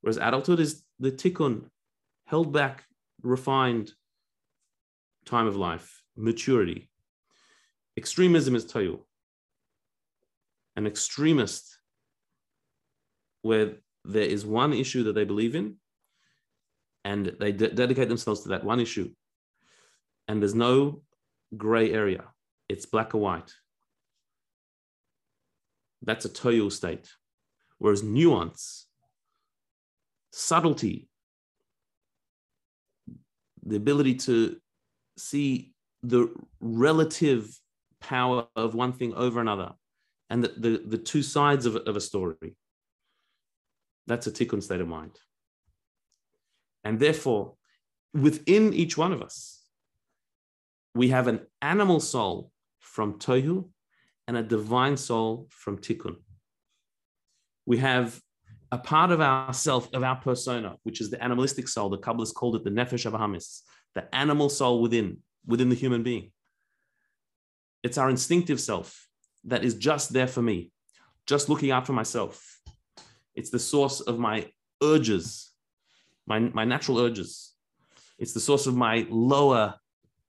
Whereas 0.00 0.16
adulthood 0.16 0.60
is 0.60 0.82
the 0.98 1.12
tikkun, 1.12 1.68
held 2.26 2.52
back, 2.52 2.84
refined 3.22 3.92
time 5.24 5.46
of 5.46 5.56
life, 5.56 6.02
maturity. 6.16 6.90
Extremism 7.96 8.56
is 8.56 8.64
tohu. 8.64 9.00
An 10.74 10.86
extremist, 10.86 11.78
where 13.42 13.74
there 14.04 14.24
is 14.24 14.44
one 14.44 14.72
issue 14.72 15.04
that 15.04 15.14
they 15.14 15.24
believe 15.24 15.54
in, 15.54 15.76
and 17.04 17.34
they 17.40 17.52
de- 17.52 17.70
dedicate 17.70 18.08
themselves 18.08 18.42
to 18.42 18.50
that 18.50 18.64
one 18.64 18.80
issue, 18.80 19.10
and 20.28 20.40
there's 20.40 20.54
no 20.54 21.02
gray 21.56 21.92
area, 21.92 22.24
it's 22.68 22.86
black 22.86 23.14
or 23.14 23.18
white. 23.18 23.52
That's 26.02 26.24
a 26.24 26.28
tohu 26.28 26.70
state. 26.70 27.08
Whereas 27.78 28.02
nuance, 28.02 28.86
subtlety, 30.32 31.08
the 33.64 33.76
ability 33.76 34.14
to 34.14 34.56
see 35.16 35.72
the 36.02 36.32
relative 36.60 37.56
power 38.00 38.46
of 38.56 38.74
one 38.74 38.92
thing 38.92 39.14
over 39.14 39.40
another 39.40 39.72
and 40.30 40.42
the, 40.42 40.48
the, 40.56 40.82
the 40.86 40.98
two 40.98 41.22
sides 41.22 41.66
of, 41.66 41.76
of 41.76 41.96
a 41.96 42.00
story. 42.00 42.56
That's 44.06 44.26
a 44.26 44.32
tikkun 44.32 44.62
state 44.62 44.80
of 44.80 44.88
mind. 44.88 45.18
And 46.84 46.98
therefore, 46.98 47.54
within 48.12 48.72
each 48.72 48.96
one 48.96 49.12
of 49.12 49.22
us, 49.22 49.62
we 50.94 51.08
have 51.08 51.28
an 51.28 51.40
animal 51.60 52.00
soul 52.00 52.50
from 52.80 53.18
tohu 53.18 53.68
and 54.28 54.36
a 54.36 54.42
divine 54.42 54.96
soul 54.96 55.48
from 55.50 55.78
tikkun. 55.78 56.16
We 57.64 57.78
have 57.78 58.20
a 58.70 58.78
part 58.78 59.10
of 59.10 59.20
ourself, 59.20 59.92
of 59.92 60.02
our 60.02 60.16
persona, 60.16 60.76
which 60.82 61.00
is 61.00 61.10
the 61.10 61.22
animalistic 61.22 61.68
soul. 61.68 61.90
The 61.90 61.98
Kabbalists 61.98 62.34
called 62.34 62.56
it 62.56 62.64
the 62.64 62.70
nefesh 62.70 63.10
abahamis, 63.10 63.60
the 63.94 64.12
animal 64.14 64.48
soul 64.48 64.80
within, 64.80 65.18
within 65.46 65.68
the 65.68 65.74
human 65.76 66.02
being. 66.02 66.32
It's 67.82 67.98
our 67.98 68.10
instinctive 68.10 68.60
self 68.60 69.08
that 69.44 69.64
is 69.64 69.74
just 69.74 70.12
there 70.12 70.26
for 70.26 70.42
me, 70.42 70.70
just 71.26 71.48
looking 71.48 71.70
out 71.70 71.86
for 71.86 71.92
myself. 71.92 72.60
It's 73.34 73.50
the 73.50 73.58
source 73.58 74.00
of 74.00 74.18
my 74.18 74.50
urges, 74.82 75.51
my, 76.26 76.38
my 76.38 76.64
natural 76.64 76.98
urges. 76.98 77.52
It's 78.18 78.32
the 78.32 78.40
source 78.40 78.66
of 78.66 78.76
my 78.76 79.06
lower 79.10 79.74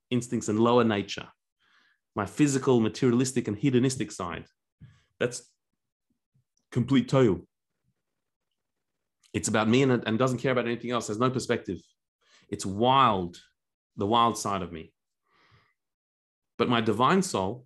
instincts 0.09 0.49
and 0.49 0.59
lower 0.59 0.83
nature, 0.83 1.27
my 2.15 2.25
physical, 2.25 2.79
materialistic, 2.79 3.47
and 3.47 3.57
hedonistic 3.57 4.11
side. 4.11 4.45
That's 5.19 5.49
complete 6.71 7.09
tohu. 7.09 7.45
It's 9.33 9.47
about 9.47 9.67
me 9.67 9.83
and, 9.83 10.03
and 10.05 10.19
doesn't 10.19 10.39
care 10.39 10.51
about 10.51 10.65
anything 10.65 10.91
else, 10.91 11.07
has 11.07 11.19
no 11.19 11.29
perspective. 11.29 11.79
It's 12.49 12.65
wild, 12.65 13.37
the 13.97 14.05
wild 14.05 14.37
side 14.37 14.61
of 14.61 14.71
me. 14.71 14.93
But 16.57 16.69
my 16.69 16.81
divine 16.81 17.23
soul 17.23 17.65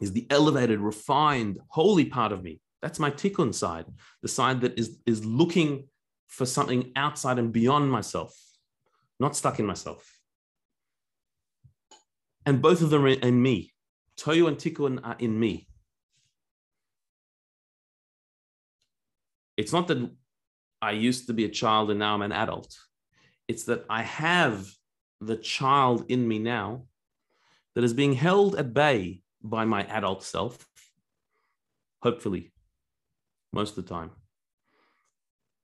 is 0.00 0.12
the 0.12 0.26
elevated, 0.30 0.80
refined, 0.80 1.60
holy 1.68 2.04
part 2.04 2.32
of 2.32 2.42
me. 2.42 2.60
That's 2.80 2.98
my 2.98 3.12
tikkun 3.12 3.54
side, 3.54 3.86
the 4.22 4.28
side 4.28 4.60
that 4.62 4.76
is, 4.76 4.98
is 5.06 5.24
looking 5.24 5.88
for 6.32 6.46
something 6.46 6.90
outside 6.96 7.38
and 7.38 7.52
beyond 7.52 7.92
myself, 7.92 8.34
not 9.20 9.36
stuck 9.36 9.58
in 9.58 9.66
myself. 9.66 10.18
And 12.46 12.62
both 12.62 12.80
of 12.80 12.88
them 12.88 13.04
are 13.04 13.08
in 13.08 13.40
me. 13.42 13.74
Tohu 14.16 14.48
and 14.48 14.56
Tikkun 14.56 14.98
are 15.04 15.16
in 15.18 15.38
me. 15.38 15.68
It's 19.58 19.74
not 19.74 19.88
that 19.88 20.10
I 20.80 20.92
used 20.92 21.26
to 21.26 21.34
be 21.34 21.44
a 21.44 21.50
child 21.50 21.90
and 21.90 21.98
now 21.98 22.14
I'm 22.14 22.22
an 22.22 22.32
adult. 22.32 22.78
It's 23.46 23.64
that 23.64 23.84
I 23.90 24.02
have 24.02 24.72
the 25.20 25.36
child 25.36 26.06
in 26.08 26.26
me 26.26 26.38
now 26.38 26.86
that 27.74 27.84
is 27.84 27.92
being 27.92 28.14
held 28.14 28.56
at 28.56 28.72
bay 28.72 29.20
by 29.42 29.66
my 29.66 29.84
adult 29.84 30.24
self, 30.24 30.66
hopefully, 32.02 32.52
most 33.52 33.76
of 33.76 33.84
the 33.84 33.94
time. 33.94 34.12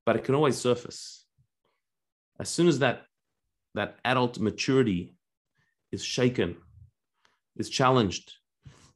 But 0.09 0.17
it 0.17 0.25
can 0.25 0.35
always 0.35 0.57
surface. 0.57 1.27
As 2.41 2.49
soon 2.49 2.67
as 2.67 2.79
that, 2.79 3.03
that 3.75 3.99
adult 4.07 4.39
maturity 4.39 5.19
is 5.93 6.03
shaken, 6.03 6.57
is 7.57 7.69
challenged, 7.69 8.33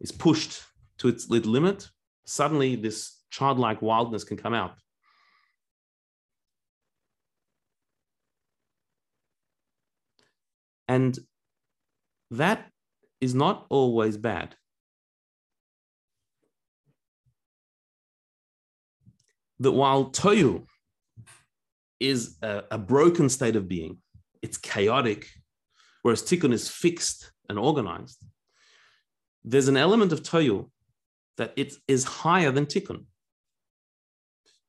is 0.01 0.11
pushed 0.11 0.63
to 0.97 1.09
its 1.09 1.29
limit, 1.29 1.91
suddenly 2.25 2.77
this 2.77 3.19
childlike 3.29 3.83
wildness 3.83 4.25
can 4.25 4.39
come 4.39 4.55
out. 4.55 4.79
And 10.89 11.19
that 12.31 12.71
is 13.21 13.35
not 13.35 13.67
always 13.69 14.17
bad. 14.17 14.57
That 19.59 19.73
while 19.73 20.07
Tohu 20.07 20.69
is 22.03 22.36
a, 22.42 22.64
a 22.72 22.78
broken 22.78 23.28
state 23.28 23.57
of 23.57 23.68
being, 23.68 23.98
it's 24.42 24.59
chaotic, 24.59 25.28
whereas 26.03 26.22
Tikkun 26.22 26.53
is 26.53 26.68
fixed 26.68 27.32
and 27.48 27.59
organized, 27.59 28.24
there's 29.44 29.68
an 29.68 29.76
element 29.76 30.12
of 30.12 30.22
Tohu 30.22 30.70
that 31.38 31.53
it 31.57 31.74
is 31.88 32.05
higher 32.05 32.50
than 32.50 32.66
Tikkun. 32.66 33.05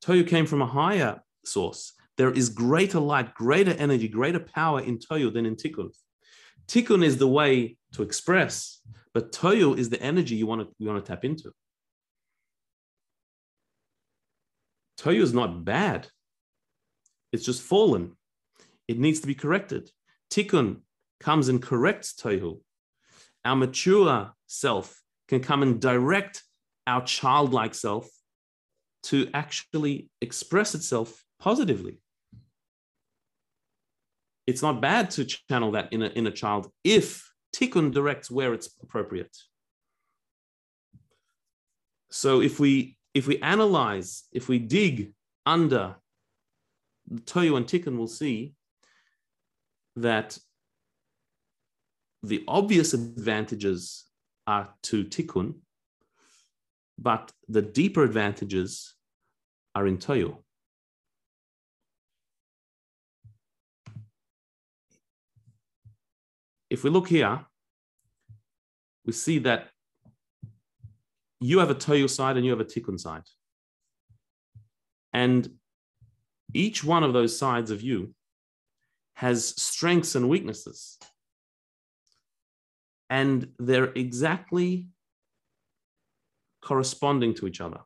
Tohu 0.06 0.28
came 0.28 0.46
from 0.46 0.62
a 0.62 0.68
higher 0.68 1.22
source. 1.46 1.94
There 2.18 2.32
is 2.32 2.50
greater 2.50 3.00
light, 3.00 3.34
greater 3.34 3.72
energy, 3.72 4.08
greater 4.08 4.40
power 4.40 4.82
in 4.82 5.00
Tohu 5.00 5.34
than 5.34 5.46
in 5.46 5.56
Tikkun. 5.56 5.90
Tikkun 6.68 7.04
is 7.04 7.18
the 7.18 7.28
way 7.28 7.78
to 7.94 8.04
express, 8.04 8.80
but 9.14 9.32
Tohu 9.32 9.78
is 9.78 9.90
the 9.90 10.02
energy 10.02 10.36
you 10.36 10.48
want 10.48 10.62
to, 10.62 10.68
you 10.78 10.88
want 10.88 11.04
to 11.04 11.12
tap 11.12 11.26
into. 11.26 11.52
Tohu 15.00 15.22
is 15.22 15.34
not 15.34 15.66
bad. 15.66 16.08
It's 17.34 17.44
just 17.44 17.64
fallen. 17.64 18.16
It 18.88 19.00
needs 19.00 19.20
to 19.22 19.28
be 19.28 19.36
corrected. 19.36 19.90
Tikkun 20.32 20.82
comes 21.20 21.50
and 21.50 21.62
corrects 21.62 22.14
Tohu. 22.14 22.60
Our 23.44 23.56
mature 23.56 24.32
self 24.46 25.02
can 25.28 25.42
come 25.42 25.64
and 25.64 25.82
direct 25.82 26.44
our 26.86 27.04
childlike 27.04 27.74
self 27.74 28.08
to 29.04 29.30
actually 29.34 30.10
express 30.22 30.76
itself 30.76 31.24
positively. 31.40 32.00
It's 34.46 34.62
not 34.62 34.82
bad 34.82 35.12
to 35.12 35.26
channel 35.26 35.72
that 35.72 35.92
in 35.92 36.28
a, 36.28 36.32
child 36.32 36.70
if 36.84 37.32
tikkun 37.56 37.94
directs 37.94 38.30
where 38.30 38.54
it's 38.54 38.70
appropriate. 38.82 39.36
So 42.12 42.42
if 42.42 42.60
we 42.60 42.98
if 43.14 43.28
we 43.28 43.38
analyze, 43.40 44.24
if 44.32 44.50
we 44.50 44.60
dig 44.60 45.14
under 45.46 45.96
tohu 47.12 47.58
and 47.58 47.66
tikkun, 47.66 47.98
we'll 47.98 48.08
see 48.08 48.54
that 49.96 50.38
the 52.22 52.44
obvious 52.48 52.94
advantages 52.94 54.06
are 54.48 54.74
to 54.84 55.04
tikkun, 55.04 55.56
but 56.98 57.32
the 57.48 57.62
deeper 57.62 58.04
advantages 58.04 58.96
are 59.76 59.88
in 59.88 59.98
tohu. 59.98 60.38
If 66.70 66.84
we 66.84 66.90
look 66.90 67.08
here, 67.08 67.46
we 69.06 69.14
see 69.14 69.40
that 69.40 69.70
you 71.40 71.60
have 71.60 71.70
a 71.70 71.76
tohu 71.76 72.10
side 72.10 72.38
and 72.38 72.46
you 72.46 72.52
have 72.52 72.62
a 72.62 72.66
tikkun 72.66 73.00
side. 73.00 73.24
And 75.12 75.48
each 76.54 76.84
one 76.84 77.04
of 77.04 77.14
those 77.14 77.38
sides 77.38 77.72
of 77.72 77.82
you 77.82 78.14
has 79.16 79.50
strengths 79.62 80.16
and 80.16 80.30
weaknesses. 80.30 80.98
And 83.10 83.50
they're 83.60 83.92
exactly 83.94 84.88
corresponding 86.62 87.36
to 87.36 87.48
each 87.48 87.62
other. 87.62 87.82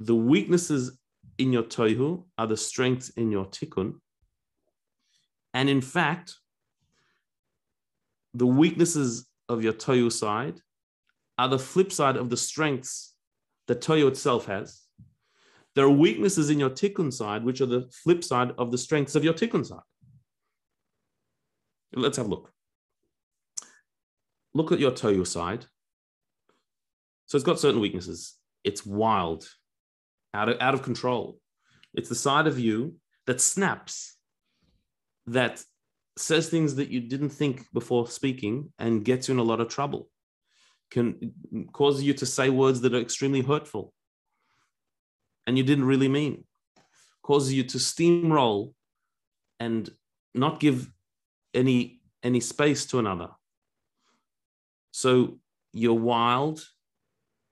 The 0.00 0.14
weaknesses 0.14 0.98
in 1.38 1.52
your 1.52 1.62
tohu 1.62 2.24
are 2.36 2.46
the 2.46 2.56
strengths 2.56 3.10
in 3.10 3.30
your 3.30 3.46
tikkun. 3.46 3.94
And 5.54 5.68
in 5.68 5.80
fact, 5.80 6.34
the 8.34 8.46
weaknesses 8.46 9.26
of 9.48 9.62
your 9.62 9.72
tohu 9.72 10.10
side 10.10 10.60
are 11.38 11.48
the 11.48 11.58
flip 11.58 11.92
side 11.92 12.16
of 12.16 12.30
the 12.30 12.36
strengths 12.36 13.14
that 13.68 13.80
tohu 13.80 14.08
itself 14.08 14.46
has. 14.46 14.81
There 15.74 15.84
are 15.86 15.90
weaknesses 15.90 16.50
in 16.50 16.58
your 16.58 16.70
tikkun 16.70 17.12
side, 17.12 17.44
which 17.44 17.60
are 17.60 17.66
the 17.66 17.90
flip 17.90 18.22
side 18.22 18.52
of 18.58 18.70
the 18.70 18.78
strengths 18.78 19.14
of 19.14 19.24
your 19.24 19.32
tikkun 19.32 19.66
side. 19.66 19.80
Let's 21.94 22.16
have 22.16 22.26
a 22.26 22.30
look. 22.30 22.52
Look 24.54 24.72
at 24.72 24.80
your 24.80 24.90
tohu 24.90 25.26
side. 25.26 25.66
So 27.26 27.36
it's 27.36 27.44
got 27.44 27.58
certain 27.58 27.80
weaknesses. 27.80 28.36
It's 28.64 28.84
wild, 28.84 29.48
out 30.34 30.50
of, 30.50 30.60
out 30.60 30.74
of 30.74 30.82
control. 30.82 31.38
It's 31.94 32.08
the 32.08 32.14
side 32.14 32.46
of 32.46 32.58
you 32.58 32.96
that 33.26 33.40
snaps, 33.40 34.16
that 35.26 35.62
says 36.18 36.48
things 36.48 36.74
that 36.74 36.90
you 36.90 37.00
didn't 37.00 37.30
think 37.30 37.64
before 37.72 38.06
speaking 38.06 38.72
and 38.78 39.04
gets 39.04 39.28
you 39.28 39.34
in 39.34 39.40
a 39.40 39.42
lot 39.42 39.60
of 39.60 39.68
trouble, 39.68 40.10
can 40.90 41.32
cause 41.72 42.02
you 42.02 42.12
to 42.12 42.26
say 42.26 42.50
words 42.50 42.82
that 42.82 42.92
are 42.94 43.00
extremely 43.00 43.40
hurtful 43.40 43.94
and 45.46 45.58
you 45.58 45.64
didn't 45.64 45.84
really 45.84 46.08
mean, 46.08 46.44
causes 47.22 47.52
you 47.52 47.64
to 47.64 47.78
steamroll 47.78 48.74
and 49.60 49.90
not 50.34 50.60
give 50.60 50.90
any 51.54 52.00
any 52.22 52.40
space 52.40 52.86
to 52.86 52.98
another. 52.98 53.28
So 54.92 55.38
you're 55.72 55.94
wild, 55.94 56.64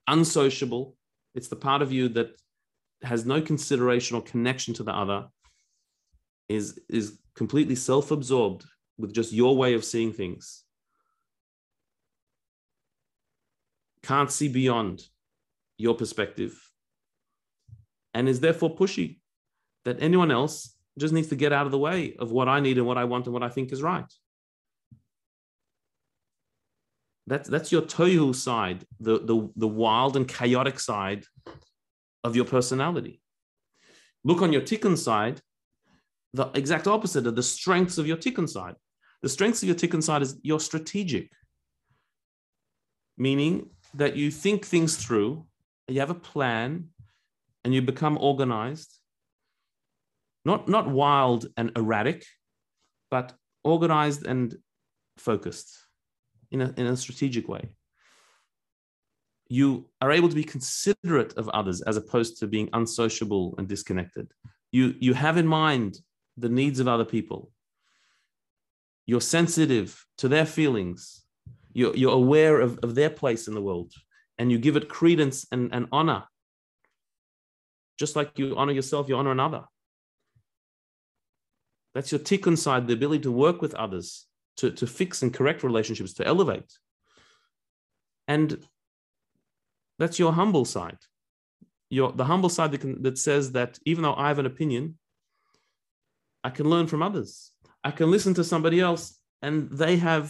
unsociable. 0.07 0.95
It's 1.35 1.47
the 1.47 1.55
part 1.55 1.81
of 1.81 1.91
you 1.91 2.09
that 2.09 2.39
has 3.03 3.25
no 3.25 3.41
consideration 3.41 4.15
or 4.15 4.21
connection 4.21 4.73
to 4.75 4.83
the 4.83 4.95
other, 4.95 5.27
is, 6.47 6.79
is 6.89 7.19
completely 7.35 7.75
self 7.75 8.11
absorbed 8.11 8.65
with 8.97 9.13
just 9.13 9.33
your 9.33 9.57
way 9.57 9.73
of 9.73 9.83
seeing 9.83 10.13
things. 10.13 10.63
Can't 14.03 14.31
see 14.31 14.47
beyond 14.47 15.03
your 15.77 15.95
perspective 15.95 16.59
and 18.13 18.27
is 18.27 18.39
therefore 18.39 18.75
pushy 18.75 19.19
that 19.85 20.01
anyone 20.01 20.31
else 20.31 20.75
just 20.99 21.13
needs 21.13 21.29
to 21.29 21.35
get 21.35 21.53
out 21.53 21.65
of 21.65 21.71
the 21.71 21.77
way 21.77 22.15
of 22.19 22.31
what 22.31 22.47
I 22.47 22.59
need 22.59 22.77
and 22.77 22.85
what 22.85 22.97
I 22.97 23.05
want 23.05 23.25
and 23.25 23.33
what 23.33 23.43
I 23.43 23.49
think 23.49 23.71
is 23.71 23.81
right. 23.81 24.11
That's 27.27 27.47
that's 27.47 27.71
your 27.71 27.83
tohu 27.83 28.35
side, 28.35 28.85
the, 28.99 29.19
the, 29.19 29.49
the 29.55 29.67
wild 29.67 30.17
and 30.17 30.27
chaotic 30.27 30.79
side 30.79 31.25
of 32.23 32.35
your 32.35 32.45
personality. 32.45 33.21
Look 34.23 34.41
on 34.41 34.51
your 34.53 34.61
tikkun 34.61 34.97
side, 34.97 35.41
the 36.33 36.47
exact 36.53 36.87
opposite 36.87 37.25
of 37.27 37.35
the 37.35 37.43
strengths 37.43 37.97
of 37.97 38.05
your 38.05 38.17
tikkun 38.17 38.49
side. 38.49 38.75
The 39.21 39.29
strengths 39.29 39.61
of 39.61 39.67
your 39.67 39.75
tikkun 39.75 40.03
side 40.03 40.21
is 40.21 40.37
you're 40.41 40.59
strategic, 40.59 41.31
meaning 43.17 43.69
that 43.93 44.15
you 44.15 44.31
think 44.31 44.65
things 44.65 44.97
through, 44.97 45.45
you 45.87 45.99
have 45.99 46.09
a 46.09 46.15
plan, 46.15 46.89
and 47.63 47.73
you 47.73 47.81
become 47.81 48.17
organized. 48.17 48.97
Not, 50.43 50.67
not 50.67 50.89
wild 50.89 51.45
and 51.55 51.71
erratic, 51.75 52.25
but 53.11 53.33
organized 53.63 54.25
and 54.25 54.55
focused 55.17 55.77
in 56.49 56.61
a, 56.61 56.73
in 56.77 56.87
a 56.87 56.97
strategic 56.97 57.47
way. 57.47 57.75
You 59.49 59.89
are 60.01 60.11
able 60.11 60.29
to 60.29 60.35
be 60.35 60.43
considerate 60.43 61.33
of 61.37 61.49
others 61.49 61.81
as 61.81 61.97
opposed 61.97 62.39
to 62.39 62.47
being 62.47 62.69
unsociable 62.73 63.55
and 63.57 63.67
disconnected. 63.67 64.31
You, 64.71 64.95
you 64.99 65.13
have 65.13 65.37
in 65.37 65.45
mind 65.45 65.99
the 66.37 66.49
needs 66.49 66.79
of 66.79 66.87
other 66.87 67.05
people. 67.05 67.51
You're 69.05 69.21
sensitive 69.21 70.03
to 70.19 70.27
their 70.27 70.45
feelings. 70.45 71.23
You're, 71.73 71.95
you're 71.95 72.13
aware 72.13 72.61
of, 72.61 72.79
of 72.81 72.95
their 72.95 73.09
place 73.09 73.47
in 73.47 73.53
the 73.53 73.61
world 73.61 73.93
and 74.37 74.51
you 74.51 74.57
give 74.57 74.75
it 74.75 74.89
credence 74.89 75.45
and, 75.51 75.69
and 75.71 75.87
honor. 75.91 76.23
Just 78.03 78.15
like 78.19 78.29
you 78.39 78.47
honor 78.61 78.75
yourself, 78.79 79.07
you 79.09 79.15
honor 79.19 79.33
another. 79.39 79.63
That's 81.93 82.11
your 82.11 82.23
tikkun 82.29 82.57
side, 82.65 82.83
the 82.87 82.97
ability 82.99 83.23
to 83.27 83.31
work 83.45 83.57
with 83.63 83.73
others, 83.85 84.07
to, 84.59 84.65
to 84.79 84.85
fix 84.99 85.21
and 85.23 85.31
correct 85.37 85.61
relationships, 85.69 86.13
to 86.15 86.23
elevate. 86.33 86.71
And 88.33 88.47
that's 89.99 90.17
your 90.23 90.33
humble 90.41 90.65
side. 90.75 91.01
your 91.97 92.09
the 92.21 92.25
humble 92.31 92.49
side 92.49 92.71
that, 92.71 92.81
can, 92.83 92.93
that 93.05 93.17
says 93.17 93.51
that 93.51 93.71
even 93.85 94.01
though 94.03 94.15
I 94.15 94.29
have 94.29 94.39
an 94.39 94.45
opinion, 94.53 94.97
I 96.47 96.49
can 96.57 96.65
learn 96.73 96.87
from 96.87 97.03
others. 97.03 97.51
I 97.83 97.91
can 97.91 98.09
listen 98.15 98.33
to 98.35 98.43
somebody 98.43 98.79
else, 98.79 99.03
and 99.45 99.69
they 99.69 99.97
have 99.97 100.25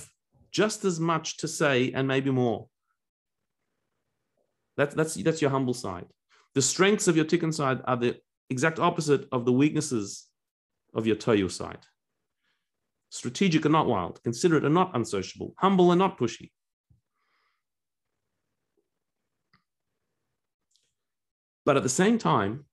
just 0.52 0.84
as 0.84 0.98
much 1.00 1.38
to 1.42 1.48
say 1.48 1.76
and 1.96 2.06
maybe 2.08 2.32
more. 2.32 2.68
That's 4.78 4.94
that's 4.96 5.14
that's 5.28 5.42
your 5.44 5.52
humble 5.52 5.78
side. 5.86 6.10
The 6.56 6.62
strengths 6.62 7.08
of 7.08 7.16
your 7.16 7.26
tikkun 7.26 7.54
side 7.54 7.82
are 7.86 7.98
the 7.98 8.18
exact 8.50 8.80
opposite 8.80 9.28
of 9.32 9.46
the 9.46 9.54
weaknesses 9.54 10.28
of 10.94 11.08
your 11.08 11.16
tohu 11.16 11.50
side. 11.50 11.86
Strategic 13.10 13.66
and 13.66 13.72
not 13.72 13.88
wild, 13.88 14.22
considerate 14.24 14.66
and 14.66 14.74
not 14.74 14.92
unsociable, 14.94 15.54
humble 15.58 15.92
and 15.92 16.00
not 16.00 16.18
pushy. 16.18 16.52
But 21.66 21.78
at 21.78 21.84
the 21.84 21.90
same 21.90 22.18
time, 22.18 22.66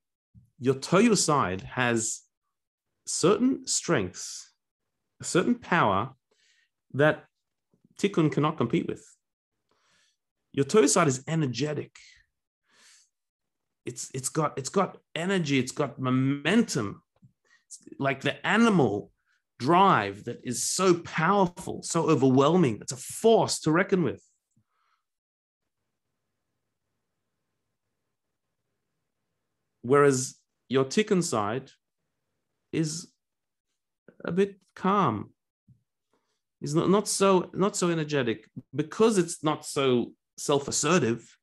your 0.59 0.75
Tohu 0.75 1.17
side 1.17 1.61
has 1.61 2.21
certain 3.05 3.65
strengths, 3.67 4.51
a 5.21 5.23
certain 5.23 5.55
power 5.55 6.13
that 6.93 7.25
Tikkun 7.99 8.31
cannot 8.31 8.57
compete 8.57 8.87
with. 8.87 9.05
Your 10.51 10.65
Tohu 10.65 10.87
side 10.87 11.07
is 11.07 11.23
energetic. 11.27 11.97
It's, 13.89 14.11
it's 14.13 14.29
got 14.29 14.51
it's 14.59 14.69
got 14.69 14.97
energy, 15.15 15.57
it's 15.57 15.71
got 15.71 15.99
momentum. 15.99 17.01
It's 17.65 17.79
like 17.97 18.21
the 18.21 18.35
animal 18.45 19.11
drive 19.57 20.25
that 20.25 20.39
is 20.43 20.61
so 20.61 20.93
powerful, 20.93 21.81
so 21.81 22.07
overwhelming. 22.07 22.77
It's 22.81 22.91
a 22.91 22.97
force 22.97 23.59
to 23.61 23.71
reckon 23.71 24.03
with. 24.03 24.23
Whereas 29.81 30.35
your 30.67 30.85
tikkun 30.85 31.23
side 31.23 31.71
is 32.71 33.11
a 34.23 34.31
bit 34.31 34.59
calm. 34.75 35.31
Is 36.61 36.75
not, 36.75 36.89
not 36.89 37.07
so 37.07 37.49
not 37.53 37.75
so 37.75 37.89
energetic 37.89 38.47
because 38.75 39.17
it's 39.17 39.43
not 39.43 39.65
so 39.65 40.13
self-assertive. 40.37 41.38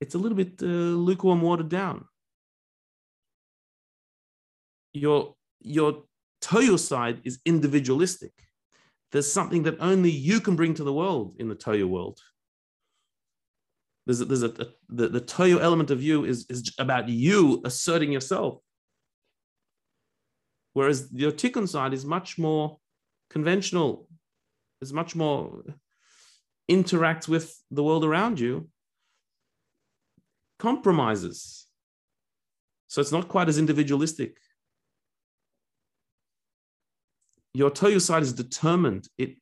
It's 0.00 0.14
a 0.14 0.18
little 0.18 0.36
bit 0.36 0.60
uh, 0.62 0.66
lukewarm, 0.66 1.40
watered 1.42 1.68
down. 1.68 2.04
Your 4.92 5.34
your 5.60 6.04
Tohu 6.42 6.78
side 6.78 7.20
is 7.24 7.40
individualistic. 7.44 8.32
There's 9.12 9.32
something 9.32 9.62
that 9.64 9.76
only 9.80 10.10
you 10.10 10.40
can 10.40 10.56
bring 10.56 10.74
to 10.74 10.84
the 10.84 10.92
world 10.92 11.36
in 11.38 11.48
the 11.48 11.56
Tohu 11.56 11.88
world. 11.88 12.20
There's 14.04 14.20
a, 14.20 14.24
there's 14.24 14.42
a, 14.42 14.50
a 14.50 14.66
the, 14.88 15.08
the 15.08 15.20
Tohu 15.20 15.60
element 15.60 15.90
of 15.90 16.02
you 16.02 16.24
is, 16.24 16.46
is 16.48 16.74
about 16.78 17.08
you 17.08 17.60
asserting 17.64 18.12
yourself. 18.12 18.60
Whereas 20.74 21.08
your 21.12 21.32
Tikkun 21.32 21.68
side 21.68 21.94
is 21.94 22.04
much 22.04 22.38
more 22.38 22.78
conventional, 23.30 24.08
is 24.80 24.92
much 24.92 25.16
more 25.16 25.64
interacts 26.70 27.26
with 27.26 27.58
the 27.70 27.82
world 27.82 28.04
around 28.04 28.38
you, 28.38 28.68
compromises. 30.58 31.66
So 32.88 33.00
it's 33.00 33.12
not 33.12 33.28
quite 33.28 33.48
as 33.48 33.58
individualistic. 33.58 34.36
Your 37.52 37.70
Tohu 37.70 38.00
side 38.00 38.22
is 38.22 38.32
determined. 38.32 39.08
It 39.18 39.36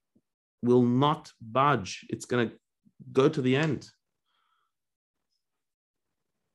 will 0.62 0.82
not 0.82 1.32
budge. 1.40 2.06
It's 2.08 2.24
going 2.24 2.48
to 2.48 2.54
go 3.12 3.28
to 3.28 3.42
the 3.42 3.56
end. 3.56 3.88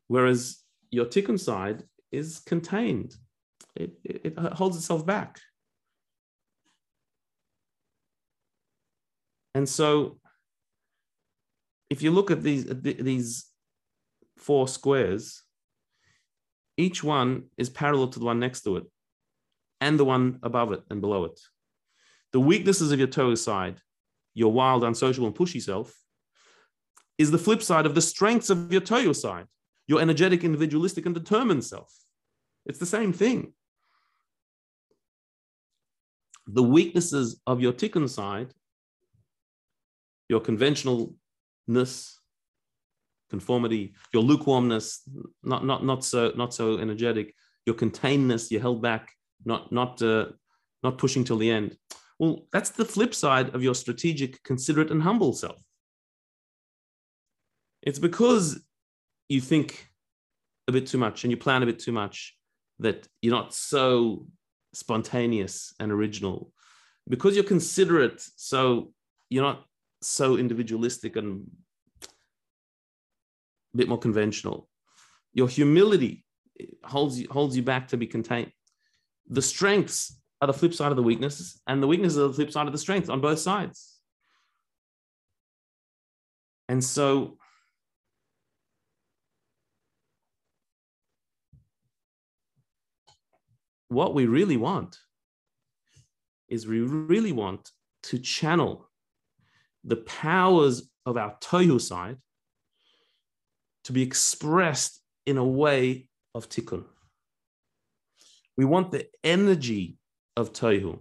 Whereas 0.07 0.63
your 0.89 1.05
tikkun 1.05 1.39
side 1.39 1.83
is 2.11 2.39
contained, 2.39 3.15
it, 3.75 3.91
it, 4.03 4.21
it 4.25 4.37
holds 4.53 4.75
itself 4.75 5.05
back. 5.05 5.39
And 9.53 9.67
so, 9.67 10.19
if 11.89 12.01
you 12.01 12.11
look 12.11 12.31
at 12.31 12.41
these, 12.41 12.65
these 12.65 13.48
four 14.39 14.67
squares, 14.67 15.43
each 16.77 17.03
one 17.03 17.43
is 17.57 17.69
parallel 17.69 18.07
to 18.09 18.19
the 18.19 18.25
one 18.25 18.39
next 18.39 18.61
to 18.61 18.77
it 18.77 18.85
and 19.81 19.99
the 19.99 20.05
one 20.05 20.39
above 20.43 20.71
it 20.71 20.81
and 20.89 21.01
below 21.01 21.25
it. 21.25 21.39
The 22.31 22.39
weaknesses 22.39 22.91
of 22.91 22.99
your 22.99 23.07
Tohu 23.07 23.37
side, 23.37 23.79
your 24.33 24.51
wild, 24.51 24.83
unsociable, 24.83 25.27
and 25.27 25.35
pushy 25.35 25.61
self, 25.61 25.93
is 27.17 27.31
the 27.31 27.37
flip 27.37 27.61
side 27.61 27.85
of 27.85 27.95
the 27.95 28.01
strengths 28.01 28.49
of 28.49 28.71
your 28.71 28.81
Tohu 28.81 29.15
side 29.15 29.45
your 29.89 29.99
energetic, 29.99 30.43
individualistic, 30.43 31.07
and 31.07 31.15
determined 31.15 31.65
self. 31.65 31.91
It's 32.67 32.77
the 32.77 32.85
same 32.85 33.11
thing. 33.11 33.53
The 36.45 36.61
weaknesses 36.61 37.41
of 37.47 37.59
your 37.59 37.73
tikkun 37.73 38.07
side, 38.07 38.53
your 40.29 40.41
conventionalness, 40.41 42.18
conformity, 43.29 43.93
your 44.13 44.23
lukewarmness, 44.23 45.07
not, 45.43 45.65
not, 45.65 45.85
not, 45.85 46.03
so, 46.03 46.31
not 46.35 46.53
so 46.53 46.77
energetic, 46.77 47.33
your 47.65 47.75
containedness, 47.75 48.51
you're 48.51 48.61
held 48.61 48.81
back, 48.81 49.11
not, 49.45 49.71
not, 49.71 50.01
uh, 50.01 50.25
not 50.83 50.97
pushing 50.97 51.23
till 51.23 51.37
the 51.37 51.51
end. 51.51 51.77
Well, 52.17 52.47
that's 52.51 52.71
the 52.71 52.85
flip 52.85 53.15
side 53.15 53.55
of 53.55 53.63
your 53.63 53.75
strategic, 53.75 54.43
considerate, 54.43 54.91
and 54.91 55.01
humble 55.01 55.33
self. 55.33 55.61
It's 57.81 57.99
because 57.99 58.61
you 59.29 59.39
think 59.39 59.89
a 60.67 60.71
bit 60.71 60.87
too 60.87 60.97
much 60.97 61.23
and 61.23 61.31
you 61.31 61.37
plan 61.37 61.63
a 61.63 61.65
bit 61.65 61.79
too 61.79 61.91
much 61.91 62.35
that 62.79 63.07
you're 63.21 63.35
not 63.35 63.53
so 63.53 64.27
spontaneous 64.73 65.73
and 65.79 65.91
original 65.91 66.51
because 67.07 67.35
you're 67.35 67.43
considerate 67.43 68.21
so 68.35 68.91
you're 69.29 69.43
not 69.43 69.65
so 70.01 70.37
individualistic 70.37 71.15
and 71.15 71.45
a 73.73 73.77
bit 73.77 73.89
more 73.89 73.97
conventional. 73.97 74.67
Your 75.33 75.47
humility 75.47 76.25
holds 76.83 77.19
you 77.19 77.27
holds 77.29 77.55
you 77.55 77.63
back 77.63 77.89
to 77.89 77.97
be 77.97 78.07
contained. 78.07 78.51
The 79.27 79.41
strengths 79.41 80.19
are 80.41 80.47
the 80.47 80.53
flip 80.53 80.73
side 80.73 80.91
of 80.91 80.97
the 80.97 81.03
weaknesses 81.03 81.61
and 81.67 81.83
the 81.83 81.87
weaknesses 81.87 82.17
are 82.17 82.27
the 82.27 82.33
flip 82.33 82.51
side 82.51 82.67
of 82.67 82.73
the 82.73 82.79
strengths 82.79 83.09
on 83.09 83.21
both 83.21 83.39
sides. 83.39 83.99
And 86.67 86.83
so 86.83 87.37
what 93.89 94.13
we 94.13 94.27
really 94.27 94.57
want 94.57 94.97
is 96.47 96.67
we 96.67 96.79
really 96.79 97.31
want 97.31 97.71
to 98.03 98.19
channel 98.19 98.89
the 99.83 99.97
powers 99.97 100.89
of 101.05 101.17
our 101.17 101.35
tohu 101.41 101.81
side 101.81 102.17
to 103.85 103.93
be 103.93 104.01
expressed 104.01 105.01
in 105.25 105.37
a 105.37 105.45
way 105.45 106.07
of 106.35 106.49
tikkun. 106.49 106.85
We 108.57 108.65
want 108.65 108.91
the 108.91 109.07
energy 109.23 109.97
of 110.35 110.53
tohu 110.53 110.99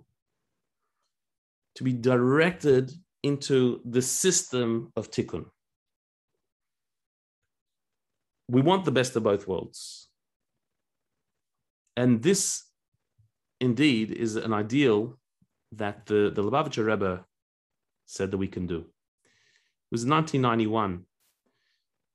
to 1.75 1.85
be 1.85 1.93
directed 1.93 2.93
into 3.23 3.81
the 3.85 4.03
system 4.03 4.93
of 4.97 5.11
tikkun. 5.11 5.47
We 8.49 8.63
want 8.63 8.85
the 8.85 8.93
best 8.93 9.17
of 9.17 9.23
both 9.23 9.47
worlds. 9.47 10.09
And 11.97 12.23
this 12.23 12.65
indeed 13.61 14.13
is 14.13 14.37
an 14.37 14.53
ideal 14.53 15.19
that 15.73 16.07
the, 16.07 16.31
the 16.35 16.43
Lubavitcher 16.43 16.87
Rebbe 16.87 17.25
said 18.07 18.31
that 18.31 18.39
we 18.39 18.49
can 18.49 18.67
do. 18.67 18.79
It 18.79 19.93
was 19.93 20.07
1991 20.07 21.05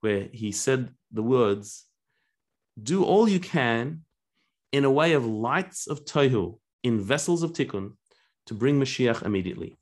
where 0.03 0.27
he 0.33 0.51
said 0.51 0.89
the 1.11 1.23
words, 1.23 1.85
do 2.81 3.05
all 3.05 3.27
you 3.27 3.39
can 3.39 4.01
in 4.73 4.83
a 4.83 4.91
way 4.91 5.13
of 5.13 5.25
lights 5.25 5.87
of 5.87 6.03
tohu 6.03 6.59
in 6.83 6.99
vessels 6.99 7.41
of 7.41 7.53
tikkun 7.53 7.93
to 8.47 8.53
bring 8.53 8.77
Mashiach 8.77 9.23
immediately. 9.23 9.77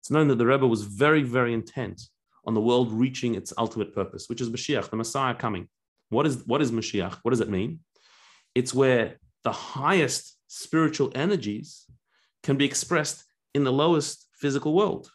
It's 0.00 0.10
known 0.10 0.26
that 0.28 0.38
the 0.38 0.46
Rebbe 0.46 0.66
was 0.66 0.82
very, 0.82 1.22
very 1.22 1.54
intent 1.54 2.02
on 2.46 2.54
the 2.54 2.60
world 2.60 2.92
reaching 2.92 3.36
its 3.36 3.52
ultimate 3.56 3.94
purpose, 3.94 4.28
which 4.28 4.40
is 4.40 4.50
Mashiach, 4.50 4.90
the 4.90 4.96
Messiah 4.96 5.34
coming. 5.34 5.68
What 6.08 6.26
is, 6.26 6.44
what 6.44 6.60
is 6.60 6.72
Mashiach? 6.72 7.18
What 7.22 7.30
does 7.30 7.40
it 7.40 7.48
mean? 7.48 7.80
It's 8.56 8.74
where 8.74 9.20
the 9.44 9.52
highest 9.52 10.36
spiritual 10.48 11.12
energies 11.14 11.84
can 12.42 12.56
be 12.56 12.64
expressed 12.64 13.24
in 13.54 13.62
the 13.62 13.72
lowest 13.72 14.26
physical 14.32 14.74
world. 14.74 15.10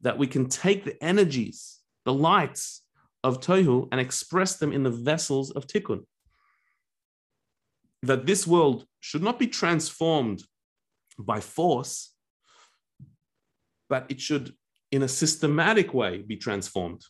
That 0.00 0.16
we 0.16 0.26
can 0.26 0.48
take 0.48 0.84
the 0.84 1.02
energies, 1.04 1.78
the 2.06 2.14
lights 2.14 2.82
of 3.26 3.40
Tohu, 3.40 3.88
and 3.90 4.00
express 4.00 4.56
them 4.56 4.72
in 4.72 4.82
the 4.84 4.96
vessels 5.10 5.50
of 5.50 5.66
Tikkun. 5.66 6.02
That 8.02 8.24
this 8.24 8.46
world 8.46 8.86
should 9.00 9.22
not 9.22 9.38
be 9.38 9.48
transformed 9.48 10.44
by 11.18 11.40
force, 11.40 12.14
but 13.88 14.06
it 14.08 14.20
should, 14.20 14.54
in 14.92 15.02
a 15.02 15.08
systematic 15.08 15.92
way, 15.92 16.22
be 16.22 16.36
transformed, 16.36 17.02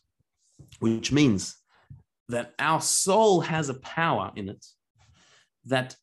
which 0.79 1.11
means 1.11 1.55
that 2.29 2.53
our 2.57 2.81
soul 2.81 3.41
has 3.41 3.69
a 3.69 3.79
power 3.99 4.31
in 4.35 4.49
it 4.49 4.65
that 5.65 5.95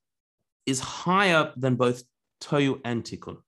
is 0.65 0.81
higher 0.81 1.53
than 1.57 1.75
both 1.75 2.05
Tohu 2.41 2.81
and 2.85 3.03
Tikkun. 3.03 3.39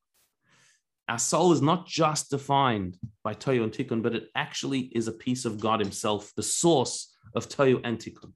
Our 1.09 1.19
soul 1.19 1.53
is 1.53 1.63
not 1.63 1.87
just 1.87 2.31
defined 2.31 2.97
by 3.23 3.35
Tohu 3.35 3.63
and 3.63 3.73
Tikkun, 3.73 4.03
but 4.03 4.15
it 4.15 4.29
actually 4.35 4.81
is 4.95 5.07
a 5.07 5.13
piece 5.13 5.45
of 5.45 5.61
God 5.61 5.79
Himself, 5.79 6.33
the 6.35 6.43
source 6.43 7.15
of 7.35 7.49
Tohu 7.49 7.81
and 7.85 7.99
Tikkun. 7.99 8.33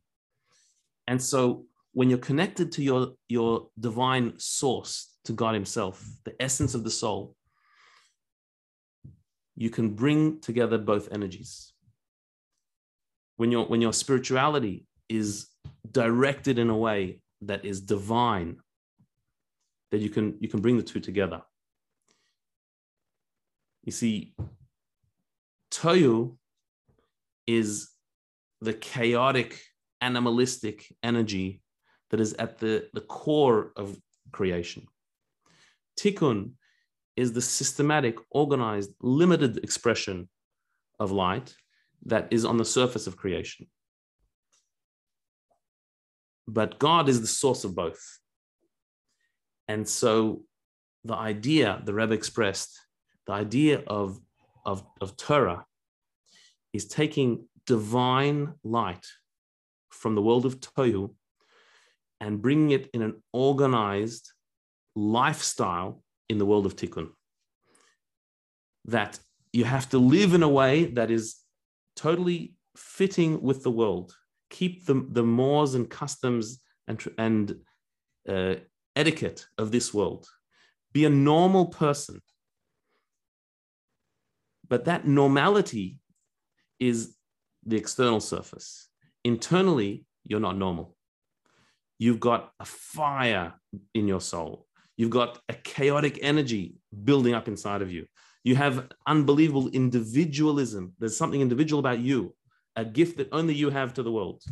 And 1.09 1.21
so 1.21 1.66
when 1.93 2.09
you're 2.09 2.18
connected 2.18 2.71
to 2.73 2.83
your, 2.83 3.14
your 3.29 3.68
divine 3.79 4.35
source, 4.39 5.11
to 5.25 5.33
God 5.33 5.55
Himself, 5.55 6.05
the 6.25 6.41
essence 6.41 6.75
of 6.75 6.85
the 6.85 6.91
soul, 6.91 7.35
you 9.57 9.68
can 9.68 9.91
bring 9.91 10.41
together 10.41 10.79
both 10.79 11.12
energies. 11.12 11.73
When 13.37 13.51
your, 13.51 13.66
when 13.66 13.81
your 13.81 13.93
spirituality 13.93 14.87
is 15.09 15.49
directed 15.91 16.59
in 16.59 16.71
a 16.71 16.77
way 16.77 17.21
that 17.43 17.64
is 17.64 17.81
divine, 17.81 18.59
that 19.91 19.99
you 19.99 20.09
can, 20.09 20.37
you 20.41 20.49
can 20.49 20.61
bring 20.61 20.77
the 20.77 20.83
two 20.83 21.01
together. 21.01 21.43
You 23.85 23.93
see, 23.93 24.35
Tohu 25.70 26.37
is 27.47 27.91
the 28.61 28.74
chaotic, 28.74 29.61
animalistic 30.01 30.95
energy 31.03 31.62
that 32.11 32.20
is 32.20 32.35
at 32.35 32.59
the, 32.59 32.89
the 32.93 33.01
core 33.01 33.72
of 33.76 33.97
creation. 34.33 34.87
Tikkun 35.99 36.53
is 37.16 37.33
the 37.33 37.43
systematic, 37.43 38.16
organized, 38.31 38.93
limited 39.01 39.59
expression 39.59 40.28
of 40.99 41.11
light 41.11 41.55
that 42.07 42.28
is 42.31 42.45
on 42.45 42.57
the 42.57 42.64
surface 42.64 43.07
of 43.07 43.16
creation. 43.16 43.66
But 46.47 46.78
God 46.78 47.09
is 47.09 47.20
the 47.20 47.26
source 47.26 47.64
of 47.64 47.74
both. 47.74 48.18
And 49.68 49.89
so 49.89 50.43
the 51.05 51.14
idea 51.14 51.81
the 51.85 51.95
Rebbe 51.95 52.14
expressed, 52.14 52.78
the 53.27 53.33
idea 53.33 53.83
of, 53.87 54.21
of, 54.64 54.85
of 55.01 55.16
Torah 55.16 55.64
is 56.73 56.87
taking 56.87 57.47
divine 57.66 58.55
light 58.64 59.07
from 59.91 60.14
the 60.14 60.23
world 60.23 60.47
of 60.47 60.61
Tohu 60.61 61.14
and 62.21 62.43
bringing 62.43 62.71
it 62.71 62.91
in 62.93 63.03
an 63.03 63.23
organized 63.33 64.33
lifestyle 64.95 66.03
in 66.29 66.39
the 66.39 66.47
world 66.47 66.66
of 66.66 66.77
tikkun. 66.77 67.09
That 68.87 69.18
you 69.53 69.64
have 69.64 69.89
to 69.91 69.99
live 69.99 70.35
in 70.35 70.43
a 70.43 70.49
way 70.49 70.85
that 70.85 71.11
is 71.11 71.37
totally 71.97 72.55
fitting 72.77 73.43
with 73.43 73.62
the 73.62 73.71
world. 73.71 74.14
Keep 74.51 74.87
the, 74.87 75.07
the 75.11 75.23
mores 75.23 75.75
and 75.75 75.89
customs 75.89 76.61
and, 76.87 77.03
and 77.18 77.57
uh, 78.29 78.55
etiquette 78.97 79.47
of 79.59 79.71
this 79.71 79.93
world. 79.95 80.27
Be 80.93 81.05
a 81.05 81.11
normal 81.11 81.66
person. 81.66 82.21
But 84.71 84.87
that 84.87 85.07
normality 85.07 85.99
is 86.79 87.16
the 87.66 87.77
external 87.77 88.21
surface. 88.21 88.89
Internally, 89.25 90.07
you're 90.25 90.41
not 90.41 90.57
normal. 90.57 90.97
You've 91.99 92.21
got 92.21 92.53
a 92.59 92.64
fire 92.64 93.53
in 93.95 94.09
your 94.09 94.23
soul. 94.23 94.66
You've 94.97 95.11
got 95.11 95.39
a 95.49 95.55
chaotic 95.55 96.18
energy 96.23 96.77
building 97.05 97.35
up 97.35 97.49
inside 97.49 97.83
of 97.83 97.93
you. 97.93 98.07
You 98.45 98.57
have 98.57 98.89
unbelievable 99.07 99.68
individualism. 99.68 100.95
There's 100.99 101.16
something 101.16 101.43
individual 101.43 101.81
about 101.81 101.99
you, 101.99 102.35
a 102.77 102.85
gift 102.85 103.18
that 103.18 103.29
only 103.33 103.55
you 103.55 103.68
have 103.68 103.93
to 103.95 104.03
the 104.03 104.12
world 104.12 104.43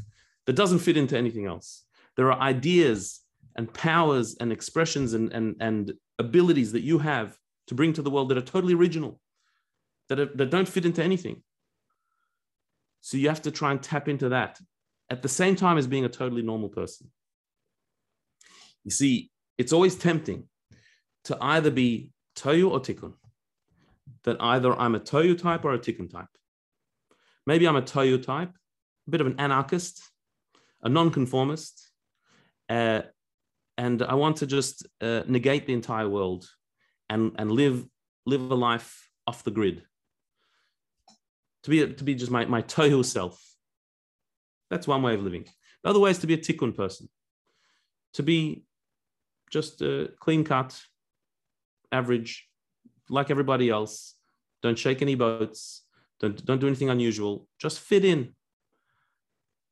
that 0.47 0.57
doesn't 0.57 0.81
fit 0.81 0.97
into 0.97 1.17
anything 1.17 1.47
else. 1.47 1.85
There 2.17 2.31
are 2.33 2.41
ideas 2.41 3.21
and 3.57 3.73
powers 3.73 4.37
and 4.41 4.53
expressions 4.53 5.15
and, 5.15 5.33
and, 5.33 5.57
and 5.61 5.93
abilities 6.19 6.73
that 6.73 6.83
you 6.83 6.99
have 6.99 7.37
to 7.69 7.75
bring 7.75 7.93
to 7.95 8.03
the 8.03 8.11
world 8.11 8.29
that 8.31 8.39
are 8.39 8.43
totally 8.43 8.75
original, 8.75 9.21
that, 10.09 10.19
are, 10.19 10.31
that 10.35 10.51
don't 10.51 10.69
fit 10.69 10.87
into 10.87 11.03
anything. 11.03 11.43
So 13.01 13.17
you 13.17 13.29
have 13.29 13.43
to 13.43 13.51
try 13.51 13.71
and 13.71 13.83
tap 13.83 14.09
into 14.09 14.31
that 14.31 14.59
at 15.11 15.23
the 15.23 15.29
same 15.29 15.57
time 15.57 15.79
as 15.79 15.87
being 15.87 16.05
a 16.05 16.09
totally 16.09 16.43
normal 16.43 16.69
person. 16.69 17.11
You 18.85 18.91
see, 18.91 19.31
it's 19.57 19.73
always 19.73 19.97
tempting 19.97 20.45
to 21.25 21.37
either 21.41 21.71
be 21.71 22.13
Tohu 22.37 22.71
or 22.71 22.81
Tikkun. 22.81 23.15
That 24.25 24.37
either 24.41 24.73
I'm 24.75 24.95
a 24.95 25.01
Tohu 25.01 25.39
type 25.41 25.65
or 25.65 25.75
a 25.75 25.79
Tikkun 25.79 26.11
type. 26.11 26.29
Maybe 27.47 27.67
I'm 27.67 27.77
a 27.77 27.83
Tohu 27.83 28.23
type, 28.23 28.51
a 29.07 29.11
bit 29.11 29.21
of 29.21 29.27
an 29.27 29.39
anarchist, 29.39 30.03
a 30.83 30.89
nonconformist, 30.89 31.91
uh, 32.69 33.03
and 33.77 34.03
I 34.03 34.15
want 34.15 34.39
to 34.39 34.47
just 34.47 34.87
uh, 35.01 35.23
negate 35.27 35.67
the 35.67 35.73
entire 35.73 36.09
world 36.09 36.49
and, 37.09 37.33
and 37.39 37.51
live, 37.51 37.87
live 38.27 38.51
a 38.51 38.55
life 38.55 39.09
off 39.27 39.45
the 39.45 39.51
grid. 39.51 39.83
To 41.65 41.71
be, 41.71 41.93
to 41.93 42.05
be 42.05 42.15
just 42.15 42.31
my, 42.31 42.45
my 42.45 42.63
Tohu 42.63 43.05
self. 43.05 43.45
That's 44.71 44.87
one 44.87 45.03
way 45.03 45.15
of 45.15 45.23
living. 45.23 45.47
The 45.83 45.91
other 45.91 45.99
way 45.99 46.11
is 46.11 46.19
to 46.19 46.27
be 46.27 46.35
a 46.35 46.39
Tikkun 46.39 46.77
person, 46.77 47.09
to 48.15 48.23
be 48.23 48.65
just 49.51 49.81
a 49.83 50.11
clean 50.21 50.45
cut, 50.45 50.81
average, 51.91 52.49
like 53.09 53.31
everybody 53.31 53.71
else. 53.71 54.15
Don't 54.63 54.79
shake 54.79 55.03
any 55.03 55.15
boats. 55.15 55.83
Don't 56.21 56.45
don't 56.45 56.61
do 56.61 56.67
anything 56.67 56.91
unusual. 56.91 57.47
Just 57.59 57.79
fit 57.81 58.05
in 58.05 58.35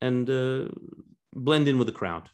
and 0.01 0.30
uh, 0.30 0.68
blend 1.34 1.68
in 1.68 1.78
with 1.78 1.89
the 1.89 1.93
crowd. 1.93 2.30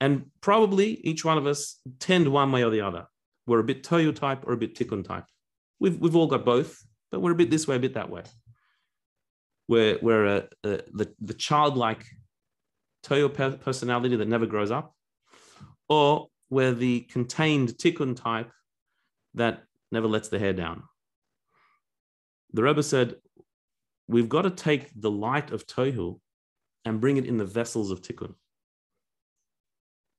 And 0.00 0.26
probably 0.40 0.92
each 1.04 1.24
one 1.24 1.38
of 1.38 1.46
us 1.46 1.80
tend 1.98 2.28
one 2.28 2.52
way 2.52 2.64
or 2.64 2.70
the 2.70 2.80
other. 2.80 3.06
We're 3.46 3.58
a 3.58 3.64
bit 3.64 3.82
Tohu 3.82 4.14
type 4.14 4.46
or 4.46 4.52
a 4.52 4.56
bit 4.56 4.74
Tikkun 4.74 5.04
type. 5.04 5.26
We've, 5.80 5.98
we've 5.98 6.16
all 6.16 6.26
got 6.26 6.44
both, 6.44 6.82
but 7.10 7.20
we're 7.20 7.32
a 7.32 7.36
bit 7.36 7.50
this 7.50 7.68
way, 7.68 7.76
a 7.76 7.80
bit 7.80 7.94
that 7.94 8.10
way. 8.10 8.22
We're, 9.68 9.98
we're 10.00 10.26
a, 10.26 10.48
a, 10.64 10.80
the, 10.92 11.14
the 11.20 11.34
childlike 11.34 12.04
Tohu 13.04 13.60
personality 13.60 14.16
that 14.16 14.28
never 14.28 14.46
grows 14.46 14.70
up, 14.70 14.94
or 15.88 16.28
we're 16.50 16.72
the 16.72 17.00
contained 17.00 17.70
tikkun 17.70 18.16
type 18.16 18.50
that 19.34 19.62
never 19.92 20.08
lets 20.08 20.28
the 20.28 20.38
hair 20.38 20.52
down. 20.52 20.82
The 22.52 22.62
Rebbe 22.62 22.82
said, 22.82 23.16
we've 24.08 24.28
got 24.28 24.42
to 24.42 24.50
take 24.50 24.90
the 24.98 25.10
light 25.10 25.52
of 25.52 25.66
Tohu 25.66 26.18
and 26.84 27.00
bring 27.00 27.18
it 27.18 27.26
in 27.26 27.36
the 27.36 27.44
vessels 27.44 27.90
of 27.90 28.00
tikkun. 28.00 28.34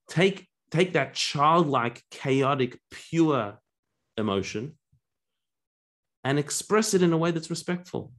Take, 0.07 0.47
take 0.72 0.93
that 0.93 1.16
childlike, 1.16 2.03
chaotic, 2.12 2.80
pure 2.91 3.60
emotion 4.18 4.78
and 6.24 6.38
express 6.38 6.93
it 6.93 7.01
in 7.01 7.13
a 7.13 7.17
way 7.17 7.32
that's 7.32 7.49
respectful. 7.49 8.11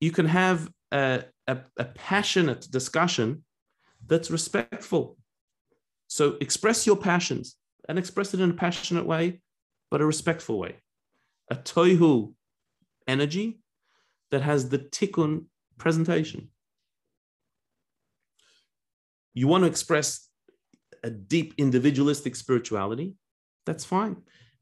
You 0.00 0.10
can 0.10 0.26
have 0.26 0.70
a, 0.92 1.24
a, 1.46 1.58
a 1.78 1.84
passionate 1.84 2.66
discussion 2.70 3.44
that's 4.06 4.30
respectful. 4.30 5.16
So 6.08 6.36
express 6.40 6.86
your 6.86 6.96
passions 6.96 7.56
and 7.88 7.98
express 7.98 8.34
it 8.34 8.40
in 8.40 8.50
a 8.50 8.54
passionate 8.54 9.06
way, 9.06 9.40
but 9.90 10.00
a 10.00 10.06
respectful 10.06 10.58
way. 10.58 10.76
A 11.50 11.56
tohu 11.56 12.34
energy 13.06 13.60
that 14.30 14.42
has 14.42 14.68
the 14.68 14.78
tikkun 14.78 15.46
presentation. 15.78 16.50
You 19.32 19.48
want 19.48 19.64
to 19.64 19.68
express 19.68 20.28
a 21.02 21.10
deep 21.10 21.54
individualistic 21.58 22.36
spirituality, 22.36 23.14
that's 23.66 23.84
fine. 23.84 24.16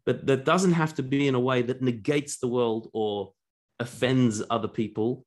But 0.05 0.27
that 0.27 0.45
doesn't 0.45 0.73
have 0.73 0.95
to 0.95 1.03
be 1.03 1.29
in 1.29 1.35
a 1.35 1.41
way 1.41 1.63
that 1.63 1.83
negates 1.83 2.39
the 2.39 2.49
world 2.49 2.91
or 2.93 3.33
offends 3.79 4.43
other 4.51 4.69
people 4.69 5.25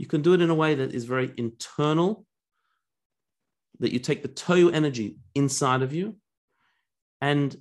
you 0.00 0.06
can 0.06 0.22
do 0.22 0.32
it 0.32 0.40
in 0.40 0.48
a 0.48 0.54
way 0.54 0.74
that 0.76 0.94
is 0.94 1.04
very 1.04 1.30
internal, 1.36 2.24
that 3.80 3.92
you 3.92 3.98
take 3.98 4.22
the 4.22 4.30
Tohu 4.30 4.72
energy 4.72 5.18
inside 5.34 5.82
of 5.82 5.92
you, 5.92 6.16
and 7.20 7.54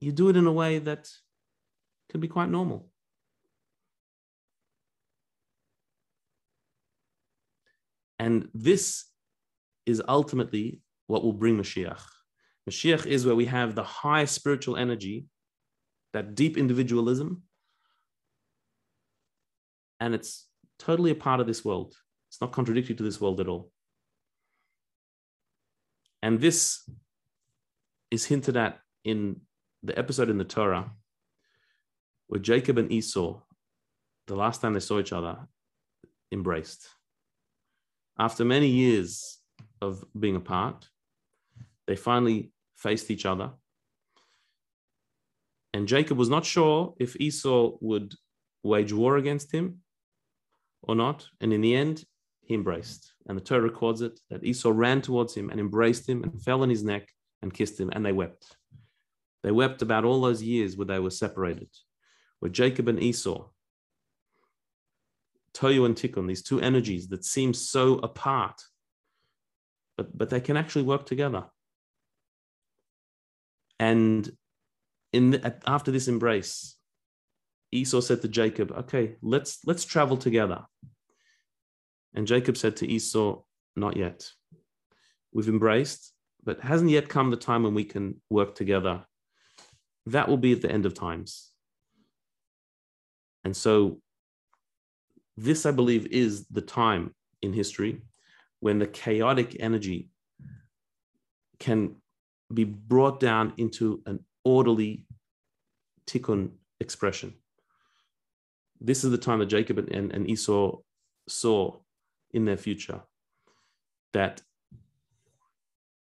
you 0.00 0.10
do 0.10 0.28
it 0.28 0.36
in 0.36 0.48
a 0.48 0.52
way 0.52 0.80
that 0.80 1.08
can 2.10 2.20
be 2.20 2.26
quite 2.26 2.48
normal. 2.48 2.88
And 8.18 8.48
this 8.52 9.04
is 9.86 10.02
ultimately 10.08 10.80
what 11.06 11.22
will 11.22 11.32
bring 11.32 11.56
Mashiach. 11.56 12.02
Mashiach 12.68 13.06
is 13.06 13.24
where 13.24 13.36
we 13.36 13.44
have 13.44 13.76
the 13.76 13.84
highest 13.84 14.34
spiritual 14.34 14.76
energy, 14.76 15.26
that 16.14 16.34
deep 16.34 16.56
individualism, 16.56 17.42
and 20.00 20.14
it's 20.14 20.46
totally 20.78 21.10
a 21.10 21.14
part 21.14 21.40
of 21.40 21.46
this 21.46 21.64
world. 21.64 21.94
It's 22.30 22.40
not 22.40 22.52
contradictory 22.52 22.94
to 22.96 23.02
this 23.02 23.20
world 23.20 23.40
at 23.40 23.48
all. 23.48 23.70
And 26.22 26.40
this 26.40 26.88
is 28.10 28.24
hinted 28.24 28.56
at 28.56 28.80
in 29.04 29.42
the 29.82 29.98
episode 29.98 30.30
in 30.30 30.38
the 30.38 30.44
Torah 30.44 30.90
where 32.28 32.40
Jacob 32.40 32.78
and 32.78 32.90
Esau 32.90 33.40
the 34.26 34.36
last 34.36 34.60
time 34.60 34.72
they 34.72 34.80
saw 34.80 35.00
each 35.00 35.12
other, 35.12 35.36
embraced. 36.32 36.88
After 38.18 38.44
many 38.44 38.68
years 38.68 39.38
of 39.82 40.04
being 40.18 40.36
apart, 40.36 40.88
they 41.86 41.96
finally 41.96 42.52
faced 42.76 43.10
each 43.10 43.26
other. 43.26 43.50
And 45.74 45.88
Jacob 45.88 46.16
was 46.16 46.30
not 46.30 46.46
sure 46.46 46.94
if 47.00 47.20
Esau 47.20 47.72
would 47.80 48.14
wage 48.62 48.92
war 48.92 49.16
against 49.16 49.52
him 49.52 49.80
or 50.82 50.94
not. 50.94 51.26
And 51.40 51.52
in 51.52 51.62
the 51.62 51.74
end, 51.74 52.04
he 52.42 52.54
embraced. 52.54 53.12
And 53.26 53.36
the 53.36 53.42
Torah 53.42 53.62
records 53.62 54.00
it 54.00 54.20
that 54.30 54.44
Esau 54.44 54.70
ran 54.72 55.02
towards 55.02 55.34
him 55.34 55.50
and 55.50 55.58
embraced 55.58 56.08
him 56.08 56.22
and 56.22 56.40
fell 56.40 56.62
on 56.62 56.70
his 56.70 56.84
neck 56.84 57.08
and 57.42 57.52
kissed 57.52 57.78
him, 57.78 57.90
and 57.92 58.06
they 58.06 58.12
wept. 58.12 58.56
They 59.42 59.50
wept 59.50 59.82
about 59.82 60.04
all 60.04 60.20
those 60.20 60.44
years 60.44 60.76
where 60.76 60.86
they 60.86 61.00
were 61.00 61.10
separated, 61.10 61.68
where 62.38 62.52
Jacob 62.52 62.86
and 62.86 63.02
Esau, 63.02 63.48
Tohu 65.54 65.86
and 65.86 65.96
Tikkun, 65.96 66.28
these 66.28 66.44
two 66.44 66.60
energies 66.60 67.08
that 67.08 67.24
seem 67.24 67.52
so 67.52 67.96
apart, 67.96 68.62
but, 69.96 70.16
but 70.16 70.30
they 70.30 70.40
can 70.40 70.56
actually 70.56 70.84
work 70.84 71.04
together. 71.04 71.46
And 73.80 74.30
in 75.14 75.30
the, 75.30 75.56
after 75.64 75.92
this 75.92 76.08
embrace, 76.08 76.76
Esau 77.70 78.00
said 78.00 78.20
to 78.22 78.28
Jacob, 78.28 78.72
"Okay, 78.72 79.16
let's 79.22 79.64
let's 79.64 79.84
travel 79.84 80.16
together." 80.16 80.66
And 82.14 82.26
Jacob 82.26 82.56
said 82.56 82.76
to 82.76 82.86
Esau, 82.86 83.42
"Not 83.76 83.96
yet. 83.96 84.28
We've 85.32 85.48
embraced, 85.48 86.12
but 86.42 86.60
hasn't 86.60 86.90
yet 86.90 87.08
come 87.08 87.30
the 87.30 87.36
time 87.36 87.62
when 87.62 87.74
we 87.74 87.84
can 87.84 88.20
work 88.28 88.54
together. 88.54 89.06
That 90.06 90.28
will 90.28 90.36
be 90.36 90.52
at 90.52 90.62
the 90.62 90.70
end 90.70 90.84
of 90.84 90.94
times." 90.94 91.52
And 93.44 93.56
so 93.56 94.00
this, 95.36 95.64
I 95.66 95.70
believe, 95.70 96.06
is 96.06 96.46
the 96.48 96.62
time 96.62 97.14
in 97.40 97.52
history 97.52 98.02
when 98.60 98.78
the 98.78 98.86
chaotic 98.86 99.56
energy 99.60 100.10
can 101.58 101.96
be 102.52 102.64
brought 102.64 103.20
down 103.20 103.52
into 103.56 104.02
an 104.06 104.24
orderly 104.44 105.04
tikkun 106.06 106.50
expression. 106.80 107.34
This 108.80 109.04
is 109.04 109.10
the 109.10 109.18
time 109.18 109.38
that 109.38 109.46
Jacob 109.46 109.78
and, 109.78 110.12
and 110.12 110.28
Esau 110.28 110.78
saw 111.28 111.76
in 112.32 112.44
their 112.44 112.56
future 112.56 113.00
that 114.12 114.42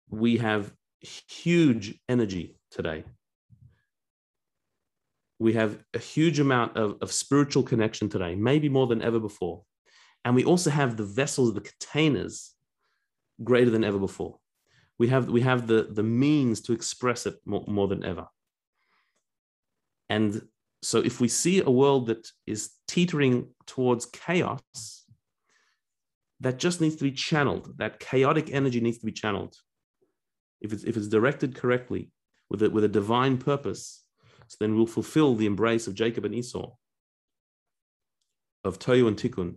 we 0.09 0.37
have 0.37 0.73
huge 1.01 1.99
energy 2.09 2.57
today. 2.71 3.03
We 5.39 5.53
have 5.53 5.77
a 5.93 5.99
huge 5.99 6.39
amount 6.39 6.77
of, 6.77 6.97
of 7.01 7.11
spiritual 7.11 7.63
connection 7.63 8.09
today, 8.09 8.35
maybe 8.35 8.69
more 8.69 8.87
than 8.87 9.01
ever 9.01 9.19
before. 9.19 9.63
And 10.25 10.35
we 10.35 10.43
also 10.43 10.69
have 10.69 10.97
the 10.97 11.03
vessels, 11.03 11.53
the 11.53 11.61
containers 11.61 12.53
greater 13.43 13.69
than 13.69 13.83
ever 13.83 13.99
before 13.99 14.39
we 14.99 15.07
have 15.09 15.29
we 15.29 15.41
have 15.41 15.67
the 15.67 15.87
the 15.91 16.03
means 16.03 16.61
to 16.61 16.73
express 16.73 17.25
it 17.25 17.35
more, 17.45 17.63
more 17.67 17.87
than 17.87 18.03
ever. 18.03 18.27
And 20.09 20.41
so 20.81 20.99
if 20.99 21.19
we 21.19 21.27
see 21.27 21.61
a 21.61 21.69
world 21.69 22.07
that 22.07 22.27
is 22.45 22.71
teetering 22.87 23.49
towards 23.65 24.05
chaos 24.05 25.03
that 26.39 26.59
just 26.59 26.81
needs 26.81 26.95
to 26.95 27.03
be 27.03 27.11
channeled. 27.11 27.77
That 27.77 27.99
chaotic 27.99 28.53
energy 28.53 28.79
needs 28.79 28.99
to 28.99 29.05
be 29.05 29.11
channeled. 29.11 29.55
If 30.61 30.73
it's 30.73 30.83
if 30.83 30.97
it's 30.97 31.07
directed 31.07 31.55
correctly 31.55 32.11
with 32.49 32.63
a, 32.63 32.69
with 32.69 32.83
a 32.83 32.89
divine 32.89 33.37
purpose 33.37 34.03
so 34.47 34.57
then 34.59 34.75
we'll 34.75 34.87
fulfill 34.87 35.35
the 35.35 35.45
embrace 35.45 35.87
of 35.87 35.93
jacob 35.93 36.23
and 36.23 36.33
esau 36.33 36.71
of 38.63 38.79
tohu 38.79 39.07
and 39.07 39.17
tikkun 39.17 39.55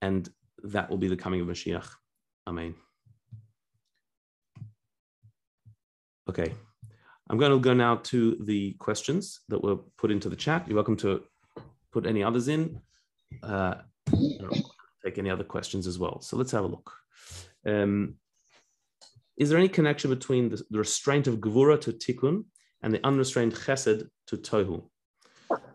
and 0.00 0.28
that 0.64 0.88
will 0.88 0.96
be 0.96 1.08
the 1.08 1.16
coming 1.16 1.40
of 1.40 1.46
mashiach. 1.46 1.88
Amen 2.46 2.74
Okay, 6.28 6.52
I'm 7.28 7.38
going 7.38 7.52
to 7.52 7.58
go 7.58 7.74
now 7.74 7.96
to 7.96 8.36
the 8.44 8.72
questions 8.74 9.40
that 9.48 9.62
were 9.62 9.76
put 9.98 10.10
into 10.10 10.28
the 10.28 10.36
chat. 10.36 10.66
You're 10.66 10.76
welcome 10.76 10.96
to 10.98 11.22
put 11.92 12.06
any 12.06 12.22
others 12.22 12.48
in. 12.48 12.80
Uh, 13.42 13.74
take 15.04 15.18
any 15.18 15.30
other 15.30 15.44
questions 15.44 15.86
as 15.86 15.98
well. 15.98 16.20
So 16.20 16.36
let's 16.36 16.52
have 16.52 16.64
a 16.64 16.68
look. 16.68 16.92
Um, 17.66 18.14
is 19.36 19.48
there 19.48 19.58
any 19.58 19.68
connection 19.68 20.10
between 20.10 20.48
the, 20.50 20.62
the 20.70 20.78
restraint 20.78 21.26
of 21.26 21.38
Gvura 21.38 21.80
to 21.80 21.92
Tikkun 21.92 22.44
and 22.82 22.94
the 22.94 23.04
unrestrained 23.04 23.54
Chesed 23.54 24.08
to 24.28 24.36
Tohu? 24.36 24.84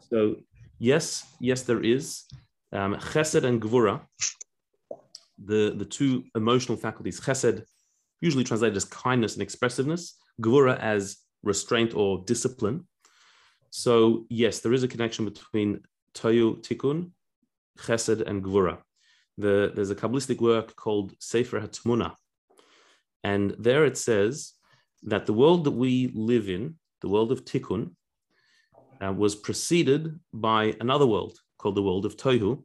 So 0.10 0.38
yes, 0.80 1.26
yes, 1.40 1.64
there 1.64 1.84
is. 1.84 2.24
Um, 2.72 2.96
chesed 2.96 3.44
and 3.44 3.62
Gvura, 3.62 4.02
the, 5.44 5.74
the 5.76 5.86
two 5.86 6.26
emotional 6.36 6.78
faculties, 6.78 7.20
Chesed, 7.20 7.64
usually 8.22 8.44
translated 8.44 8.78
as 8.78 8.86
kindness 8.86 9.34
and 9.34 9.42
expressiveness, 9.42 10.18
Gvura 10.42 10.80
as 10.80 11.18
restraint 11.44 11.96
or 11.96 12.24
discipline. 12.26 12.88
So 13.70 14.26
yes, 14.30 14.60
there 14.60 14.74
is 14.74 14.84
a 14.84 14.88
connection 14.88 15.26
between 15.26 15.82
Tohu 16.14 16.62
Tikkun, 16.62 17.12
Chesed, 17.78 18.26
and 18.26 18.44
Gvura. 18.44 18.80
The, 19.38 19.72
there's 19.76 19.92
a 19.92 19.96
Kabbalistic 19.96 20.42
work 20.42 20.76
called 20.76 21.14
Sefer 21.20 21.62
Hatmuna. 21.62 22.16
And 23.24 23.56
there 23.60 23.86
it 23.86 23.98
says 23.98 24.54
that 25.04 25.26
the 25.26 25.34
world 25.34 25.66
that 25.66 25.72
we 25.72 26.12
live 26.16 26.50
in, 26.50 26.76
the 27.02 27.10
world 27.10 27.32
of 27.32 27.46
Tikkun, 27.46 27.92
uh, 29.04 29.14
was 29.14 29.36
preceded 29.36 30.20
by 30.34 30.76
another 30.80 31.06
world 31.06 31.38
called 31.60 31.76
the 31.76 31.84
world 31.84 32.06
of 32.06 32.18
Tohu. 32.18 32.64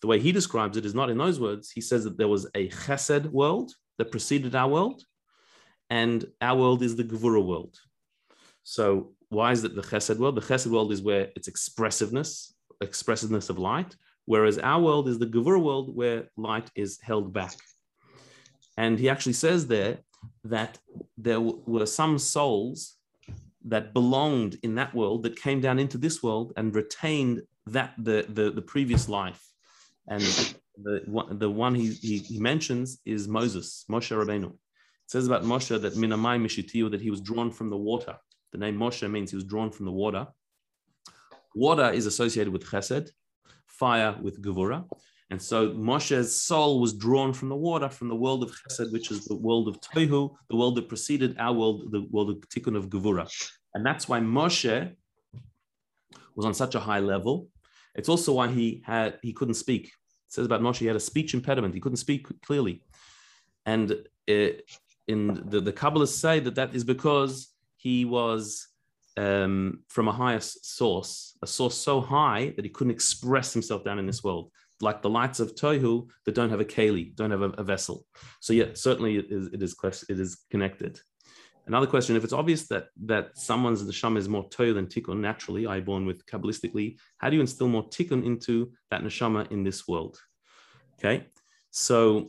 The 0.00 0.06
way 0.08 0.18
he 0.18 0.32
describes 0.32 0.76
it 0.76 0.84
is 0.84 0.94
not 0.94 1.10
in 1.10 1.18
those 1.18 1.38
words. 1.38 1.70
He 1.70 1.80
says 1.80 2.02
that 2.02 2.18
there 2.18 2.26
was 2.26 2.46
a 2.56 2.68
Chesed 2.68 3.30
world 3.30 3.72
that 3.98 4.10
preceded 4.10 4.54
our 4.54 4.68
world, 4.68 5.04
and 5.90 6.24
our 6.40 6.58
world 6.58 6.82
is 6.82 6.96
the 6.96 7.04
Gevura 7.04 7.44
world. 7.44 7.78
So 8.62 9.12
why 9.28 9.52
is 9.52 9.64
it 9.64 9.74
the 9.74 9.82
Chesed 9.82 10.18
world? 10.18 10.36
The 10.36 10.40
Chesed 10.40 10.70
world 10.70 10.92
is 10.92 11.02
where 11.02 11.30
it's 11.36 11.48
expressiveness, 11.48 12.54
expressiveness 12.80 13.50
of 13.50 13.58
light, 13.58 13.96
whereas 14.24 14.58
our 14.58 14.80
world 14.80 15.08
is 15.08 15.18
the 15.18 15.26
Gevura 15.26 15.62
world 15.62 15.94
where 15.94 16.28
light 16.36 16.70
is 16.74 17.00
held 17.02 17.32
back. 17.32 17.54
And 18.76 18.98
he 18.98 19.08
actually 19.08 19.34
says 19.34 19.66
there 19.66 19.98
that 20.44 20.78
there 21.16 21.40
were 21.40 21.86
some 21.86 22.18
souls 22.18 22.96
that 23.64 23.94
belonged 23.94 24.58
in 24.62 24.74
that 24.74 24.94
world 24.94 25.22
that 25.22 25.36
came 25.36 25.60
down 25.60 25.78
into 25.78 25.98
this 25.98 26.22
world 26.22 26.52
and 26.56 26.74
retained 26.74 27.42
that 27.66 27.94
the 27.98 28.26
the, 28.28 28.50
the 28.50 28.62
previous 28.62 29.08
life. 29.08 29.42
And 30.08 30.54
the, 30.80 31.02
the 31.30 31.50
one 31.50 31.74
he, 31.74 31.88
he, 31.92 32.18
he 32.18 32.38
mentions 32.38 33.00
is 33.04 33.28
Moses, 33.28 33.84
Moshe 33.90 34.10
Rabbeinu 34.16 34.52
says 35.12 35.26
about 35.26 35.42
Moshe 35.44 35.78
that 35.80 35.96
min 35.96 36.10
hamayim 36.10 36.42
meshitihu, 36.46 36.90
that 36.90 37.02
he 37.02 37.10
was 37.10 37.20
drawn 37.20 37.50
from 37.50 37.68
the 37.68 37.76
water. 37.76 38.16
The 38.52 38.58
name 38.58 38.78
Moshe 38.78 39.08
means 39.10 39.30
he 39.30 39.36
was 39.36 39.44
drawn 39.44 39.70
from 39.70 39.84
the 39.84 39.92
water. 39.92 40.26
Water 41.54 41.90
is 41.90 42.06
associated 42.06 42.52
with 42.52 42.64
chesed, 42.64 43.10
fire 43.66 44.16
with 44.22 44.42
gevura. 44.42 44.84
And 45.30 45.40
so 45.40 45.70
Moshe's 45.70 46.42
soul 46.42 46.80
was 46.80 46.94
drawn 46.94 47.32
from 47.34 47.50
the 47.50 47.56
water, 47.56 47.88
from 47.90 48.08
the 48.08 48.16
world 48.16 48.42
of 48.42 48.50
chesed, 48.50 48.90
which 48.92 49.10
is 49.10 49.26
the 49.26 49.36
world 49.36 49.68
of 49.68 49.80
tohu, 49.80 50.34
the 50.48 50.56
world 50.56 50.76
that 50.76 50.88
preceded 50.88 51.36
our 51.38 51.52
world, 51.52 51.92
the 51.92 52.06
world 52.10 52.30
of 52.30 52.36
tikkun 52.48 52.76
of 52.76 52.88
gevura. 52.88 53.30
And 53.74 53.84
that's 53.84 54.08
why 54.08 54.20
Moshe 54.20 54.94
was 56.34 56.46
on 56.46 56.54
such 56.54 56.74
a 56.74 56.80
high 56.80 57.00
level. 57.00 57.48
It's 57.94 58.08
also 58.08 58.32
why 58.32 58.48
he 58.48 58.82
had 58.86 59.18
he 59.22 59.34
couldn't 59.34 59.54
speak. 59.54 59.92
Says 60.32 60.46
about 60.46 60.62
Moshe, 60.62 60.78
he 60.78 60.86
had 60.86 60.96
a 60.96 61.00
speech 61.00 61.34
impediment. 61.34 61.74
He 61.74 61.80
couldn't 61.80 61.96
speak 61.96 62.26
clearly. 62.40 62.82
And 63.66 63.94
it, 64.26 64.64
in 65.06 65.42
the, 65.44 65.60
the 65.60 65.74
Kabbalists 65.74 66.18
say 66.18 66.40
that 66.40 66.54
that 66.54 66.74
is 66.74 66.84
because 66.84 67.52
he 67.76 68.06
was 68.06 68.66
um, 69.18 69.80
from 69.88 70.08
a 70.08 70.12
higher 70.12 70.40
source, 70.40 71.36
a 71.42 71.46
source 71.46 71.76
so 71.76 72.00
high 72.00 72.54
that 72.56 72.64
he 72.64 72.70
couldn't 72.70 72.92
express 72.92 73.52
himself 73.52 73.84
down 73.84 73.98
in 73.98 74.06
this 74.06 74.24
world, 74.24 74.50
like 74.80 75.02
the 75.02 75.10
lights 75.10 75.38
of 75.38 75.54
Tohu 75.54 76.08
that 76.24 76.34
don't 76.34 76.48
have 76.48 76.60
a 76.60 76.64
keli, 76.64 77.14
don't 77.14 77.30
have 77.30 77.42
a, 77.42 77.50
a 77.50 77.62
vessel. 77.62 78.06
So 78.40 78.54
yeah, 78.54 78.68
certainly 78.72 79.18
it 79.18 79.26
is, 79.28 79.48
it 79.48 79.62
is 79.62 79.76
it 80.08 80.18
is 80.18 80.44
connected. 80.50 80.98
Another 81.66 81.86
question: 81.86 82.16
If 82.16 82.24
it's 82.24 82.32
obvious 82.32 82.66
that 82.68 82.88
that 83.04 83.38
someone's 83.38 83.82
neshama 83.82 84.18
is 84.18 84.28
more 84.28 84.48
tohu 84.48 84.74
than 84.74 84.86
tikkun, 84.86 85.18
naturally, 85.18 85.66
I 85.66 85.80
born 85.80 86.06
with 86.06 86.26
kabbalistically, 86.26 86.98
how 87.18 87.30
do 87.30 87.36
you 87.36 87.40
instill 87.40 87.68
more 87.68 87.88
tikkun 87.88 88.24
into 88.24 88.72
that 88.90 89.02
neshama 89.02 89.50
in 89.52 89.62
this 89.62 89.86
world? 89.86 90.18
Okay, 90.98 91.26
so 91.70 92.28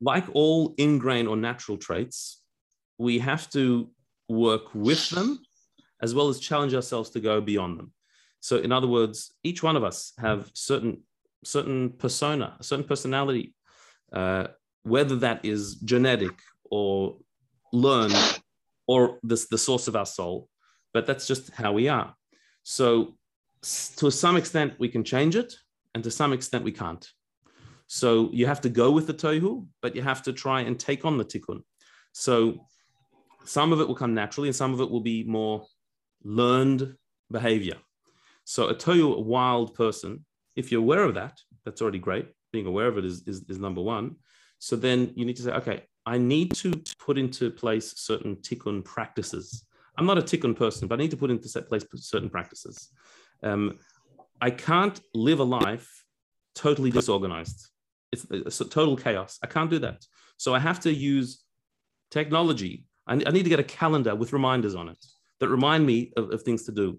like 0.00 0.24
all 0.32 0.74
ingrained 0.78 1.28
or 1.28 1.36
natural 1.36 1.76
traits, 1.76 2.42
we 2.98 3.18
have 3.18 3.50
to 3.50 3.90
work 4.28 4.74
with 4.74 5.10
them 5.10 5.40
as 6.00 6.14
well 6.14 6.28
as 6.28 6.38
challenge 6.38 6.74
ourselves 6.74 7.10
to 7.10 7.20
go 7.20 7.40
beyond 7.40 7.78
them. 7.78 7.92
So, 8.40 8.58
in 8.58 8.70
other 8.70 8.86
words, 8.86 9.32
each 9.42 9.62
one 9.62 9.76
of 9.76 9.82
us 9.82 10.12
have 10.18 10.50
certain 10.54 11.02
certain 11.44 11.90
persona, 11.90 12.56
a 12.58 12.64
certain 12.64 12.84
personality, 12.84 13.54
uh, 14.12 14.48
whether 14.82 15.16
that 15.16 15.44
is 15.44 15.76
genetic 15.76 16.34
or 16.70 17.16
learned 17.72 18.40
or 18.86 19.18
this 19.22 19.48
the 19.48 19.58
source 19.58 19.88
of 19.88 19.96
our 19.96 20.06
soul, 20.06 20.48
but 20.94 21.06
that's 21.06 21.26
just 21.26 21.50
how 21.50 21.72
we 21.72 21.88
are. 21.88 22.14
So, 22.62 23.16
to 23.96 24.10
some 24.10 24.36
extent, 24.36 24.74
we 24.78 24.88
can 24.88 25.04
change 25.04 25.36
it, 25.36 25.54
and 25.94 26.04
to 26.04 26.10
some 26.10 26.32
extent, 26.32 26.64
we 26.64 26.72
can't. 26.72 27.06
So 27.88 28.28
you 28.32 28.46
have 28.46 28.60
to 28.60 28.68
go 28.68 28.90
with 28.92 29.06
the 29.06 29.14
tohu, 29.14 29.66
but 29.80 29.96
you 29.96 30.02
have 30.02 30.22
to 30.24 30.32
try 30.32 30.60
and 30.60 30.78
take 30.78 31.04
on 31.04 31.16
the 31.16 31.24
tikkun. 31.24 31.62
So 32.12 32.66
some 33.44 33.72
of 33.72 33.80
it 33.80 33.88
will 33.88 33.94
come 33.94 34.14
naturally, 34.14 34.48
and 34.48 34.56
some 34.56 34.74
of 34.74 34.80
it 34.80 34.90
will 34.90 35.00
be 35.00 35.24
more 35.24 35.66
learned 36.22 36.94
behavior. 37.30 37.76
So 38.44 38.68
a 38.68 38.74
tohu, 38.74 39.16
a 39.16 39.20
wild 39.20 39.74
person, 39.74 40.24
if 40.54 40.70
you're 40.70 40.82
aware 40.82 41.02
of 41.02 41.14
that, 41.14 41.38
that's 41.64 41.80
already 41.80 41.98
great. 41.98 42.28
Being 42.52 42.66
aware 42.66 42.88
of 42.88 42.98
it 42.98 43.04
is, 43.04 43.26
is, 43.26 43.44
is 43.48 43.58
number 43.58 43.80
one. 43.80 44.16
So 44.58 44.76
then 44.76 45.12
you 45.16 45.24
need 45.24 45.36
to 45.36 45.42
say, 45.42 45.52
okay, 45.52 45.84
I 46.08 46.16
need 46.16 46.54
to 46.54 46.72
put 46.98 47.18
into 47.18 47.50
place 47.50 47.92
certain 47.98 48.36
tikkun 48.36 48.82
practices. 48.82 49.66
I'm 49.98 50.06
not 50.06 50.16
a 50.16 50.22
tikkun 50.22 50.56
person, 50.56 50.88
but 50.88 50.98
I 50.98 51.02
need 51.02 51.10
to 51.10 51.18
put 51.18 51.30
into 51.30 51.62
place 51.62 51.84
certain 51.96 52.30
practices. 52.30 52.88
Um, 53.42 53.78
I 54.40 54.50
can't 54.50 54.98
live 55.14 55.40
a 55.40 55.44
life 55.44 56.04
totally 56.54 56.90
disorganized. 56.90 57.68
It's, 58.10 58.26
it's 58.30 58.58
total 58.58 58.96
chaos. 58.96 59.38
I 59.42 59.48
can't 59.48 59.68
do 59.68 59.78
that. 59.80 60.02
So 60.38 60.54
I 60.54 60.60
have 60.60 60.80
to 60.80 60.92
use 60.92 61.44
technology. 62.10 62.86
I, 63.06 63.14
I 63.14 63.30
need 63.30 63.42
to 63.42 63.50
get 63.50 63.60
a 63.60 63.74
calendar 63.80 64.14
with 64.14 64.32
reminders 64.32 64.74
on 64.74 64.88
it 64.88 65.04
that 65.40 65.48
remind 65.48 65.84
me 65.84 66.12
of, 66.16 66.30
of 66.30 66.42
things 66.42 66.62
to 66.64 66.72
do. 66.72 66.98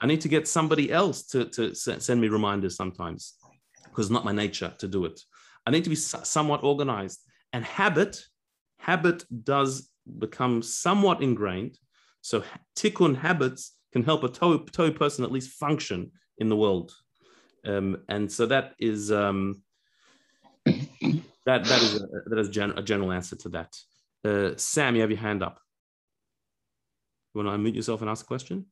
I 0.00 0.06
need 0.06 0.22
to 0.22 0.28
get 0.28 0.48
somebody 0.48 0.90
else 0.90 1.26
to, 1.28 1.44
to 1.56 1.74
send 1.74 2.20
me 2.22 2.28
reminders 2.28 2.74
sometimes 2.74 3.34
because 3.84 4.06
it's 4.06 4.12
not 4.12 4.24
my 4.24 4.32
nature 4.32 4.72
to 4.78 4.88
do 4.88 5.04
it. 5.04 5.20
I 5.66 5.70
need 5.72 5.84
to 5.84 5.90
be 5.90 5.96
somewhat 5.96 6.64
organized. 6.64 7.20
And 7.52 7.62
habit, 7.64 8.22
habit 8.78 9.24
does 9.44 9.90
become 10.18 10.62
somewhat 10.62 11.22
ingrained. 11.22 11.78
So 12.20 12.42
tikkun 12.76 13.16
habits 13.16 13.72
can 13.92 14.02
help 14.02 14.24
a 14.24 14.28
tohu, 14.28 14.94
person 14.94 15.24
at 15.24 15.32
least 15.32 15.58
function 15.58 16.12
in 16.38 16.48
the 16.48 16.56
world. 16.56 16.92
Um, 17.64 17.98
and 18.08 18.30
so 18.30 18.46
that 18.46 18.74
is 18.78 19.10
um, 19.10 19.62
that 21.46 21.64
that 21.64 21.82
is 21.82 21.94
a, 21.94 22.06
that 22.26 22.38
is 22.38 22.48
gen- 22.48 22.76
a 22.76 22.82
general 22.82 23.12
answer 23.12 23.36
to 23.36 23.48
that. 23.50 23.76
Uh, 24.24 24.50
Sam, 24.56 24.94
you 24.94 25.00
have 25.00 25.10
your 25.10 25.20
hand 25.20 25.42
up. 25.42 25.60
You 27.34 27.42
want 27.42 27.62
to 27.62 27.70
unmute 27.70 27.76
yourself 27.76 28.00
and 28.00 28.10
ask 28.10 28.24
a 28.24 28.28
question? 28.28 28.66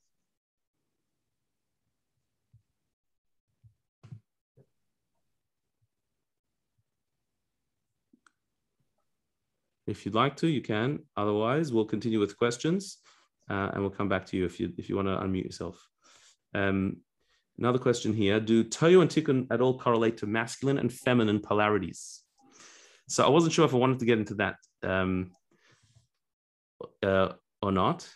If 9.95 10.05
you'd 10.05 10.17
like 10.17 10.35
to, 10.39 10.49
you 10.49 10.61
can. 10.61 10.99
Otherwise, 11.17 11.73
we'll 11.73 11.85
continue 11.85 12.19
with 12.19 12.37
questions, 12.37 12.99
uh, 13.49 13.71
and 13.73 13.81
we'll 13.81 13.99
come 13.99 14.09
back 14.09 14.27
to 14.27 14.37
you 14.37 14.45
if 14.45 14.59
you 14.59 14.73
if 14.77 14.89
you 14.89 14.97
want 14.97 15.07
to 15.07 15.17
unmute 15.25 15.45
yourself. 15.45 15.77
Um, 16.53 16.97
another 17.59 17.79
question 17.79 18.13
here: 18.13 18.41
Do 18.41 18.65
Tohu 18.65 19.03
and 19.03 19.09
Tikkun 19.09 19.47
at 19.53 19.61
all 19.61 19.79
correlate 19.79 20.17
to 20.19 20.27
masculine 20.27 20.79
and 20.79 20.93
feminine 20.93 21.39
polarities? 21.39 22.23
So 23.09 23.25
I 23.25 23.29
wasn't 23.29 23.53
sure 23.53 23.65
if 23.65 23.73
I 23.73 23.77
wanted 23.77 24.01
to 24.01 24.05
get 24.05 24.19
into 24.19 24.35
that 24.35 24.57
um, 24.83 25.31
uh, 27.01 27.35
or 27.63 27.71
not, 27.71 28.09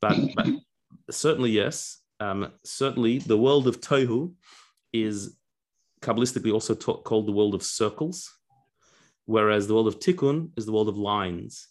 but, 0.00 0.16
but 0.36 0.46
certainly 1.10 1.50
yes. 1.50 2.00
Um, 2.20 2.52
certainly, 2.64 3.18
the 3.18 3.38
world 3.38 3.66
of 3.66 3.80
Tohu 3.80 4.34
is 4.92 5.36
kabbalistically 6.00 6.52
also 6.52 6.76
called 6.76 7.26
the 7.26 7.32
world 7.32 7.56
of 7.56 7.64
circles 7.64 8.37
whereas 9.28 9.66
the 9.66 9.74
world 9.74 9.86
of 9.86 10.00
tikkun 10.00 10.48
is 10.56 10.64
the 10.64 10.72
world 10.72 10.88
of 10.88 10.96
lines. 10.96 11.68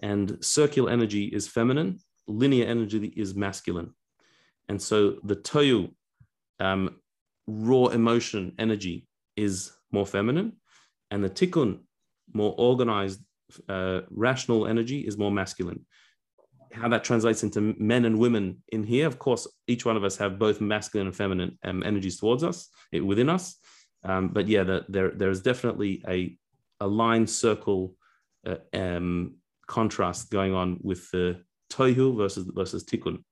And 0.00 0.38
circular 0.40 0.92
energy 0.92 1.24
is 1.24 1.48
feminine, 1.48 1.98
linear 2.28 2.66
energy 2.66 3.12
is 3.16 3.34
masculine. 3.34 3.90
And 4.68 4.80
so 4.80 5.16
the 5.24 5.34
tohu, 5.34 5.90
um, 6.60 6.90
raw 7.48 7.86
emotion 7.86 8.52
energy, 8.60 9.08
is 9.34 9.72
more 9.90 10.06
feminine, 10.06 10.52
and 11.10 11.24
the 11.24 11.30
tikkun, 11.30 11.80
more 12.32 12.54
organized, 12.56 13.20
uh, 13.68 14.02
rational 14.10 14.68
energy, 14.68 15.00
is 15.00 15.18
more 15.18 15.32
masculine. 15.32 15.84
How 16.72 16.88
that 16.90 17.02
translates 17.02 17.42
into 17.42 17.74
men 17.76 18.04
and 18.04 18.20
women 18.20 18.62
in 18.68 18.84
here, 18.84 19.08
of 19.08 19.18
course, 19.18 19.48
each 19.66 19.84
one 19.84 19.96
of 19.96 20.04
us 20.04 20.16
have 20.18 20.38
both 20.38 20.60
masculine 20.60 21.08
and 21.08 21.16
feminine 21.16 21.58
um, 21.64 21.82
energies 21.82 22.18
towards 22.20 22.44
us, 22.44 22.68
it, 22.92 23.00
within 23.00 23.28
us. 23.28 23.56
Um, 24.04 24.28
but 24.28 24.46
yeah, 24.46 24.62
the, 24.62 24.84
there 24.88 25.10
there 25.10 25.30
is 25.30 25.42
definitely 25.42 26.04
a 26.06 26.36
a 26.80 26.86
line 26.86 27.26
circle 27.26 27.94
uh, 28.46 28.56
um, 28.72 29.36
contrast 29.66 30.30
going 30.30 30.54
on 30.54 30.78
with 30.82 31.10
the 31.10 31.40
tohu 31.72 32.16
versus 32.16 32.46
versus 32.54 32.84
tikkun. 32.84 33.22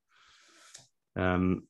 Um, 1.17 1.69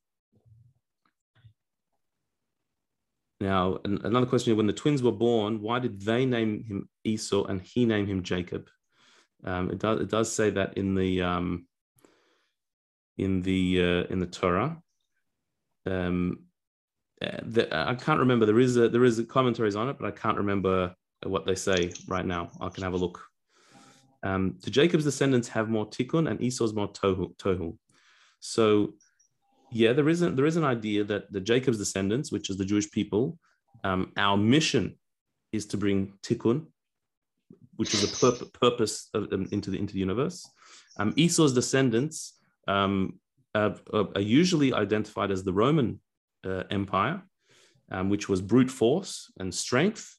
now, 3.41 3.79
an, 3.85 4.01
another 4.05 4.27
question: 4.27 4.57
When 4.57 4.67
the 4.67 4.73
twins 4.73 5.03
were 5.03 5.13
born, 5.13 5.61
why 5.61 5.79
did 5.79 6.01
they 6.01 6.25
name 6.25 6.65
him 6.65 6.89
Esau 7.05 7.45
and 7.45 7.61
he 7.61 7.85
named 7.85 8.09
him 8.09 8.23
Jacob? 8.23 8.69
Um, 9.45 9.71
it 9.71 9.79
does 9.79 10.01
it 10.01 10.11
does 10.11 10.33
say 10.33 10.51
that 10.51 10.79
in 10.79 10.95
the 10.95 11.23
um, 11.23 11.67
in 13.19 13.43
the 13.43 13.83
uh, 13.83 14.13
in 14.13 14.19
the 14.19 14.27
Torah. 14.27 14.81
Um, 15.87 16.45
uh, 17.21 17.39
the, 17.43 17.77
I 17.77 17.95
can't 17.95 18.21
remember. 18.21 18.47
There 18.47 18.61
is 18.61 18.77
a, 18.77 18.89
there 18.89 19.05
is 19.05 19.25
commentaries 19.29 19.77
on 19.77 19.89
it, 19.89 19.97
but 19.99 20.07
I 20.07 20.11
can't 20.11 20.39
remember 20.39 20.95
what 21.25 21.47
they 21.47 21.55
say 21.55 21.93
right 22.09 22.27
now. 22.27 22.51
I 22.61 22.69
can 22.69 22.83
have 22.83 22.95
a 22.95 22.97
look. 22.97 23.25
Um, 24.23 24.59
Jacob's 24.65 25.05
descendants 25.05 25.49
have 25.49 25.69
more 25.69 25.89
tikkun 25.89 26.31
and 26.31 26.41
Esau's 26.41 26.75
more 26.75 26.89
tohu. 26.93 27.35
tohu. 27.37 27.77
So, 28.41 28.95
yeah, 29.71 29.93
there 29.93 30.09
isn't 30.09 30.37
there 30.37 30.47
is 30.47 30.57
an 30.57 30.65
idea 30.65 31.05
that 31.05 31.33
the 31.33 31.41
Jacob's 31.41 31.79
descendants, 31.79 32.31
which 32.31 32.51
is 32.51 32.57
the 32.57 32.65
Jewish 32.65 32.91
people, 32.91 33.39
um, 33.85 34.13
our 34.17 34.37
mission 34.37 34.99
is 35.53 35.67
to 35.67 35.77
bring 35.77 36.13
tikkun, 36.23 36.67
which 37.77 37.95
is 37.95 38.05
a 38.05 38.09
pur- 38.17 38.47
purpose 38.61 39.09
of, 39.15 39.33
um, 39.33 39.49
into 39.51 39.71
the 39.71 39.79
into 39.79 39.95
the 39.95 40.01
universe. 40.01 40.49
Um, 40.99 41.15
Esau's 41.17 41.55
descendants 41.55 42.39
um, 42.69 43.19
are, 43.55 43.77
are, 43.93 44.21
usually 44.21 44.73
identified 44.73 45.31
as 45.31 45.43
the 45.43 45.53
Roman 45.53 46.01
uh, 46.45 46.65
Empire, 46.71 47.23
um, 47.91 48.09
which 48.09 48.29
was 48.29 48.41
brute 48.41 48.71
force 48.71 49.33
and 49.39 49.55
strength, 49.55 50.17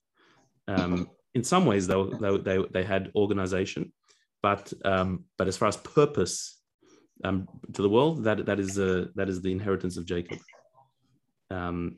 um, 0.67 1.09
in 1.33 1.43
some 1.43 1.65
ways, 1.65 1.87
they, 1.87 1.95
they, 2.43 2.59
they, 2.71 2.83
had 2.83 3.11
organization, 3.15 3.91
but 4.41 4.71
um, 4.85 5.25
but 5.37 5.47
as 5.47 5.57
far 5.57 5.67
as 5.67 5.77
purpose 5.77 6.59
um, 7.23 7.47
to 7.73 7.81
the 7.81 7.89
world, 7.89 8.23
that 8.23 8.45
that 8.45 8.59
is 8.59 8.77
uh, 8.79 9.05
that 9.15 9.29
is 9.29 9.41
the 9.41 9.51
inheritance 9.51 9.97
of 9.97 10.05
Jacob. 10.05 10.39
Um, 11.49 11.97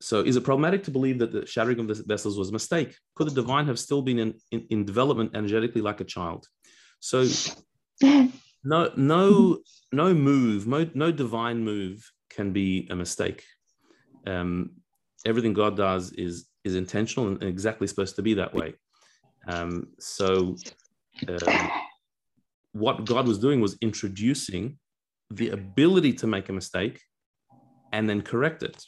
so, 0.00 0.20
is 0.20 0.36
it 0.36 0.44
problematic 0.44 0.84
to 0.84 0.90
believe 0.90 1.18
that 1.20 1.32
the 1.32 1.46
shattering 1.46 1.80
of 1.80 1.88
the 1.88 2.02
vessels 2.06 2.38
was 2.38 2.50
a 2.50 2.52
mistake? 2.52 2.94
Could 3.14 3.28
the 3.28 3.34
divine 3.34 3.66
have 3.66 3.78
still 3.78 4.02
been 4.02 4.18
in, 4.18 4.34
in, 4.50 4.66
in 4.68 4.84
development 4.84 5.34
energetically 5.34 5.80
like 5.80 6.00
a 6.00 6.04
child? 6.04 6.46
So, 7.00 7.26
no, 8.02 8.90
no, 8.96 9.58
no 9.92 10.14
move, 10.14 10.66
no, 10.66 10.88
no 10.92 11.10
divine 11.10 11.64
move 11.64 12.04
can 12.28 12.52
be 12.52 12.86
a 12.90 12.96
mistake. 12.96 13.44
Um, 14.26 14.72
everything 15.24 15.52
God 15.52 15.76
does 15.76 16.12
is 16.12 16.46
is 16.64 16.74
intentional 16.74 17.28
and 17.28 17.42
exactly 17.42 17.86
supposed 17.86 18.16
to 18.16 18.22
be 18.22 18.34
that 18.34 18.54
way. 18.54 18.74
Um, 19.46 19.88
so, 19.98 20.56
um, 21.28 21.70
what 22.72 23.04
God 23.04 23.28
was 23.28 23.38
doing 23.38 23.60
was 23.60 23.76
introducing 23.82 24.78
the 25.30 25.50
ability 25.50 26.12
to 26.14 26.26
make 26.26 26.48
a 26.48 26.52
mistake 26.52 27.00
and 27.92 28.08
then 28.08 28.22
correct 28.22 28.62
it. 28.62 28.82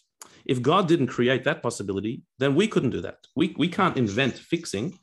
If 0.46 0.62
God 0.62 0.88
didn't 0.88 1.08
create 1.08 1.44
that 1.44 1.62
possibility, 1.62 2.22
then 2.38 2.54
we 2.54 2.68
couldn't 2.68 2.90
do 2.90 3.00
that. 3.02 3.18
We, 3.34 3.54
we 3.58 3.68
can't 3.68 3.96
invent 3.96 4.34
fixing. 4.38 4.98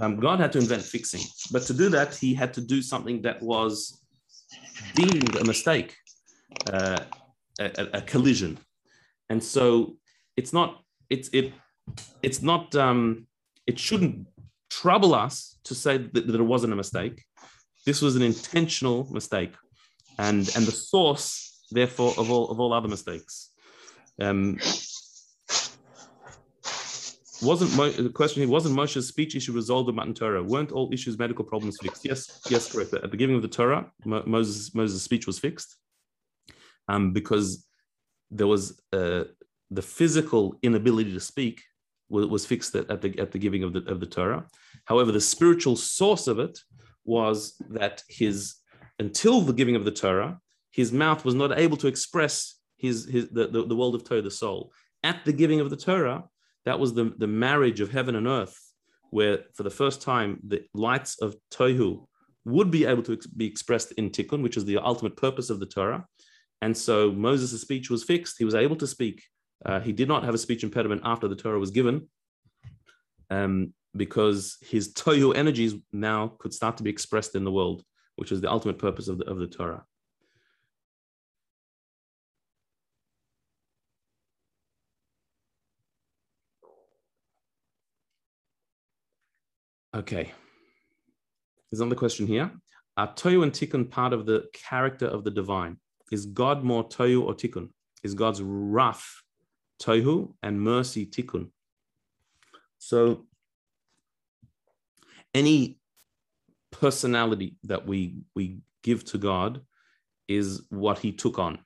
Um, 0.00 0.20
God 0.20 0.38
had 0.38 0.52
to 0.52 0.58
invent 0.58 0.82
fixing. 0.82 1.22
But 1.50 1.62
to 1.62 1.74
do 1.74 1.88
that, 1.90 2.14
he 2.14 2.34
had 2.34 2.52
to 2.54 2.60
do 2.60 2.82
something 2.82 3.22
that 3.22 3.42
was 3.42 4.02
deemed 4.94 5.36
a 5.36 5.44
mistake, 5.44 5.96
uh, 6.70 7.00
a, 7.58 7.88
a 7.94 8.02
collision. 8.02 8.58
And 9.30 9.42
so 9.42 9.96
it's 10.36 10.52
not 10.52 10.80
it's 11.10 11.28
it 11.32 11.52
it's 12.22 12.42
not 12.42 12.74
um, 12.74 13.26
it 13.66 13.78
shouldn't 13.78 14.26
trouble 14.70 15.14
us 15.14 15.58
to 15.64 15.74
say 15.74 15.98
that, 15.98 16.26
that 16.26 16.40
it 16.40 16.42
wasn't 16.42 16.72
a 16.72 16.76
mistake. 16.76 17.22
This 17.84 18.00
was 18.00 18.16
an 18.16 18.22
intentional 18.22 19.08
mistake, 19.12 19.54
and 20.18 20.38
and 20.56 20.66
the 20.66 20.72
source, 20.72 21.66
therefore, 21.70 22.14
of 22.16 22.30
all 22.30 22.48
of 22.50 22.60
all 22.60 22.72
other 22.72 22.88
mistakes. 22.88 23.50
Um, 24.20 24.58
wasn't 27.42 27.74
Mo- 27.76 27.90
the 27.90 28.08
question 28.08 28.42
here 28.42 28.48
wasn't 28.48 28.76
Moshe's 28.76 29.08
speech 29.08 29.34
issue 29.34 29.52
resolved 29.52 29.88
in 29.88 29.96
Matan 29.96 30.14
Torah? 30.14 30.42
Weren't 30.42 30.70
all 30.70 30.92
issues 30.92 31.18
medical 31.18 31.44
problems 31.44 31.76
fixed? 31.82 32.04
Yes, 32.04 32.40
yes, 32.48 32.70
correct. 32.70 32.94
At 32.94 33.02
the 33.02 33.08
beginning 33.08 33.36
of 33.36 33.42
the 33.42 33.48
Torah, 33.48 33.90
Mo- 34.04 34.22
Moses 34.26 34.74
Moses' 34.74 35.02
speech 35.02 35.26
was 35.26 35.38
fixed 35.40 35.76
um, 36.88 37.12
because 37.12 37.66
there 38.30 38.46
was 38.46 38.80
uh, 38.92 39.24
the 39.74 39.82
physical 39.82 40.58
inability 40.62 41.12
to 41.12 41.20
speak 41.20 41.62
was, 42.08 42.26
was 42.26 42.46
fixed 42.46 42.74
at, 42.74 43.00
the, 43.00 43.18
at 43.18 43.32
the 43.32 43.38
giving 43.38 43.62
of 43.64 43.72
the, 43.72 43.84
of 43.90 44.00
the 44.00 44.06
Torah. 44.06 44.46
However, 44.84 45.12
the 45.12 45.20
spiritual 45.20 45.76
source 45.76 46.26
of 46.26 46.38
it 46.38 46.58
was 47.04 47.54
that 47.70 48.02
his, 48.08 48.56
until 48.98 49.40
the 49.40 49.52
giving 49.52 49.76
of 49.76 49.84
the 49.84 49.90
Torah, 49.90 50.38
his 50.70 50.92
mouth 50.92 51.24
was 51.24 51.34
not 51.34 51.58
able 51.58 51.76
to 51.78 51.86
express 51.86 52.58
his, 52.76 53.08
his 53.08 53.28
the, 53.30 53.48
the, 53.48 53.66
the 53.66 53.76
world 53.76 53.94
of 53.94 54.04
Torah, 54.04 54.22
the 54.22 54.30
soul. 54.30 54.72
At 55.02 55.24
the 55.24 55.32
giving 55.32 55.60
of 55.60 55.70
the 55.70 55.76
Torah, 55.76 56.24
that 56.64 56.78
was 56.78 56.94
the, 56.94 57.12
the 57.18 57.26
marriage 57.26 57.80
of 57.80 57.90
heaven 57.90 58.14
and 58.14 58.26
earth, 58.26 58.56
where 59.10 59.40
for 59.54 59.62
the 59.62 59.70
first 59.70 60.00
time 60.00 60.40
the 60.46 60.64
lights 60.74 61.20
of 61.20 61.34
Tohu 61.50 62.06
would 62.44 62.70
be 62.70 62.84
able 62.84 63.02
to 63.04 63.18
be 63.36 63.46
expressed 63.46 63.92
in 63.92 64.10
Tikkun, 64.10 64.42
which 64.42 64.56
is 64.56 64.64
the 64.64 64.78
ultimate 64.78 65.16
purpose 65.16 65.50
of 65.50 65.60
the 65.60 65.66
Torah. 65.66 66.06
And 66.60 66.76
so 66.76 67.12
Moses' 67.12 67.60
speech 67.60 67.90
was 67.90 68.04
fixed. 68.04 68.36
He 68.38 68.44
was 68.44 68.54
able 68.54 68.76
to 68.76 68.86
speak. 68.86 69.22
Uh, 69.64 69.80
he 69.80 69.92
did 69.92 70.08
not 70.08 70.24
have 70.24 70.34
a 70.34 70.38
speech 70.38 70.64
impediment 70.64 71.02
after 71.04 71.28
the 71.28 71.36
Torah 71.36 71.58
was 71.58 71.70
given, 71.70 72.08
um, 73.30 73.72
because 73.96 74.58
his 74.60 74.92
Tohu 74.92 75.34
energies 75.36 75.74
now 75.92 76.32
could 76.38 76.52
start 76.52 76.76
to 76.78 76.82
be 76.82 76.90
expressed 76.90 77.34
in 77.34 77.44
the 77.44 77.52
world, 77.52 77.84
which 78.16 78.32
is 78.32 78.40
the 78.40 78.50
ultimate 78.50 78.78
purpose 78.78 79.08
of 79.08 79.18
the, 79.18 79.24
of 79.24 79.38
the 79.38 79.46
Torah. 79.46 79.84
Okay. 89.94 90.32
There's 91.70 91.80
another 91.80 91.96
question 91.96 92.26
here. 92.26 92.50
Are 92.96 93.12
Tohu 93.14 93.42
and 93.42 93.52
Tikkun 93.52 93.90
part 93.90 94.12
of 94.12 94.26
the 94.26 94.46
character 94.52 95.06
of 95.06 95.22
the 95.22 95.30
divine? 95.30 95.76
Is 96.10 96.26
God 96.26 96.64
more 96.64 96.88
Tohu 96.88 97.22
or 97.24 97.34
Tikkun? 97.34 97.68
Is 98.02 98.14
God's 98.14 98.42
wrath 98.42 99.21
Tohu 99.82 100.32
and 100.42 100.60
mercy 100.60 101.06
Tikkun? 101.06 101.48
So 102.78 103.26
any 105.34 105.78
personality 106.70 107.56
that 107.64 107.86
we 107.86 108.16
we 108.34 108.58
give 108.82 109.04
to 109.06 109.18
God 109.18 109.60
is 110.28 110.62
what 110.70 110.98
he 110.98 111.12
took 111.12 111.38
on. 111.38 111.58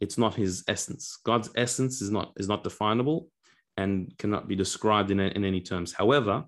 It's 0.00 0.18
not 0.18 0.34
his 0.34 0.64
essence. 0.68 1.18
God's 1.24 1.50
essence 1.56 2.02
is 2.02 2.10
not 2.10 2.32
is 2.36 2.48
not 2.48 2.64
definable 2.64 3.28
and 3.76 4.12
cannot 4.18 4.46
be 4.46 4.56
described 4.56 5.10
in, 5.10 5.20
in 5.20 5.44
any 5.44 5.60
terms. 5.60 5.92
However, 5.92 6.44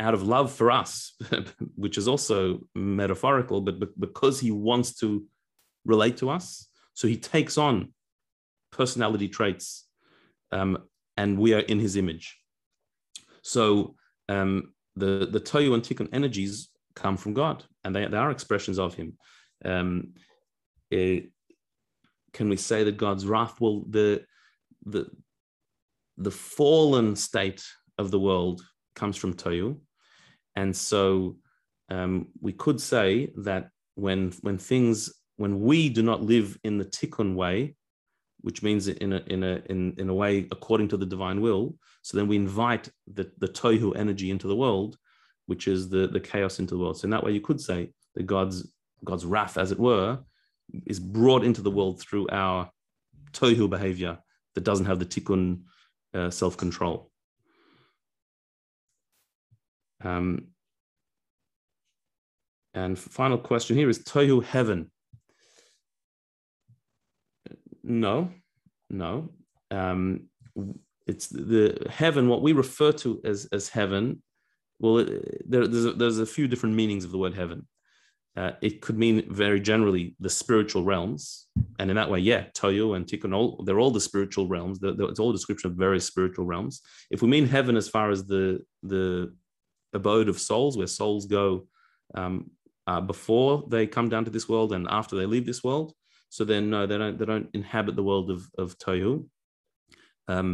out 0.00 0.14
of 0.14 0.22
love 0.22 0.52
for 0.52 0.70
us, 0.70 1.14
which 1.76 1.98
is 1.98 2.08
also 2.08 2.60
metaphorical, 2.74 3.60
but 3.60 3.98
because 4.00 4.40
he 4.40 4.50
wants 4.50 4.94
to 5.00 5.24
relate 5.84 6.16
to 6.18 6.30
us, 6.30 6.68
so 6.94 7.06
he 7.06 7.16
takes 7.16 7.58
on 7.58 7.92
personality 8.70 9.28
traits, 9.28 9.83
um, 10.54 10.78
and 11.16 11.38
we 11.38 11.52
are 11.52 11.60
in 11.60 11.78
his 11.78 11.96
image. 11.96 12.38
So 13.42 13.96
um, 14.28 14.72
the 14.96 15.28
the 15.30 15.40
Tohu 15.40 15.74
and 15.74 15.82
Tikkun 15.82 16.08
energies 16.12 16.70
come 16.94 17.16
from 17.16 17.34
God, 17.34 17.64
and 17.84 17.94
they, 17.94 18.06
they 18.06 18.16
are 18.16 18.30
expressions 18.30 18.78
of 18.78 18.94
Him. 18.94 19.18
Um, 19.64 20.14
it, 20.90 21.24
eh, 21.24 21.26
can 22.32 22.48
we 22.48 22.56
say 22.56 22.84
that 22.84 22.96
God's 22.96 23.26
wrath 23.26 23.60
will 23.60 23.84
the 23.90 24.24
the 24.86 25.10
the 26.16 26.30
fallen 26.30 27.16
state 27.16 27.62
of 27.98 28.10
the 28.10 28.20
world 28.20 28.62
comes 28.94 29.16
from 29.16 29.34
Tohu, 29.34 29.78
and 30.56 30.74
so 30.74 31.36
um, 31.90 32.28
we 32.40 32.52
could 32.52 32.80
say 32.80 33.30
that 33.36 33.68
when 33.94 34.32
when 34.40 34.58
things 34.58 35.12
when 35.36 35.60
we 35.60 35.88
do 35.88 36.02
not 36.02 36.22
live 36.22 36.56
in 36.64 36.78
the 36.78 36.84
Tikkun 36.84 37.34
way, 37.34 37.74
which 38.44 38.62
means 38.62 38.88
in 38.88 39.14
a 39.14 39.22
in 39.26 39.42
a 39.42 39.62
in, 39.70 39.94
in 39.96 40.10
a 40.10 40.14
way 40.14 40.46
according 40.52 40.88
to 40.88 40.98
the 40.98 41.06
divine 41.06 41.40
will, 41.40 41.74
so 42.02 42.18
then 42.18 42.28
we 42.28 42.36
invite 42.36 42.90
the, 43.10 43.32
the 43.38 43.48
tohu 43.48 43.96
energy 43.96 44.30
into 44.30 44.46
the 44.46 44.54
world, 44.54 44.98
which 45.46 45.66
is 45.66 45.88
the, 45.88 46.06
the 46.06 46.20
chaos 46.20 46.58
into 46.58 46.74
the 46.74 46.80
world. 46.82 46.98
So 46.98 47.06
in 47.06 47.10
that 47.12 47.24
way, 47.24 47.32
you 47.32 47.40
could 47.40 47.58
say 47.58 47.90
that 48.14 48.26
God's 48.26 48.70
God's 49.02 49.24
wrath, 49.24 49.56
as 49.56 49.72
it 49.72 49.78
were, 49.78 50.18
is 50.84 51.00
brought 51.00 51.42
into 51.42 51.62
the 51.62 51.70
world 51.70 52.02
through 52.02 52.28
our 52.30 52.70
tohu 53.32 53.70
behavior 53.70 54.18
that 54.54 54.64
doesn't 54.64 54.84
have 54.84 54.98
the 54.98 55.06
tikkun 55.06 55.62
uh, 56.12 56.28
self 56.28 56.58
control. 56.58 57.10
Um, 60.02 60.48
and 62.74 62.98
final 62.98 63.38
question 63.38 63.74
here 63.74 63.88
is 63.88 64.00
tohu 64.00 64.44
heaven. 64.44 64.90
No, 67.84 68.30
no. 68.88 69.28
Um, 69.70 70.28
it's 71.06 71.28
the 71.28 71.86
heaven 71.90 72.28
what 72.28 72.42
we 72.42 72.52
refer 72.52 72.90
to 72.92 73.20
as 73.24 73.46
as 73.52 73.68
heaven 73.68 74.22
well 74.80 75.04
there, 75.46 75.68
there's, 75.68 75.84
a, 75.84 75.92
there's 75.92 76.18
a 76.18 76.26
few 76.26 76.48
different 76.48 76.74
meanings 76.74 77.04
of 77.04 77.12
the 77.12 77.18
word 77.18 77.34
heaven. 77.34 77.66
Uh, 78.36 78.52
it 78.62 78.80
could 78.80 78.98
mean 78.98 79.32
very 79.32 79.60
generally 79.60 80.16
the 80.18 80.30
spiritual 80.30 80.82
realms. 80.82 81.46
And 81.78 81.90
in 81.90 81.96
that 81.96 82.10
way 82.10 82.20
yeah 82.20 82.44
tohu 82.54 82.96
and 82.96 83.06
tikkun 83.06 83.34
all 83.34 83.62
they're 83.64 83.78
all 83.78 83.90
the 83.90 84.00
spiritual 84.00 84.48
realms. 84.48 84.78
They're, 84.80 84.94
they're, 84.94 85.08
it's 85.08 85.20
all 85.20 85.30
a 85.30 85.34
description 85.34 85.70
of 85.70 85.76
various 85.76 86.06
spiritual 86.06 86.46
realms. 86.46 86.80
If 87.10 87.20
we 87.20 87.28
mean 87.28 87.46
heaven 87.46 87.76
as 87.76 87.88
far 87.88 88.10
as 88.10 88.24
the 88.24 88.60
the 88.82 89.34
abode 89.92 90.28
of 90.28 90.40
souls 90.40 90.76
where 90.76 90.86
souls 90.86 91.26
go 91.26 91.68
um, 92.14 92.50
uh, 92.86 93.00
before 93.00 93.64
they 93.68 93.86
come 93.86 94.08
down 94.08 94.24
to 94.24 94.30
this 94.30 94.48
world 94.48 94.72
and 94.72 94.88
after 94.90 95.16
they 95.16 95.26
leave 95.26 95.46
this 95.46 95.62
world 95.62 95.92
so 96.34 96.40
then 96.50 96.64
no 96.74 96.80
they 96.86 96.98
don't 96.98 97.16
they 97.18 97.28
don't 97.32 97.48
inhabit 97.60 97.94
the 97.96 98.08
world 98.10 98.28
of 98.30 98.40
of 98.62 98.68
tohu 98.78 99.10
um, 100.28 100.50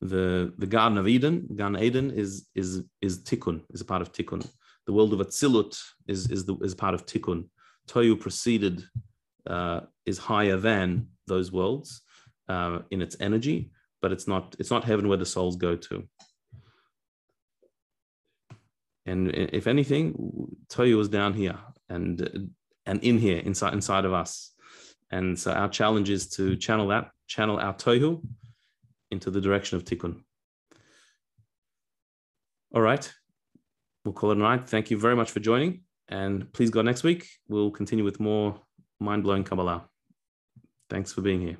the 0.00 0.52
the 0.58 0.66
Garden 0.66 0.98
of 0.98 1.08
Eden, 1.08 1.48
Gan 1.56 1.76
Eden 1.76 2.10
is 2.10 2.46
is 2.54 2.84
is 3.00 3.18
Tikkun, 3.24 3.62
is 3.70 3.80
a 3.80 3.84
part 3.84 4.02
of 4.02 4.12
Tikkun. 4.12 4.46
The 4.86 4.92
world 4.92 5.12
of 5.12 5.20
Atzilut 5.20 5.80
is 6.06 6.30
is 6.30 6.44
the 6.44 6.56
is 6.58 6.74
part 6.74 6.94
of 6.94 7.06
Tikkun. 7.06 7.48
Tohu 7.88 8.18
preceded 8.18 8.84
uh, 9.46 9.80
is 10.06 10.18
higher 10.18 10.56
than 10.56 11.08
those 11.26 11.52
worlds 11.52 12.02
uh, 12.48 12.80
in 12.90 13.00
its 13.00 13.16
energy, 13.20 13.70
but 14.02 14.12
it's 14.12 14.28
not 14.28 14.54
it's 14.58 14.70
not 14.70 14.84
heaven 14.84 15.08
where 15.08 15.18
the 15.18 15.26
souls 15.26 15.56
go 15.56 15.76
to. 15.76 16.06
And 19.06 19.30
if 19.34 19.66
anything, 19.66 20.14
Tohu 20.68 21.00
is 21.00 21.08
down 21.08 21.34
here 21.34 21.58
and 21.88 22.50
and 22.86 23.02
in 23.02 23.18
here 23.18 23.38
inside 23.38 23.72
inside 23.72 24.04
of 24.04 24.12
us. 24.12 24.53
And 25.14 25.38
so 25.38 25.52
our 25.52 25.68
challenge 25.68 26.10
is 26.10 26.26
to 26.30 26.54
hmm. 26.54 26.58
channel 26.58 26.88
that, 26.88 27.10
channel 27.28 27.58
our 27.58 27.74
Tohu 27.74 28.20
into 29.12 29.30
the 29.30 29.40
direction 29.40 29.76
of 29.76 29.84
tikkun. 29.84 30.22
All 32.74 32.82
right, 32.82 33.04
we'll 34.04 34.14
call 34.14 34.32
it 34.32 34.38
a 34.38 34.40
night. 34.40 34.68
Thank 34.68 34.90
you 34.90 34.98
very 34.98 35.14
much 35.14 35.30
for 35.30 35.38
joining. 35.38 35.82
And 36.08 36.52
please 36.52 36.70
go 36.70 36.82
next 36.82 37.04
week. 37.04 37.28
We'll 37.48 37.70
continue 37.70 38.04
with 38.04 38.18
more 38.18 38.60
mind 38.98 39.22
blowing 39.22 39.44
Kabbalah. 39.44 39.84
Thanks 40.90 41.12
for 41.12 41.20
being 41.20 41.40
here. 41.40 41.58